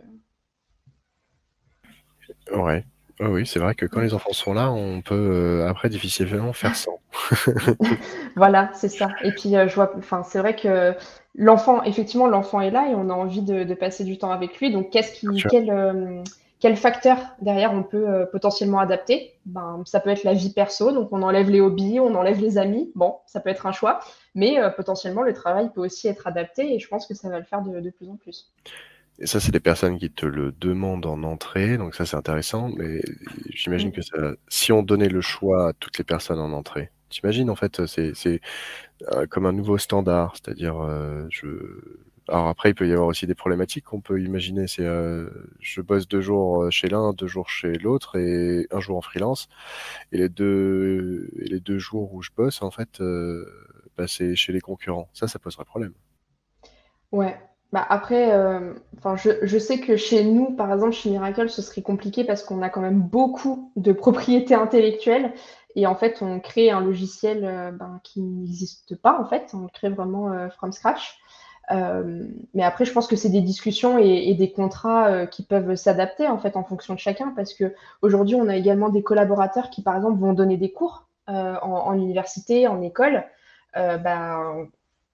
[2.51, 2.83] Ouais.
[3.19, 6.99] oui, c'est vrai que quand les enfants sont là, on peut après difficilement faire sans.
[8.35, 9.09] voilà, c'est ça.
[9.23, 10.93] Et puis, je vois, enfin, c'est vrai que
[11.35, 14.71] l'enfant, effectivement, l'enfant est là et on a envie de, passer du temps avec lui.
[14.71, 16.23] Donc, qu'est-ce qui, quel,
[16.63, 19.33] quels facteurs derrière on peut euh, potentiellement adapter?
[19.45, 22.57] Ben, Ça peut être la vie perso, donc on enlève les hobbies, on enlève les
[22.57, 22.89] amis.
[22.95, 23.99] Bon, ça peut être un choix,
[24.33, 27.37] mais euh, potentiellement le travail peut aussi être adapté et je pense que ça va
[27.37, 28.53] le faire de, plus en plus.
[29.19, 32.69] Et ça, c'est des personnes qui te le demandent en entrée, donc ça c'est intéressant,
[32.69, 33.01] mais
[33.49, 34.15] j'imagine que ça,
[34.47, 38.39] si on donnait le choix à toutes les personnes en entrée, t'imagines en fait, c'est
[39.11, 40.75] euh, comme un nouveau standard, c'est-à-dire
[41.29, 41.57] je
[42.29, 44.67] alors après, il peut y avoir aussi des problématiques qu'on peut imaginer.
[44.67, 45.29] C'est euh,
[45.59, 49.01] je bosse deux jours euh, chez l'un, deux jours chez l'autre et un jour en
[49.01, 49.49] freelance.
[50.11, 53.45] Et les deux, les deux jours où je bosse, en fait, euh,
[53.97, 55.09] bah, c'est chez les concurrents.
[55.13, 55.93] Ça, ça poserait problème.
[57.11, 57.37] Ouais.
[57.73, 58.29] Bah après,
[59.15, 62.61] je, je, sais que chez nous, par exemple, chez Miracle, ce serait compliqué parce qu'on
[62.61, 65.33] a quand même beaucoup de propriétés intellectuelles.
[65.75, 67.41] Et en fait, on crée un logiciel
[67.79, 69.55] ben, qui n'existe pas, en fait.
[69.55, 71.17] On crée vraiment from scratch.
[71.71, 75.75] Euh, mais après, je pense que c'est des discussions et, des contrats euh, qui peuvent
[75.75, 79.69] s'adapter en fait en fonction de chacun, parce que aujourd'hui, on a également des collaborateurs
[79.69, 83.23] qui, par exemple, vont donner des cours euh, en, université, en école.
[83.75, 84.39] bah,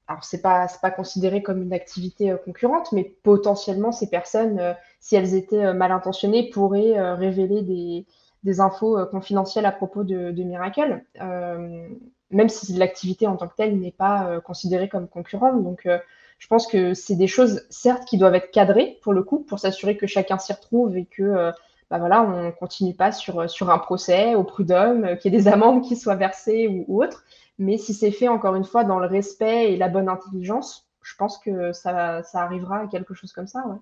[0.08, 5.36] alors c'est pas pas considéré comme une activité concurrente, mais potentiellement ces personnes, si elles
[5.36, 8.08] étaient mal intentionnées, pourraient révéler des,
[8.44, 11.04] des infos confidentielles à propos de, de Miracle,
[12.32, 15.64] même si l'activité en tant que telle n'est pas considérée comme concurrente.
[15.64, 15.88] Donc
[16.40, 19.60] je pense que c'est des choses, certes, qui doivent être cadrées pour le coup, pour
[19.60, 21.52] s'assurer que chacun s'y retrouve et que euh,
[21.90, 25.36] bah voilà, on ne continue pas sur, sur un procès au prud'homme, euh, qu'il y
[25.36, 27.24] ait des amendes qui soient versées ou, autre.
[27.60, 31.16] Mais si c'est fait, encore une fois, dans le respect et la bonne intelligence, je
[31.18, 33.66] pense que ça, ça arrivera à quelque chose comme ça.
[33.68, 33.78] Ouais.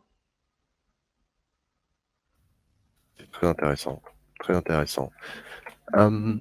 [3.32, 4.02] Très intéressant.
[4.40, 5.12] Très intéressant.
[5.94, 6.40] Hum,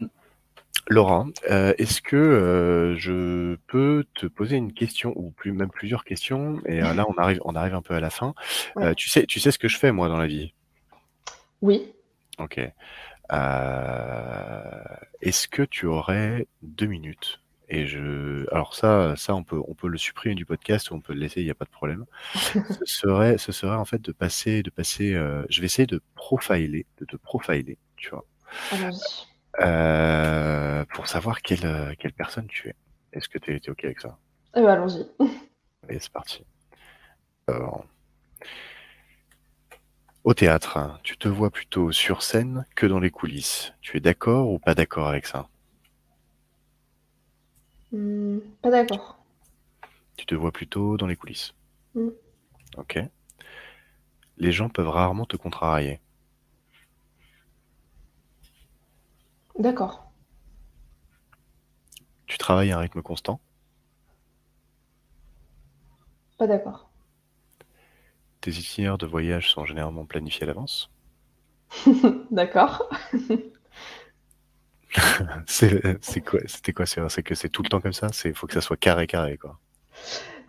[0.88, 6.04] Laura, euh, est-ce que euh, je peux te poser une question ou plus même plusieurs
[6.04, 8.34] questions et euh, là on arrive on arrive un peu à la fin.
[8.96, 10.54] tu sais tu sais ce que je fais moi dans la vie?
[11.60, 11.92] Oui.
[12.38, 12.58] OK.
[15.20, 17.40] est-ce que tu aurais deux minutes?
[17.68, 21.00] Et je alors ça ça on peut on peut le supprimer du podcast ou on
[21.00, 22.04] peut le laisser, il y a pas de problème.
[22.44, 25.14] Ce serait ce serait en fait de passer de passer,
[25.48, 28.24] je vais essayer de profiler, de te profiler, tu vois?
[29.61, 32.74] Euh, pour savoir quelle, euh, quelle personne tu es.
[33.12, 34.19] Est-ce que tu es, OK avec ça?
[34.55, 35.07] Eh ben, allons-y.
[35.89, 36.45] Allez, c'est parti.
[37.49, 37.87] Alors,
[40.24, 43.73] au théâtre, tu te vois plutôt sur scène que dans les coulisses.
[43.81, 45.49] Tu es d'accord ou pas d'accord avec ça?
[47.93, 49.19] Hmm, Pas d'accord.
[50.16, 51.55] Tu te vois plutôt dans les coulisses?
[51.95, 52.09] Hmm.
[52.77, 52.99] Ok.
[54.39, 56.01] Les gens peuvent rarement te contrarier.
[59.59, 60.11] D'accord.
[62.27, 63.41] Tu travailles à un rythme constant
[66.39, 66.91] Pas d'accord.
[68.41, 70.91] Tes itinéraires de voyage sont généralement planifiés à l'avance
[72.31, 72.89] D'accord.
[75.47, 78.09] c'est quoi C'était quoi C'est que c'est tout le temps comme ça?
[78.24, 79.59] Il faut que ça soit carré carré quoi.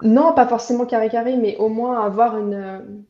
[0.04, 3.04] Non, pas forcément carré carré, mais au moins avoir une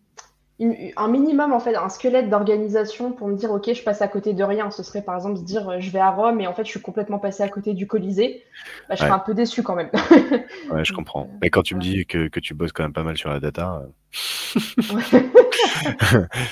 [0.60, 4.34] un minimum, en fait, un squelette d'organisation pour me dire, OK, je passe à côté
[4.34, 4.72] de rien.
[4.72, 6.72] Ce serait par exemple se dire, euh, je vais à Rome et en fait, je
[6.72, 8.44] suis complètement passé à côté du Colisée.
[8.90, 9.92] Bah, je serais un peu déçu quand même.
[10.72, 11.26] ouais, je comprends.
[11.26, 13.30] Euh, Mais quand tu me dis que, que, tu bosses quand même pas mal sur
[13.30, 13.84] la data,
[14.16, 14.60] euh,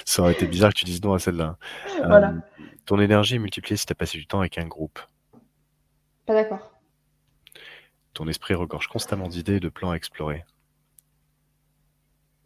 [0.05, 1.57] ça aurait été bizarre que tu dises non à celle-là.
[2.05, 2.33] Voilà.
[2.85, 4.99] ton énergie est multipliée si tu as passé du temps avec un groupe.
[6.27, 6.73] Pas d'accord.
[8.13, 10.45] Ton esprit regorge constamment d'idées et de plans à explorer.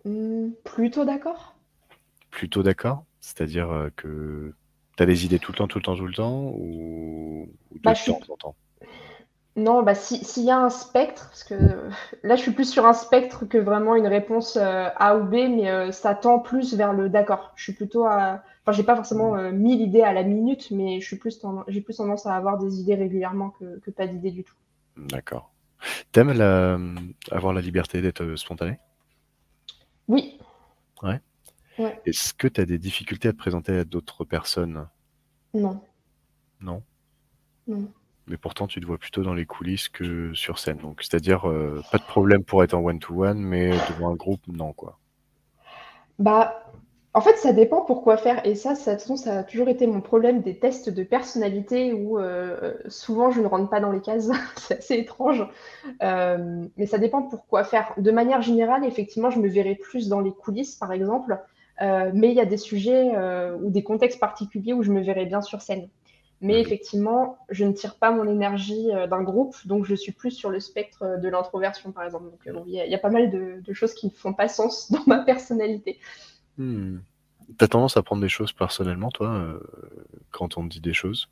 [0.06, 1.56] Mmh, plutôt d'accord.
[2.32, 3.04] Plutôt d'accord?
[3.22, 4.54] C'est-à-dire, euh, que
[4.98, 7.80] tu as des idées tout le temps, tout le temps, tout le temps ou de
[7.82, 8.56] bah, temps en temps?
[9.56, 11.56] Non, bah, s'il y a un spectre, parce que
[12.24, 15.34] là, je suis plus sur un spectre que vraiment une réponse, euh, A ou B,
[15.34, 17.52] mais euh, ça tend plus vers le d'accord.
[17.56, 19.52] Je suis plutôt à enfin, j'ai pas forcément, mmh.
[19.52, 22.80] mille idées à la minute, mais je suis plus j'ai plus tendance à avoir des
[22.80, 24.56] idées régulièrement que pas d'idées du tout.
[24.98, 25.52] D'accord.
[26.12, 26.78] T'aimes la,
[27.32, 28.80] avoir la liberté d'être, spontané?
[30.10, 30.38] Oui.
[31.02, 31.22] Ouais.
[31.78, 32.02] Ouais.
[32.06, 34.88] Est-ce que tu as des difficultés à te présenter à d'autres personnes?
[35.54, 35.82] Non.
[36.60, 36.84] Non?
[37.68, 37.90] Non.
[38.28, 40.78] Mais pourtant, tu te vois plutôt dans les coulisses que sur scène.
[40.78, 44.74] Donc, c'est-à-dire, euh, pas de problème pour être en one-to-one, mais devant un groupe, non,
[44.74, 45.00] quoi.
[46.18, 46.72] Bah,
[47.16, 48.46] en fait, ça dépend pourquoi faire.
[48.46, 51.04] Et ça, ça, de toute façon, ça a toujours été mon problème des tests de
[51.04, 54.30] personnalité où euh, souvent je ne rentre pas dans les cases.
[54.58, 55.48] C'est assez étrange.
[56.04, 57.94] Euh, mais ça dépend pourquoi faire.
[57.98, 61.40] De manière générale, effectivement, je me verrais plus dans les coulisses, par exemple.
[61.82, 63.12] Euh, mais il y a des sujets
[63.62, 65.90] ou des contextes particuliers où je me verrais bien sur scène.
[66.42, 70.50] Mais effectivement, je ne tire pas mon énergie d'un groupe, donc je suis plus sur
[70.50, 72.26] le spectre de l'introversion, par exemple.
[72.32, 74.12] Donc, bon, il y, a- il y a pas mal de, de choses qui ne
[74.12, 75.98] font pas sens dans ma personnalité.
[76.60, 77.00] Hmm.
[77.58, 79.60] T'as tendance à prendre des choses personnellement, toi, euh,
[80.30, 81.30] quand on te dit des choses?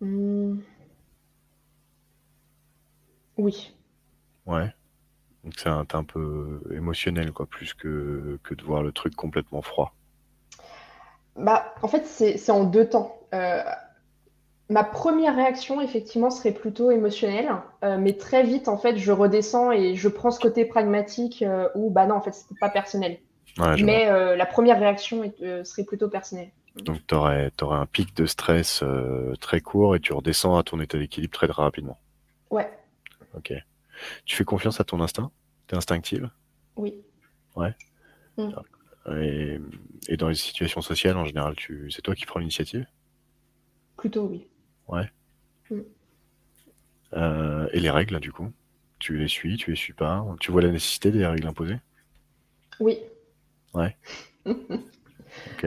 [0.00, 0.58] Hmm.
[3.38, 3.74] Oui.
[4.46, 4.72] Ouais.
[5.42, 9.16] Donc, c'est un, t'es un peu émotionnel, quoi, plus que, que de voir le truc
[9.16, 9.94] complètement froid.
[11.36, 13.18] Bah, en fait, c'est c'est en deux temps.
[13.32, 13.62] Euh,
[14.70, 17.50] ma première réaction, effectivement, serait plutôt émotionnelle,
[17.84, 21.68] euh, mais très vite, en fait, je redescends et je prends ce côté pragmatique euh,
[21.74, 23.18] où, bah non, en fait, c'était pas personnel.
[23.58, 23.82] Ouais.
[23.82, 26.50] Mais euh, la première réaction est- serait plutôt personnelle.
[26.76, 28.84] Donc, t'aurais, t'aurais un pic de stress
[29.40, 31.98] très court et tu redescends à ton état d'équilibre très, très rapidement.
[32.50, 32.70] Ouais,
[33.36, 33.52] Ok.
[34.24, 35.30] Tu fais confiance à ton instinct?
[35.66, 36.30] T'es instinctive?
[36.76, 37.02] Oui.
[39.12, 39.58] et,
[40.08, 42.86] et dans les situations sociales, en général, tu, c'est toi qui prends l'initiative?
[43.96, 44.46] Plutôt oui.
[47.14, 48.52] Euh, Et les règles, du coup?
[48.98, 50.24] Tu les suis, tu les suis pas?
[50.40, 51.78] Tu vois la nécessité des règles imposées?
[53.74, 53.94] Oui.
[55.52, 55.64] Ok.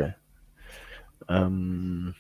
[1.30, 2.12] Euh,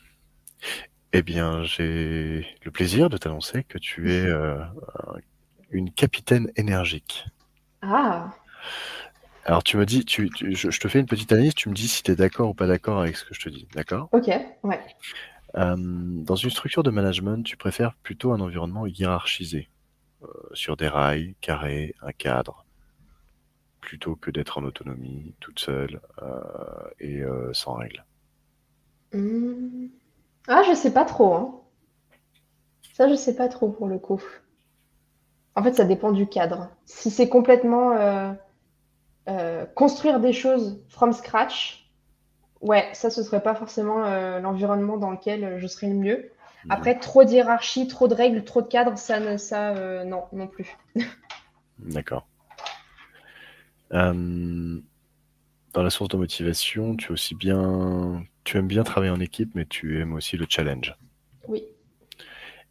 [1.12, 5.20] eh bien, j'ai le plaisir de t'annoncer que tu es euh, un-
[5.72, 7.26] une capitaine énergique.
[7.82, 8.34] Ah,
[9.46, 11.74] Alors, tu me dis, tu, tu- je, je te fais une petite analyse, tu me
[11.74, 14.10] dis si tu es d'accord ou pas d'accord avec ce que je te dis, d'accord?
[14.12, 14.28] Ok,
[14.64, 14.80] ouais.
[15.56, 19.70] Euh, Dans une structure de management, tu préfères plutôt un environnement hiérarchisé,
[20.24, 22.66] euh, sur des rails, carrés, un cadre,
[23.82, 27.22] plutôt que d'être en autonomie, toute seule euh, et
[27.54, 28.04] sans règles?
[29.14, 29.88] Hmm.
[30.48, 31.60] Ah, je sais pas trop, hein.
[32.94, 34.22] Ça, je sais pas trop pour le coup.
[35.56, 36.70] En fait, ça dépend du cadre.
[36.86, 38.36] Si c'est complètement
[39.76, 41.83] construire des choses from scratch,
[42.64, 46.32] ouais, ça, ce serait pas forcément euh, l'environnement dans lequel euh, je serais le mieux.
[46.70, 50.24] Après, trop de hiérarchie, trop de règles, trop de cadres, ça, ne- ça euh, non,
[50.32, 50.78] non plus.
[51.78, 52.28] D'accord.
[53.94, 54.80] Euh,
[55.74, 59.56] dans la source de motivation, tu es aussi bien, tu aimes bien travailler en équipe,
[59.56, 60.96] mais tu aimes aussi le challenge.
[61.48, 61.64] Oui,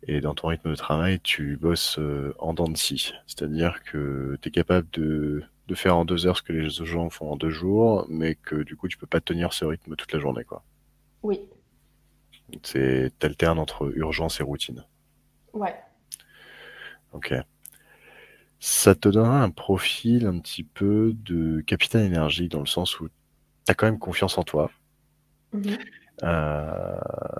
[0.06, 1.98] Et dans ton rythme de travail, tu bosses
[2.39, 3.12] en dents de scie.
[3.27, 7.10] C'est-à-dire que tu es capable de, de faire en deux heures ce que les gens
[7.10, 10.12] font en deux jours, mais que du coup, tu peux pas tenir ce rythme toute
[10.12, 10.64] la journée, quoi.
[11.22, 11.48] oui,
[12.62, 14.86] C'est, t'alternes entre urgence et routine.
[15.52, 15.74] ouais.
[17.12, 17.32] Ok.
[18.60, 23.09] Ça te donnera un profil un petit peu de capitaine énergie dans le sens où
[23.09, 23.14] tu
[23.68, 24.70] as quand même confiance en toi.
[25.52, 25.78] Mhm.
[26.22, 26.94] Euh,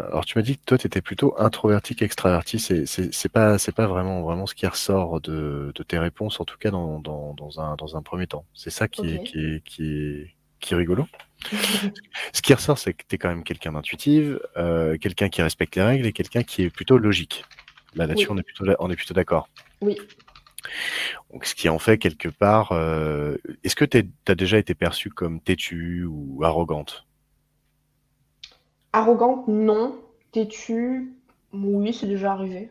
[0.08, 3.86] alors tu m'as dit que toi tu étais plutôt introverti qu'extraverti, c'est pas c'est pas
[3.86, 7.60] vraiment vraiment ce qui ressort de, de tes réponses en tout cas dans, dans, dans
[7.60, 8.44] un dans un premier temps.
[8.54, 11.06] C'est ça qui est qui est qui est qui est rigolo.
[12.32, 15.76] Ce qui ressort c'est que tu es quand même quelqu'un d'intuitif, euh, quelqu'un qui respecte
[15.76, 17.44] les règles et quelqu'un qui est plutôt logique.
[17.94, 18.32] Là là-dessus Oui.
[18.34, 19.48] on est plutôt on est plutôt d'accord.
[19.80, 19.96] Oui.
[21.32, 25.10] Donc, ce qui en fait quelque part, euh, est-ce que tu as déjà été perçue
[25.10, 27.06] comme têtue ou arrogante?
[28.93, 30.01] Arrogante, non.
[30.32, 31.12] Têtue,
[31.52, 32.70] oui, c'est déjà arrivé.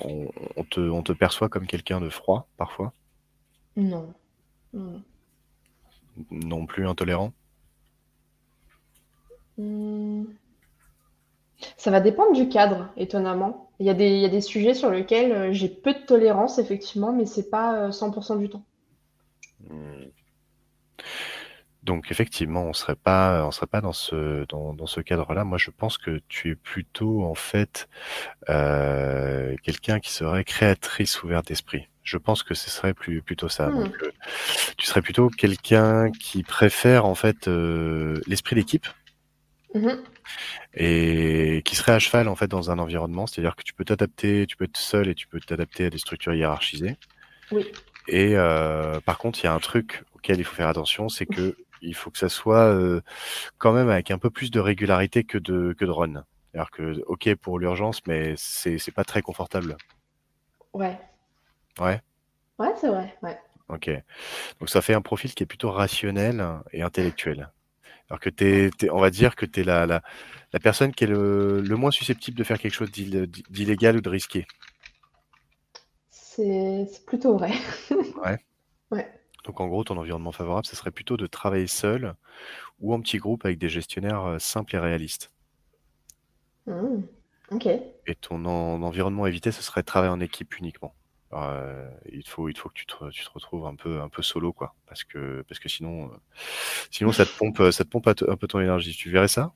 [0.00, 2.92] on, on te, on te perçoit comme quelqu'un de froid parfois,
[3.76, 4.14] Non.
[4.72, 5.02] Non.
[6.30, 7.32] non plus intolérant?
[9.56, 10.24] Hmm.
[11.76, 13.70] Ça va dépendre du cadre, étonnamment.
[13.80, 15.98] Il y a des, il y a des sujets sur lesquels euh, j'ai peu de
[16.04, 18.64] tolérance, effectivement, mais c'est pas euh, 100% du temps.
[19.60, 20.10] Hmm.
[21.84, 25.44] Donc effectivement, on serait pas, on serait pas dans ce dans, dans ce cadre-là.
[25.44, 27.88] Moi, je pense que tu es plutôt en fait
[28.48, 31.88] euh, quelqu'un qui serait créatrice ouverte d'esprit.
[32.02, 33.68] Je pense que ce serait plus plutôt ça.
[33.68, 33.84] Hmm.
[33.84, 34.10] Donc, euh,
[34.76, 38.86] tu serais plutôt quelqu'un qui préfère en fait euh, l'esprit d'équipe
[39.74, 40.04] Mhm.
[40.74, 44.46] et qui serait à cheval en fait dans un environnement, c'est-à-dire que tu peux t'adapter,
[44.46, 46.96] tu peux être seul et tu peux t'adapter à des structures hiérarchisées.
[47.50, 47.66] Oui.
[48.06, 51.26] Et euh, par contre, il y a un truc auquel il faut faire attention, c'est
[51.26, 53.00] que il faut que ça soit euh,
[53.58, 56.24] quand même avec un peu plus de régularité que de que de run.
[56.52, 59.76] C'est-à-dire que ok pour l'urgence, mais c'est pas très confortable.
[60.72, 60.98] Ouais.
[61.80, 62.00] Ouais.
[62.58, 63.16] Ouais, c'est vrai.
[63.22, 63.38] Ouais.
[63.68, 63.90] Ok.
[64.60, 67.50] Donc ça fait un profil qui est plutôt rationnel et intellectuel.
[68.10, 70.02] Alors que t'es, on va dire que tu es la, la,
[70.52, 74.00] la personne qui est le, le moins susceptible de faire quelque chose d'il- d'illégal ou
[74.02, 74.46] de risqué.
[76.10, 77.52] C'est c'est plutôt vrai.
[78.22, 78.38] Ouais.
[78.90, 79.23] Ouais.
[79.44, 82.14] Donc en gros, ton environnement favorable, ce serait plutôt de travailler seul
[82.80, 85.32] ou en petit groupe avec des gestionnaires euh, simples et réalistes.
[86.66, 87.08] Hmm,
[87.50, 87.66] Ok.
[88.06, 90.94] Et ton en- environnement évité, ce serait de travailler en équipe uniquement.
[91.32, 94.22] Euh, il faut, il faut que tu te, tu te retrouves un peu, un peu
[94.22, 96.16] solo, quoi, parce que, parce que sinon, euh,
[96.90, 98.94] sinon ça te pompe, ça te pompe un un peu ton énergie.
[98.96, 99.54] Tu verrais ça?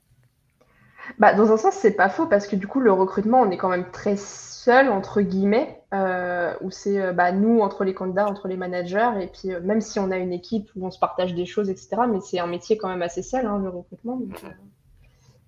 [1.17, 3.57] Bah, dans un sens, c'est pas faux parce que du coup, le recrutement, on est
[3.57, 8.27] quand même très seul, entre guillemets, euh, où c'est euh, bah, nous, entre les candidats,
[8.27, 10.99] entre les managers, et puis euh, même si on a une équipe où on se
[10.99, 14.17] partage des choses, etc., mais c'est un métier quand même assez seul, hein, le recrutement.
[14.17, 14.49] Donc, euh,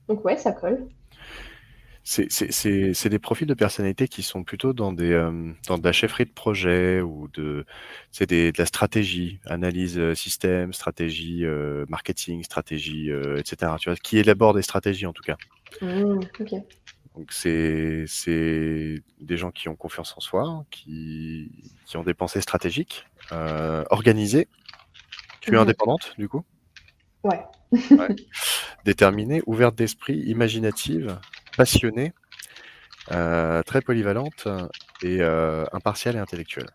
[0.08, 0.88] donc ouais, ça colle.
[2.04, 5.14] C'est des profils de personnalité qui sont plutôt dans des
[5.68, 7.64] dans de la chefferie de projet ou de
[8.20, 11.46] des de la stratégie, analyse système, stratégie
[11.88, 13.74] marketing, stratégie etc.
[13.80, 15.38] Tu vois, qui élabore des stratégies en tout cas.
[15.80, 16.56] Hmm, ok.
[17.16, 21.52] Donc c'est c'est des gens qui ont confiance en soi, qui
[21.86, 24.48] qui ont des pensées stratégiques, euh, organisées.
[25.42, 25.64] Tu es Mhm.
[25.64, 26.46] indépendante du coup,
[27.24, 27.46] Ouais.
[28.86, 31.20] déterminée, ouverte d'esprit, imaginative,
[31.58, 32.14] passionnée,
[33.12, 34.48] euh, très polyvalente
[35.04, 36.70] et euh, impartiale et intellectuelle.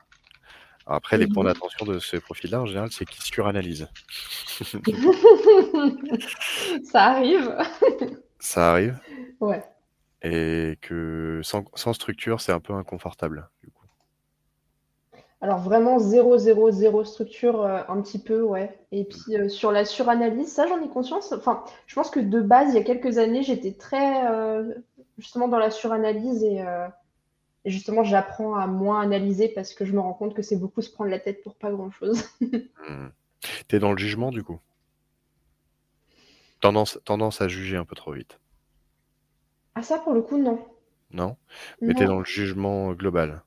[0.86, 1.48] Alors Après, les points Mhm.
[1.52, 3.88] d'attention de ce profil-là, en général, c'est qu'ils suranalysent.
[6.84, 7.56] Ça arrive.
[8.38, 8.98] Ça arrive?
[9.40, 9.62] Ouais.
[10.28, 13.48] Et que sans, sans structure, c'est un peu inconfortable.
[13.62, 13.86] Du coup.
[15.40, 18.76] Alors vraiment zéro, zéro, zéro structure, euh, un petit peu, ouais.
[18.90, 21.32] Et puis euh, sur la suranalyse, ça j'en ai conscience.
[21.32, 24.74] Enfin, je pense que de base, il y a quelques années, j'étais très euh,
[25.18, 26.64] justement dans la suranalyse et,
[27.64, 30.82] et justement j'apprends à moins analyser parce que je me rends compte que c'est beaucoup
[30.82, 32.24] se prendre la tête pour pas grand-chose.
[32.40, 33.08] Hmm.
[33.68, 34.58] T'es dans le jugement, du coup?
[36.60, 38.40] Tendance, tendance à juger un peu trop vite.
[39.76, 40.58] Ah ça pour le coup, non.
[41.10, 41.36] Non
[41.84, 43.42] Mais t'es dans le jugement global.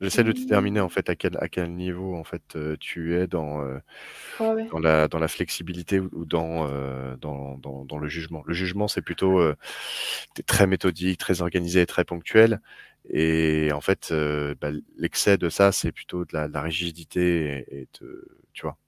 [0.00, 0.32] J'essaie de Hmm.
[0.32, 3.78] déterminer en fait à quel, à quel niveau en fait euh, tu es dans, euh,
[4.38, 4.72] Ouais, ouais.
[4.72, 8.42] dans, la, dans la flexibilité ou dans, euh, dans, dans, dans le jugement.
[8.46, 9.56] Le jugement, c'est plutôt euh,
[10.46, 12.60] très méthodique, très organisé, très ponctuel.
[13.10, 17.66] Et en fait, euh, bah, l'excès de ça, c'est plutôt de la, de la rigidité
[17.70, 18.78] et, et de, tu vois.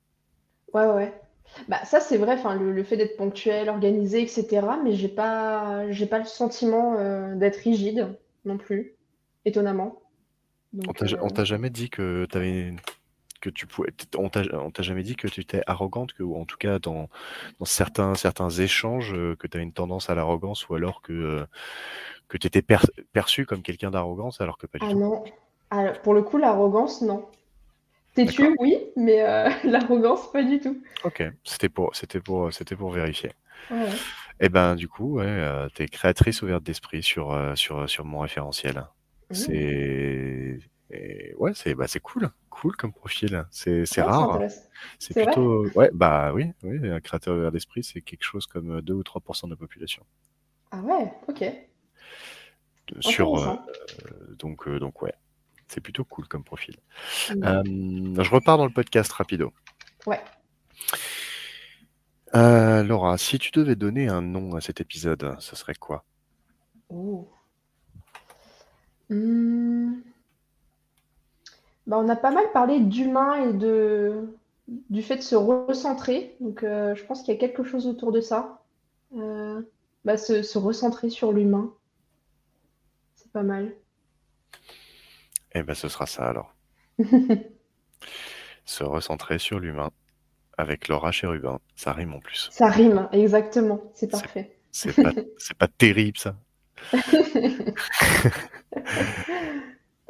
[0.75, 1.21] Ouais, ouais.
[1.69, 4.79] Bah ça c'est vrai, enfin le, le fait d'être ponctuel, organisé, etc.
[4.83, 8.95] Mais j'ai pas, j'ai pas le sentiment euh, d'être rigide non plus,
[9.45, 10.01] étonnamment.
[10.89, 12.75] On Donc, t'a ja- euh, on t'a jamais dit que t'avais
[13.43, 16.37] que tu pouvais on t'a on t'a jamais dit que tu étais arrogante que ou
[16.37, 17.09] en tout cas dans
[17.61, 21.13] dans certains certains échanges euh, que tu as une tendance à l'arrogance ou alors que
[21.13, 21.47] euh,
[22.29, 22.63] que tu étais
[23.13, 25.03] perçu comme quelqu'un d'arrogance alors que pas du Ah tout?
[25.03, 25.25] non.
[25.71, 27.25] Ah, pour le coup, l'arrogance, non.
[28.15, 30.83] Têtu, oui, mais euh, l'arrogance, pas du tout.
[31.05, 33.33] OK, c'était pour c'était pour c'était pour vérifier.
[33.71, 33.89] Ouais.
[34.41, 38.05] Et ben du coup, ouais, euh, tu es créatrice ouverte d'esprit sur euh, sur sur
[38.05, 38.87] mon référentiel.
[39.31, 39.35] Mmh.
[39.35, 40.59] C'est
[40.93, 43.47] et ouais, c'est bah cool, cool comme profil.
[43.51, 44.41] C'est Ouais, c'est rare.
[44.99, 48.83] C'est plutôt ouais, bah oui, oui, un créateur ouvert d'esprit, c'est quelque chose comme euh,
[48.83, 50.05] 2 ou 3% de la population.
[50.73, 51.45] Ah ouais, ok.
[52.99, 53.57] Sur euh,
[54.37, 55.15] donc euh, donc ouais,
[55.71, 56.77] c'est plutôt cool comme profil.
[57.31, 57.45] Mmh.
[57.45, 59.53] Euh, je repars dans le podcast rapido.
[60.05, 60.21] Ouais.
[62.35, 66.05] Euh, Laura, si tu devais donner un nom à cet épisode, ce serait quoi?
[66.89, 67.29] Oh.
[69.09, 70.01] Hmm.
[71.87, 74.37] Bah, on a pas mal parlé d'humain et de
[74.89, 76.37] du fait de se recentrer.
[76.41, 78.63] Donc, euh, je pense qu'il y a quelque chose autour de ça.
[80.05, 81.73] Bah, se, se recentrer sur l'humain,
[83.17, 83.73] c'est pas mal.
[85.53, 86.55] Eh ben ce sera ça alors.
[88.65, 89.91] Se recentrer sur l'humain
[90.57, 92.49] avec Laura Chérubin, ça rime en plus.
[92.53, 93.83] Ça rime, exactement.
[93.95, 94.57] C'est parfait.
[94.71, 94.95] c'est
[95.59, 96.37] pas terrible ça.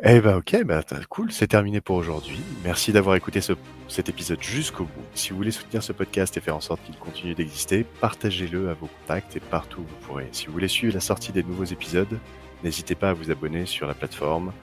[0.02, 2.40] Eh ben ok, bah, t'as- cool, c'est terminé pour aujourd'hui.
[2.64, 3.52] Merci d'avoir écouté ce-
[3.86, 5.04] cet épisode jusqu'au bout.
[5.14, 8.74] Si vous voulez soutenir ce podcast et faire en sorte qu'il continue d'exister, partagez-le à
[8.74, 10.26] vos contacts et partout où vous pourrez.
[10.32, 12.18] Si vous voulez suivre la sortie des nouveaux épisodes,
[12.64, 14.54] n'hésitez pas à vous abonner sur la plateforme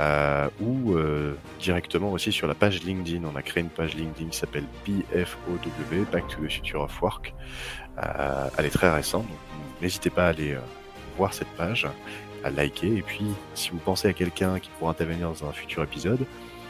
[0.00, 3.22] euh, ou euh, directement aussi sur la page LinkedIn.
[3.24, 7.34] On a créé une page LinkedIn qui s'appelle BFOW, Back to the Future of Work.
[7.98, 9.38] Euh, elle est très récente, donc
[9.82, 10.60] n'hésitez pas à aller euh,
[11.16, 11.86] voir cette page
[12.44, 12.96] à liker.
[12.96, 16.24] Et puis, si vous pensez à quelqu'un qui pourra intervenir dans un futur épisode,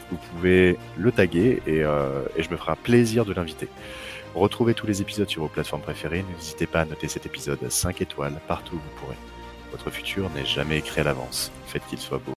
[0.09, 3.69] vous pouvez le taguer et, euh, je me ferai un plaisir de l'inviter.
[4.35, 6.25] Retrouvez tous les épisodes sur vos plateformes préférées.
[6.35, 9.17] N'hésitez pas à noter cet épisode 5 étoiles partout où vous pourrez.
[9.71, 11.51] Votre futur n'est jamais écrit à l'avance.
[11.65, 12.29] Faites qu'il soit beau.